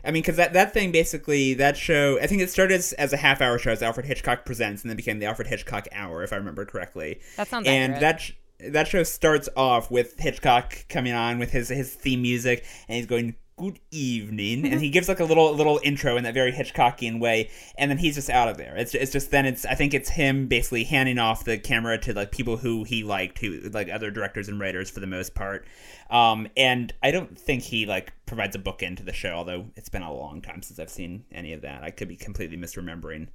I 0.08 0.12
mean, 0.12 0.24
because 0.24 0.38
that, 0.38 0.54
that 0.54 0.74
thing 0.74 0.94
basically 0.94 1.54
that 1.56 1.76
show. 1.76 2.18
I 2.20 2.28
think 2.28 2.42
it 2.42 2.50
started 2.50 2.76
as, 2.76 2.94
as 2.94 3.12
a 3.12 3.18
half 3.18 3.42
hour 3.42 3.60
show 3.60 3.72
as 3.72 3.84
Alfred 3.84 4.06
Hitchcock 4.06 4.46
Presents, 4.46 4.82
and 4.82 4.90
then 4.90 4.96
became 4.96 5.20
the 5.20 5.26
Alfred 5.26 5.50
Hitchcock 5.50 5.88
Hour, 5.92 6.24
if 6.24 6.32
I 6.32 6.38
remember 6.38 6.66
correctly. 6.66 7.20
That 7.36 7.50
sounds 7.50 7.68
and 7.68 7.96
accurate. 7.96 8.02
that 8.02 8.22
sh- 8.22 8.32
that 8.72 8.88
show 8.88 9.04
starts 9.04 9.50
off 9.56 9.92
with 9.92 10.18
Hitchcock 10.18 10.86
coming 10.88 11.14
on 11.14 11.40
with 11.40 11.52
his 11.52 11.68
his 11.68 11.94
theme 11.94 12.22
music, 12.22 12.66
and 12.88 12.96
he's 12.96 13.06
going 13.06 13.36
good 13.58 13.80
evening 13.90 14.72
and 14.72 14.80
he 14.80 14.92
gives 14.92 15.10
like 15.10 15.20
a 15.20 15.24
little 15.24 15.52
little 15.52 15.80
intro 15.84 16.16
in 16.16 16.24
that 16.24 16.36
very 16.36 16.52
hitchcockian 16.52 17.20
way 17.20 17.50
and 17.76 17.90
then 17.90 17.98
he's 17.98 18.14
just 18.14 18.30
out 18.30 18.48
of 18.48 18.56
there. 18.56 18.76
It's, 18.78 18.94
it's 18.94 19.12
just 19.12 19.32
then 19.32 19.48
it's 19.48 19.66
i 19.66 19.74
think 19.74 19.96
it's 19.96 20.10
him 20.10 20.48
basically 20.48 20.84
handing 20.84 21.18
off 21.18 21.44
the 21.44 21.58
camera 21.58 21.98
to 22.00 22.14
like 22.14 22.32
people 22.32 22.58
who 22.58 22.84
he 22.84 23.04
liked 23.04 23.40
who 23.40 23.60
like 23.70 23.90
other 23.90 24.12
directors 24.12 24.48
and 24.48 24.60
writers 24.60 24.92
for 24.92 25.00
the 25.00 25.08
most 25.08 25.34
part. 25.34 25.66
Um 26.12 26.48
and 26.56 26.94
i 27.02 27.10
don't 27.10 27.38
think 27.38 27.64
he 27.64 27.88
like 27.88 28.14
provides 28.28 28.56
a 28.56 28.60
bookend 28.60 28.98
to 28.98 29.04
the 29.04 29.14
show 29.14 29.32
although 29.32 29.66
it's 29.76 29.90
been 29.90 30.04
a 30.04 30.14
long 30.14 30.42
time 30.42 30.62
since 30.62 30.80
i've 30.80 30.92
seen 30.92 31.26
any 31.32 31.54
of 31.54 31.62
that. 31.62 31.84
I 31.84 31.90
could 31.90 32.08
be 32.08 32.16
completely 32.16 32.58
misremembering 32.58 33.28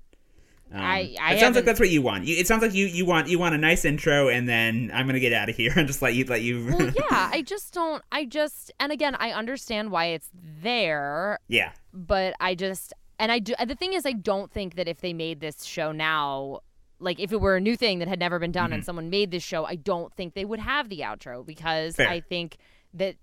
um, 0.72 0.80
I- 0.80 1.16
I 1.20 1.34
it 1.34 1.40
sounds 1.40 1.56
like 1.56 1.64
that's 1.64 1.80
what 1.80 1.90
you 1.90 2.02
want. 2.02 2.24
You, 2.24 2.36
it 2.36 2.46
sounds 2.46 2.62
like 2.62 2.74
you, 2.74 2.86
you 2.86 3.04
want 3.04 3.28
you 3.28 3.38
want 3.38 3.54
a 3.54 3.58
nice 3.58 3.84
intro, 3.84 4.28
and 4.28 4.48
then 4.48 4.90
I'm 4.94 5.06
gonna 5.06 5.20
get 5.20 5.32
out 5.32 5.48
of 5.48 5.56
here 5.56 5.72
and 5.76 5.86
just 5.86 6.02
let 6.02 6.14
you 6.14 6.24
let 6.24 6.42
you. 6.42 6.66
well, 6.66 6.82
yeah, 7.10 7.30
I 7.32 7.42
just 7.42 7.72
don't. 7.74 8.02
I 8.10 8.24
just, 8.24 8.72
and 8.80 8.90
again, 8.92 9.14
I 9.18 9.32
understand 9.32 9.90
why 9.90 10.06
it's 10.06 10.28
there, 10.62 11.38
yeah. 11.48 11.72
but 11.92 12.34
I 12.40 12.54
just, 12.54 12.92
and 13.18 13.30
I 13.32 13.38
do. 13.38 13.54
The 13.66 13.74
thing 13.74 13.92
is, 13.92 14.06
I 14.06 14.12
don't 14.12 14.50
think 14.50 14.76
that 14.76 14.88
if 14.88 15.00
they 15.00 15.12
made 15.12 15.40
this 15.40 15.64
show 15.64 15.92
now, 15.92 16.60
like 16.98 17.18
if 17.20 17.32
it 17.32 17.40
were 17.40 17.56
a 17.56 17.60
new 17.60 17.76
thing 17.76 17.98
that 17.98 18.08
had 18.08 18.18
never 18.18 18.38
been 18.38 18.52
done 18.52 18.66
Mm-hmm. 18.66 18.74
and 18.74 18.84
someone 18.84 19.10
made 19.10 19.30
this 19.30 19.42
show, 19.42 19.64
I 19.64 19.74
don't 19.74 20.12
think 20.14 20.34
they 20.34 20.44
would 20.44 20.60
have 20.60 20.88
the 20.88 21.00
outro 21.00 21.44
because 21.44 21.96
Fair. 21.96 22.08
I 22.08 22.20
think 22.20 22.56
that 22.94 23.16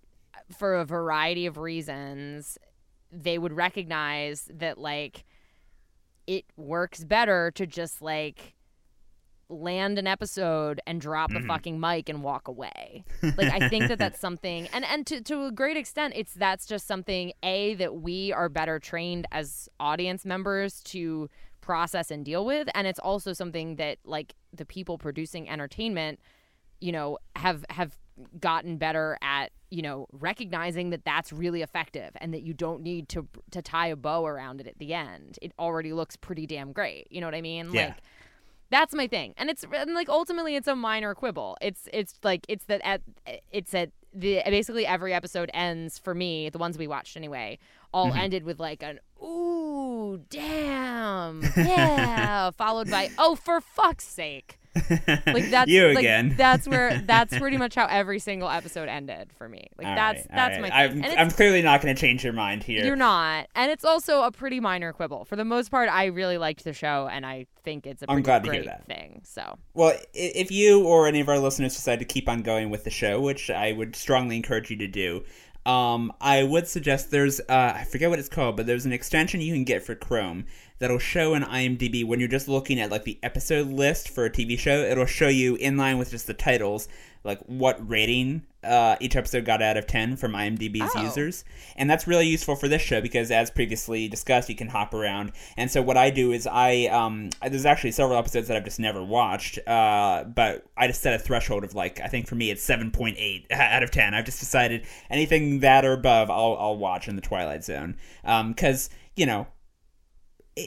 for 0.58 0.76
a 0.76 0.86
variety 0.86 1.46
of 1.46 1.58
reasons, 1.58 2.58
they 3.12 3.38
would 3.38 3.54
recognize 3.54 4.48
that 4.54 4.78
like 4.78 5.24
it 6.30 6.46
works 6.56 7.04
better 7.04 7.50
to 7.56 7.66
just 7.66 8.04
like 8.04 8.54
land 9.50 9.98
an 9.98 10.06
episode 10.06 10.80
and 10.86 11.02
drop 11.02 11.32
the 11.32 11.40
mm-hmm. 11.40 11.48
fucking 11.48 11.80
mic 11.80 12.08
and 12.08 12.22
walk 12.22 12.48
away. 12.48 13.04
Like 13.24 13.52
I 13.52 13.68
think 13.68 13.88
that 13.88 13.98
that's 13.98 14.20
something 14.28 14.68
and 14.72 14.86
and 14.86 15.08
to 15.08 15.22
to 15.22 15.46
a 15.46 15.52
great 15.52 15.76
extent 15.76 16.14
it's 16.16 16.36
that's 16.36 16.68
just 16.68 16.86
something 16.86 17.34
a 17.42 17.74
that 17.76 17.96
we 17.96 18.32
are 18.32 18.48
better 18.48 18.78
trained 18.78 19.26
as 19.32 19.68
audience 19.80 20.24
members 20.24 20.84
to 20.84 21.32
process 21.62 22.12
and 22.12 22.24
deal 22.24 22.46
with 22.46 22.70
and 22.76 22.86
it's 22.86 23.00
also 23.00 23.34
something 23.34 23.78
that 23.78 23.98
like 24.06 24.36
the 24.54 24.66
people 24.66 25.00
producing 25.00 25.50
entertainment 25.50 26.20
you 26.80 26.92
know 26.92 27.18
have 27.36 27.66
have 27.72 27.98
gotten 28.40 28.78
better 28.78 29.18
at 29.22 29.52
you 29.70 29.82
know 29.82 30.08
recognizing 30.12 30.90
that 30.90 31.06
that's 31.06 31.32
really 31.32 31.62
effective 31.62 32.12
and 32.22 32.34
that 32.34 32.42
you 32.42 32.54
don't 32.54 32.82
need 32.82 33.08
to 33.10 33.28
to 33.52 33.62
tie 33.62 33.88
a 33.88 33.96
bow 33.96 34.26
around 34.26 34.60
it 34.62 34.68
at 34.68 34.78
the 34.80 34.94
end. 34.94 35.38
It 35.42 35.52
already 35.60 35.94
looks 35.94 36.16
pretty 36.16 36.46
damn 36.48 36.72
great. 36.72 37.08
You 37.10 37.22
know 37.22 37.28
what 37.28 37.36
i 37.36 37.42
mean? 37.42 37.72
Yeah. 37.74 37.88
like 37.88 37.96
that's 38.72 38.94
my 38.94 39.08
thing. 39.08 39.34
And 39.38 39.50
it's 39.50 39.66
and 39.74 39.94
like 39.96 40.10
ultimately 40.10 40.56
it's 40.56 40.68
a 40.68 40.76
minor 40.76 41.16
quibble. 41.16 41.58
It's 41.62 41.88
it's 41.94 42.16
like 42.24 42.46
it's 42.48 42.66
that 42.66 42.82
at 42.84 43.02
it's 43.52 43.74
at 43.74 43.92
the 44.14 44.42
basically 44.46 44.86
every 44.88 45.14
episode 45.14 45.50
ends 45.54 45.98
for 46.00 46.14
me 46.16 46.50
the 46.50 46.58
ones 46.58 46.78
we 46.80 46.88
watched 46.88 47.16
anyway 47.16 47.60
all 47.94 48.08
Mm-hmm. 48.10 48.18
ended 48.20 48.44
with 48.44 48.60
like 48.60 48.82
an 48.84 49.00
ooh 49.24 50.20
damn. 50.30 51.42
Yeah. 51.58 52.52
Followed 52.58 52.90
by 52.92 53.10
oh 53.18 53.36
for 53.36 53.62
fuck's 53.62 54.08
sake 54.08 54.59
like 55.28 55.50
that's 55.50 55.70
You 55.70 55.88
like, 55.90 55.98
again. 56.00 56.36
that's 56.38 56.68
where 56.68 57.00
that's 57.06 57.38
pretty 57.38 57.58
much 57.58 57.76
how 57.76 57.86
every 57.88 58.20
single 58.20 58.50
episode 58.50 58.90
ended 58.90 59.32
for 59.38 59.48
me 59.50 59.68
like 59.78 59.88
All 59.88 59.96
that's 59.96 60.18
right, 60.20 60.28
that's 60.36 60.60
right. 60.60 60.72
my 60.72 60.88
thing. 60.90 61.06
I'm, 61.06 61.18
I'm 61.20 61.32
clearly 61.32 61.62
not 61.62 61.82
going 61.82 61.94
to 61.96 62.00
change 62.00 62.24
your 62.24 62.34
mind 62.34 62.64
here. 62.64 62.86
you're 62.86 62.96
not 62.96 63.48
and 63.56 63.72
it's 63.72 63.86
also 63.86 64.24
a 64.24 64.32
pretty 64.32 64.60
minor 64.60 64.94
quibble 64.94 65.26
for 65.26 65.36
the 65.36 65.46
most 65.46 65.70
part 65.72 65.90
i 65.90 66.06
really 66.06 66.38
liked 66.38 66.64
the 66.64 66.74
show 66.74 67.08
and 67.12 67.26
i 67.26 67.46
think 67.64 67.86
it's 67.86 68.02
a 68.02 68.06
I'm 68.10 68.22
glad 68.22 68.44
to 68.46 68.52
hear 68.52 68.64
that. 68.64 68.86
thing 68.88 69.22
so 69.26 69.58
Well, 69.74 69.96
if 70.14 70.50
you 70.52 70.86
or 70.86 71.08
any 71.08 71.20
of 71.20 71.28
our 71.30 71.40
listeners 71.40 71.76
decide 71.76 72.00
to 72.00 72.06
keep 72.06 72.28
on 72.30 72.42
going 72.42 72.70
with 72.70 72.84
the 72.86 72.90
show, 72.90 73.20
which 73.20 73.50
I 73.50 73.74
would 73.74 73.96
strongly 73.96 74.38
encourage 74.38 74.72
you 74.72 74.78
to 74.78 74.88
do, 74.88 75.24
um, 75.70 76.12
I 76.20 76.42
would 76.42 76.68
suggest 76.68 77.12
there's 77.12 77.40
uh, 77.42 77.74
I 77.76 77.84
forget 77.84 78.10
what 78.10 78.18
it's 78.18 78.28
called, 78.28 78.58
but 78.58 78.66
there's 78.66 78.88
an 78.88 78.92
extension 78.92 79.40
you 79.40 79.54
can 79.54 79.66
get 79.66 79.84
for 79.84 79.94
Chrome 79.94 80.46
that'll 80.80 80.98
show 80.98 81.36
in 81.36 81.44
IMDb 81.44 82.04
when 82.04 82.20
you're 82.20 82.28
just 82.28 82.48
looking 82.48 82.80
at 82.80 82.90
like 82.90 83.04
the 83.04 83.20
episode 83.22 83.68
list 83.68 84.10
for 84.10 84.26
a 84.26 84.32
TV 84.32 84.58
show. 84.58 84.80
It'll 84.80 85.06
show 85.06 85.28
you 85.28 85.56
in 85.58 85.78
line 85.78 86.00
with 86.00 86.10
just 86.10 86.26
the 86.26 86.34
titles 86.34 86.88
like 87.24 87.40
what 87.46 87.78
rating 87.88 88.44
uh, 88.64 88.98
each 89.00 89.16
episode 89.16 89.46
got 89.46 89.62
out 89.62 89.78
of 89.78 89.88
10 89.88 90.18
from 90.18 90.34
IMDb's 90.34 90.92
Oh. 90.96 91.02
users. 91.02 91.46
And 91.78 91.90
that's 91.90 92.08
really 92.08 92.28
useful 92.28 92.56
for 92.56 92.68
this 92.68 92.82
show 92.82 93.00
because, 93.00 93.32
as 93.32 93.50
previously 93.50 94.08
discussed, 94.10 94.50
you 94.50 94.56
can 94.56 94.68
hop 94.68 94.94
around. 94.94 95.32
And 95.56 95.72
so, 95.72 95.82
what 95.82 95.96
I 95.96 96.10
do 96.10 96.32
is 96.34 96.46
I, 96.46 96.88
um, 96.88 97.30
there's 97.42 97.66
actually 97.66 97.92
several 97.92 98.18
episodes 98.18 98.48
that 98.50 98.58
I've 98.58 98.66
just 98.66 98.80
never 98.80 99.02
watched, 99.04 99.60
uh, 99.68 100.26
but 100.26 100.66
I 100.76 100.88
just 100.88 101.02
set 101.02 101.14
a 101.14 101.20
threshold 101.20 101.64
of 101.64 101.74
like, 101.74 102.02
I 102.02 102.08
think 102.08 102.28
for 102.28 102.36
me 102.36 102.52
it's 102.52 102.66
7.8 102.68 103.46
out 103.52 103.84
of 103.84 103.92
10. 103.92 104.14
I've 104.14 104.26
just 104.26 104.40
decided 104.40 104.86
anything 105.10 105.60
that 105.62 105.86
or 105.86 105.94
above, 105.94 106.30
I'll, 106.30 106.58
I'll 106.60 106.78
watch 106.78 107.08
in 107.08 107.16
the 107.16 107.22
Twilight 107.22 107.64
Zone. 107.64 107.96
Because, 108.24 108.90
you 109.16 109.26
know, 109.26 109.48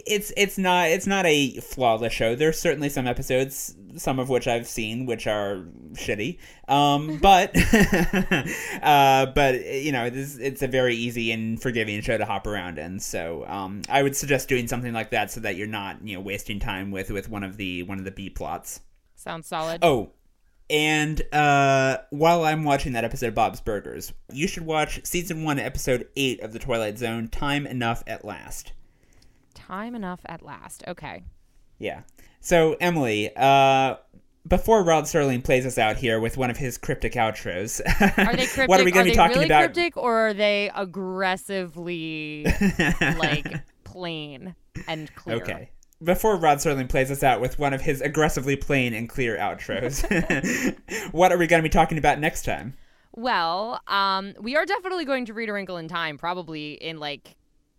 it's 0.07 0.33
it's 0.37 0.59
not 0.59 0.89
it's 0.89 1.07
not 1.07 1.27
a 1.27 1.61
flawless 1.61 2.13
show. 2.13 2.35
There's 2.35 2.59
certainly 2.59 2.89
some 2.89 3.07
episodes, 3.07 3.75
some 3.97 4.19
of 4.19 4.29
which 4.29 4.49
I've 4.49 4.67
seen, 4.67 5.07
which 5.07 5.27
are 5.27 5.65
shitty. 5.93 6.39
Um, 6.69 7.19
but 7.19 7.51
uh, 8.83 9.27
but 9.35 9.65
you 9.65 9.93
know, 9.93 10.11
this, 10.11 10.37
it's 10.39 10.63
a 10.63 10.69
very 10.69 10.97
easy 10.97 11.33
and 11.33 11.61
forgiving 11.61 12.01
show 12.01 12.17
to 12.17 12.25
hop 12.25 12.47
around 12.47 12.79
in. 12.79 13.01
So 13.01 13.45
um, 13.47 13.83
I 13.89 14.03
would 14.03 14.17
suggest 14.17 14.49
doing 14.49 14.67
something 14.69 14.93
like 14.93 15.11
that 15.11 15.31
so 15.31 15.41
that 15.41 15.57
you're 15.57 15.67
not 15.67 16.07
you 16.07 16.17
know 16.17 16.23
wasting 16.23 16.59
time 16.59 16.91
with 16.91 17.11
with 17.11 17.29
one 17.29 17.45
of 17.45 17.57
the 17.57 17.83
one 17.83 17.99
of 17.99 18.05
the 18.05 18.13
B 18.13 18.31
plots. 18.31 18.81
Sounds 19.15 19.47
solid. 19.47 19.81
Oh, 19.83 20.13
and 20.71 21.21
uh, 21.33 21.99
while 22.11 22.45
I'm 22.45 22.65
watching 22.65 22.93
that 22.93 23.05
episode 23.05 23.29
of 23.29 23.35
Bob's 23.35 23.61
Burgers, 23.61 24.13
you 24.33 24.49
should 24.49 24.65
watch 24.65 25.05
season 25.05 25.45
one, 25.45 25.59
episode 25.59 26.09
eight 26.17 26.41
of 26.41 26.53
The 26.53 26.59
Twilight 26.59 26.99
Zone. 26.99 27.29
Time 27.29 27.67
enough 27.67 28.03
at 28.07 28.25
last. 28.25 28.73
Time 29.73 29.95
enough 29.95 30.21
at 30.27 30.43
last. 30.43 30.85
Okay. 30.87 31.23
Yeah. 31.79 32.03
So 32.41 32.77
Emily, 32.79 33.35
uh, 33.35 33.95
before 34.47 34.85
Rod 34.85 35.05
Serling 35.05 35.43
plays 35.43 35.65
us 35.65 35.79
out 35.79 35.97
here 35.97 36.21
with 36.21 36.37
one 36.37 36.51
of 36.51 36.59
his 36.59 36.77
cryptic 36.77 37.15
outros, 37.15 37.81
Are 38.19 38.37
they 38.37 38.45
cryptic? 38.45 38.69
what 38.69 38.83
are 38.83 38.85
we 38.85 38.91
going 38.91 39.07
to 39.07 39.13
be 39.13 39.17
talking 39.17 39.37
really 39.37 39.47
about? 39.47 39.73
cryptic 39.73 39.97
or 39.97 40.29
are 40.29 40.35
they 40.35 40.71
aggressively 40.75 42.45
like 43.01 43.47
plain 43.85 44.55
and 44.87 45.15
clear? 45.15 45.37
Okay. 45.37 45.71
Before 46.03 46.37
Rod 46.37 46.59
Serling 46.59 46.91
plays 46.91 47.11
us 47.11 47.23
out 47.23 47.41
with 47.41 47.59
one 47.59 47.73
of 47.73 47.81
his 47.81 48.03
aggressively 48.03 48.57
plain 48.57 48.93
and 48.93 49.09
clear 49.09 49.39
outros, 49.39 50.03
what 51.13 51.33
are 51.33 51.39
we 51.39 51.47
going 51.47 51.63
to 51.63 51.67
be 51.67 51.73
talking 51.73 51.97
about 51.97 52.19
next 52.19 52.45
time? 52.45 52.75
Well, 53.13 53.81
um, 53.87 54.35
we 54.39 54.55
are 54.55 54.67
definitely 54.67 55.07
going 55.07 55.25
to 55.25 55.33
read 55.33 55.49
A 55.49 55.55
Wrinkle 55.55 55.79
in 55.79 55.89
Time, 55.89 56.19
probably 56.19 56.73
in 56.75 56.99
like 56.99 57.37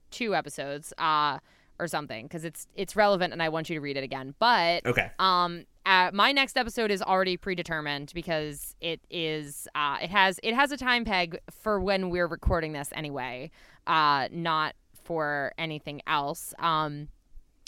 two 0.10 0.34
episodes, 0.34 0.92
uh, 0.98 1.38
or 1.80 1.88
something, 1.88 2.26
because 2.28 2.44
it's 2.44 2.68
it's 2.76 2.96
relevant 2.96 3.34
and 3.34 3.42
I 3.42 3.50
want 3.50 3.70
you 3.70 3.76
to 3.76 3.82
read 3.82 3.98
it 3.98 4.04
again. 4.04 4.36
But 4.40 4.86
Okay. 4.86 5.10
um, 5.20 5.66
uh, 5.86 6.12
my 6.14 6.32
next 6.32 6.58
episode 6.58 6.92
is 6.92 7.02
already 7.02 7.36
predetermined 7.38 8.12
because 8.16 8.76
it 8.80 9.02
is 9.10 9.68
uh, 9.76 9.98
it 10.02 10.10
has 10.10 10.40
it 10.44 10.54
has 10.56 10.72
a 10.72 10.78
time 10.78 11.04
peg 11.06 11.40
for 11.52 11.80
when 11.80 12.10
we're 12.10 12.28
recording 12.28 12.72
this 12.74 12.90
anyway, 12.94 13.52
uh, 13.88 14.28
not 14.32 14.76
for 15.04 15.52
anything 15.58 16.02
else. 16.08 16.54
Um, 16.60 17.10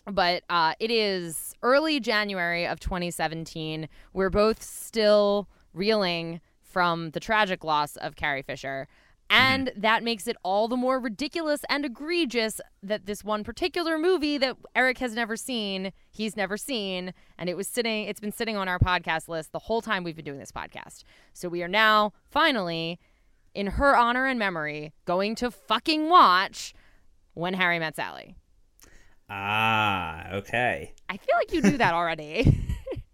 but 0.10 0.44
uh, 0.50 0.74
it 0.80 0.92
is 0.92 1.54
early 1.64 2.00
January 2.00 2.68
of 2.68 2.80
2017. 2.80 3.90
We're 4.14 4.30
both 4.30 4.62
still 4.62 5.50
reeling 5.74 6.40
from 6.62 7.10
the 7.12 7.20
tragic 7.20 7.64
loss 7.64 7.96
of 7.98 8.16
Carrie 8.16 8.44
Fisher. 8.44 8.88
And 9.30 9.72
that 9.76 10.04
makes 10.04 10.28
it 10.28 10.38
all 10.44 10.68
the 10.68 10.78
more 10.78 11.00
ridiculous 11.00 11.62
and 11.68 11.84
egregious 11.84 12.62
that 12.84 13.08
this 13.08 13.24
one 13.24 13.44
particular 13.44 13.98
movie 13.98 14.38
that 14.38 14.56
Eric 14.76 15.00
has 15.00 15.14
never 15.14 15.36
seen, 15.36 15.92
he's 16.12 16.38
never 16.38 16.58
seen, 16.58 17.14
and 17.38 17.50
it 17.50 17.58
was 17.58 17.68
sitting, 17.68 18.06
it's 18.06 18.20
been 18.20 18.32
sitting 18.32 18.56
on 18.56 18.68
our 18.68 18.78
podcast 18.78 19.28
list 19.28 19.52
the 19.52 19.60
whole 19.60 19.82
time 19.82 20.04
we've 20.04 20.16
been 20.16 20.26
doing 20.26 20.38
this 20.40 20.52
podcast. 20.52 21.04
So 21.34 21.50
we 21.50 21.64
are 21.64 21.68
now 21.68 22.14
finally, 22.30 23.00
in 23.56 23.68
her 23.68 23.96
honor 23.98 24.28
and 24.28 24.38
memory, 24.38 24.94
going 25.06 25.34
to 25.36 25.50
fucking 25.50 26.08
watch 26.08 26.74
When 27.34 27.56
Harry 27.56 27.80
Met 27.80 27.96
Sally. 27.96 28.36
Ah, 29.30 30.30
okay. 30.34 30.94
I 31.10 31.18
feel 31.18 31.36
like 31.36 31.52
you 31.52 31.62
knew 31.62 31.78
that 31.78 31.94
already. 31.96 32.62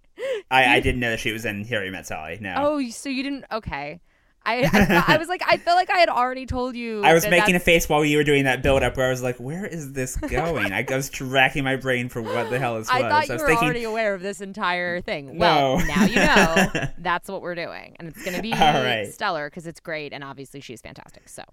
I, 0.51 0.75
I 0.75 0.79
didn't 0.81 0.99
know 0.99 1.11
that 1.11 1.19
she 1.19 1.31
was 1.31 1.45
in 1.45 1.63
Harry 1.65 1.89
Met 1.89 2.05
Sally. 2.07 2.37
No. 2.41 2.53
oh, 2.57 2.89
so 2.89 3.09
you 3.09 3.23
didn't? 3.23 3.45
Okay. 3.51 4.01
I, 4.43 4.63
I, 4.63 5.13
I 5.15 5.17
was 5.17 5.27
like, 5.27 5.41
I 5.45 5.57
feel 5.57 5.75
like 5.75 5.91
I 5.91 5.99
had 5.99 6.09
already 6.09 6.47
told 6.47 6.75
you. 6.75 7.03
I 7.03 7.13
was 7.13 7.27
making 7.27 7.55
a 7.55 7.59
face 7.59 7.87
while 7.87 8.03
you 8.03 8.17
were 8.17 8.23
doing 8.23 8.45
that 8.45 8.63
build 8.63 8.81
up 8.81 8.97
where 8.97 9.05
I 9.05 9.09
was 9.11 9.21
like, 9.21 9.37
where 9.37 9.65
is 9.67 9.93
this 9.93 10.15
going? 10.15 10.73
I 10.73 10.83
was 10.89 11.09
tracking 11.11 11.63
my 11.63 11.75
brain 11.75 12.09
for 12.09 12.21
what 12.23 12.49
the 12.49 12.57
hell 12.57 12.79
this 12.79 12.87
was. 12.91 13.01
I 13.01 13.07
thought 13.07 13.27
you 13.27 13.33
was 13.33 13.41
were 13.41 13.47
thinking, 13.47 13.65
already 13.65 13.83
aware 13.83 14.15
of 14.15 14.21
this 14.21 14.41
entire 14.41 14.99
thing. 15.01 15.37
Well, 15.37 15.77
No. 15.77 15.85
now 15.85 16.05
you 16.05 16.15
know. 16.15 16.87
That's 16.97 17.29
what 17.29 17.41
we're 17.43 17.55
doing, 17.55 17.95
and 17.99 18.07
it's 18.07 18.23
going 18.23 18.35
to 18.35 18.41
be 18.41 18.51
right. 18.51 19.11
stellar 19.13 19.47
because 19.49 19.67
it's 19.67 19.79
great, 19.79 20.11
and 20.11 20.23
obviously 20.23 20.59
she's 20.59 20.81
fantastic. 20.81 21.29
So 21.29 21.43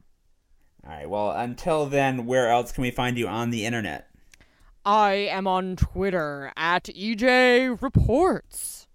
All 0.87 0.91
right, 0.91 1.09
well, 1.09 1.31
until 1.33 1.85
then, 1.87 2.25
where 2.25 2.49
else 2.49 2.73
can 2.73 2.83
we 2.83 2.91
find 2.91 3.19
you 3.19 3.29
on 3.29 3.51
the 3.51 3.67
internet? 3.67 4.09
I 4.87 5.13
am 5.31 5.47
on 5.47 5.77
Twitter 5.77 6.53
at 6.57 6.85
EJ 6.85 7.83
Reports. 7.83 8.87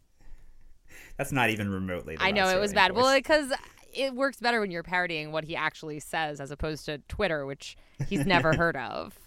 That's 1.17 1.31
not 1.31 1.51
even 1.51 1.69
remotely. 1.69 2.15
The 2.15 2.23
I 2.23 2.31
know 2.31 2.47
it 2.47 2.59
was 2.59 2.73
bad. 2.73 2.93
Well, 2.93 3.13
because 3.15 3.53
it 3.93 4.13
works 4.15 4.39
better 4.39 4.59
when 4.59 4.71
you're 4.71 4.83
parodying 4.83 5.31
what 5.31 5.43
he 5.43 5.55
actually 5.55 5.99
says 5.99 6.39
as 6.39 6.51
opposed 6.51 6.85
to 6.85 6.97
Twitter, 7.07 7.45
which 7.45 7.75
he's 8.07 8.25
never 8.25 8.53
heard 8.57 8.75
of. 8.75 9.17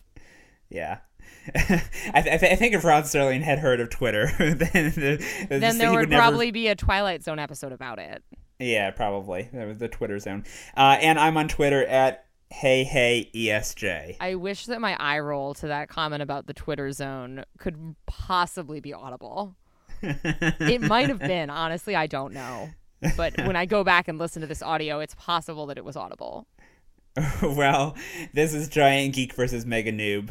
yeah. 0.69 0.99
I, 1.55 1.61
th- 1.61 1.83
I, 2.15 2.21
th- 2.39 2.53
I 2.53 2.57
think 2.57 2.75
if 2.75 2.85
Rod 2.85 3.05
Serling 3.05 3.43
had 3.43 3.59
heard 3.59 3.81
of 3.81 3.91
Twitter, 3.91 4.27
then, 4.39 4.59
the, 4.59 5.25
the- 5.49 5.59
Then 5.59 5.79
there 5.79 5.91
he 5.91 5.97
would 5.97 6.09
never- 6.09 6.21
probably 6.23 6.51
be 6.53 6.69
a 6.69 6.75
Twilight 6.77 7.23
Zone 7.25 7.39
episode 7.41 7.73
about 7.73 7.99
it. 7.99 8.23
Yeah, 8.59 8.91
probably. 8.93 9.49
The 9.53 9.89
Twitter 9.89 10.19
zone. 10.19 10.45
Uh, 10.77 10.97
and 11.01 11.19
I'm 11.21 11.37
on 11.37 11.47
Twitter 11.49 11.85
at 11.85 12.25
Hey 12.51 12.85
Hey 12.85 13.29
ESJ. 13.35 14.17
I 14.21 14.37
wish 14.37 14.67
that 14.67 14.81
my 14.81 14.97
eye 14.99 15.19
roll 15.19 15.53
to 15.55 15.67
that 15.69 15.89
comment 15.89 16.23
about 16.23 16.47
the 16.47 16.55
Twitter 16.55 16.91
zone 16.93 17.45
could 17.59 17.97
possibly 18.07 18.81
be 18.81 18.95
audible. 18.95 19.55
it 20.03 20.81
might 20.81 21.09
have 21.09 21.19
been, 21.19 21.51
honestly, 21.51 21.95
I 21.97 22.07
don't 22.07 22.33
know. 22.33 22.71
But 23.17 23.37
when 23.39 23.57
I 23.57 23.67
go 23.67 23.85
back 23.85 24.09
and 24.09 24.19
listen 24.19 24.41
to 24.43 24.47
this 24.47 24.63
audio, 24.63 25.01
it's 25.01 25.15
possible 25.15 25.67
that 25.67 25.79
it 25.79 25.85
was 25.85 25.97
audible. 25.97 26.47
well, 27.43 27.97
this 28.35 28.53
is 28.55 28.69
Giant 28.69 29.15
Geek 29.15 29.35
versus 29.35 29.65
Mega 29.65 29.93
Noob. 29.93 30.29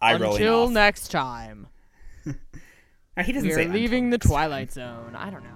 I 0.00 0.12
rolling 0.12 0.42
Until 0.42 0.64
off. 0.64 0.70
next 0.70 1.10
time, 1.10 1.68
he 2.24 3.32
doesn't 3.32 3.48
we 3.48 3.54
say 3.54 3.60
are 3.60 3.62
until 3.62 3.74
leaving 3.74 4.10
the 4.10 4.18
next 4.18 4.26
time. 4.26 4.30
Twilight 4.30 4.72
Zone. 4.72 5.16
I 5.16 5.30
don't 5.30 5.42
know. 5.42 5.50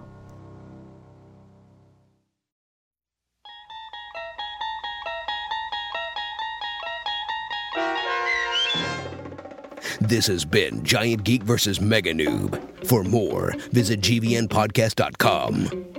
This 10.01 10.27
has 10.27 10.45
been 10.45 10.83
Giant 10.83 11.25
Geek 11.25 11.43
versus 11.43 11.81
Mega 11.81 12.13
Noob. 12.15 12.87
For 12.87 13.05
more, 13.05 13.55
visit 13.71 14.01
gvnpodcast.com. 14.01 15.90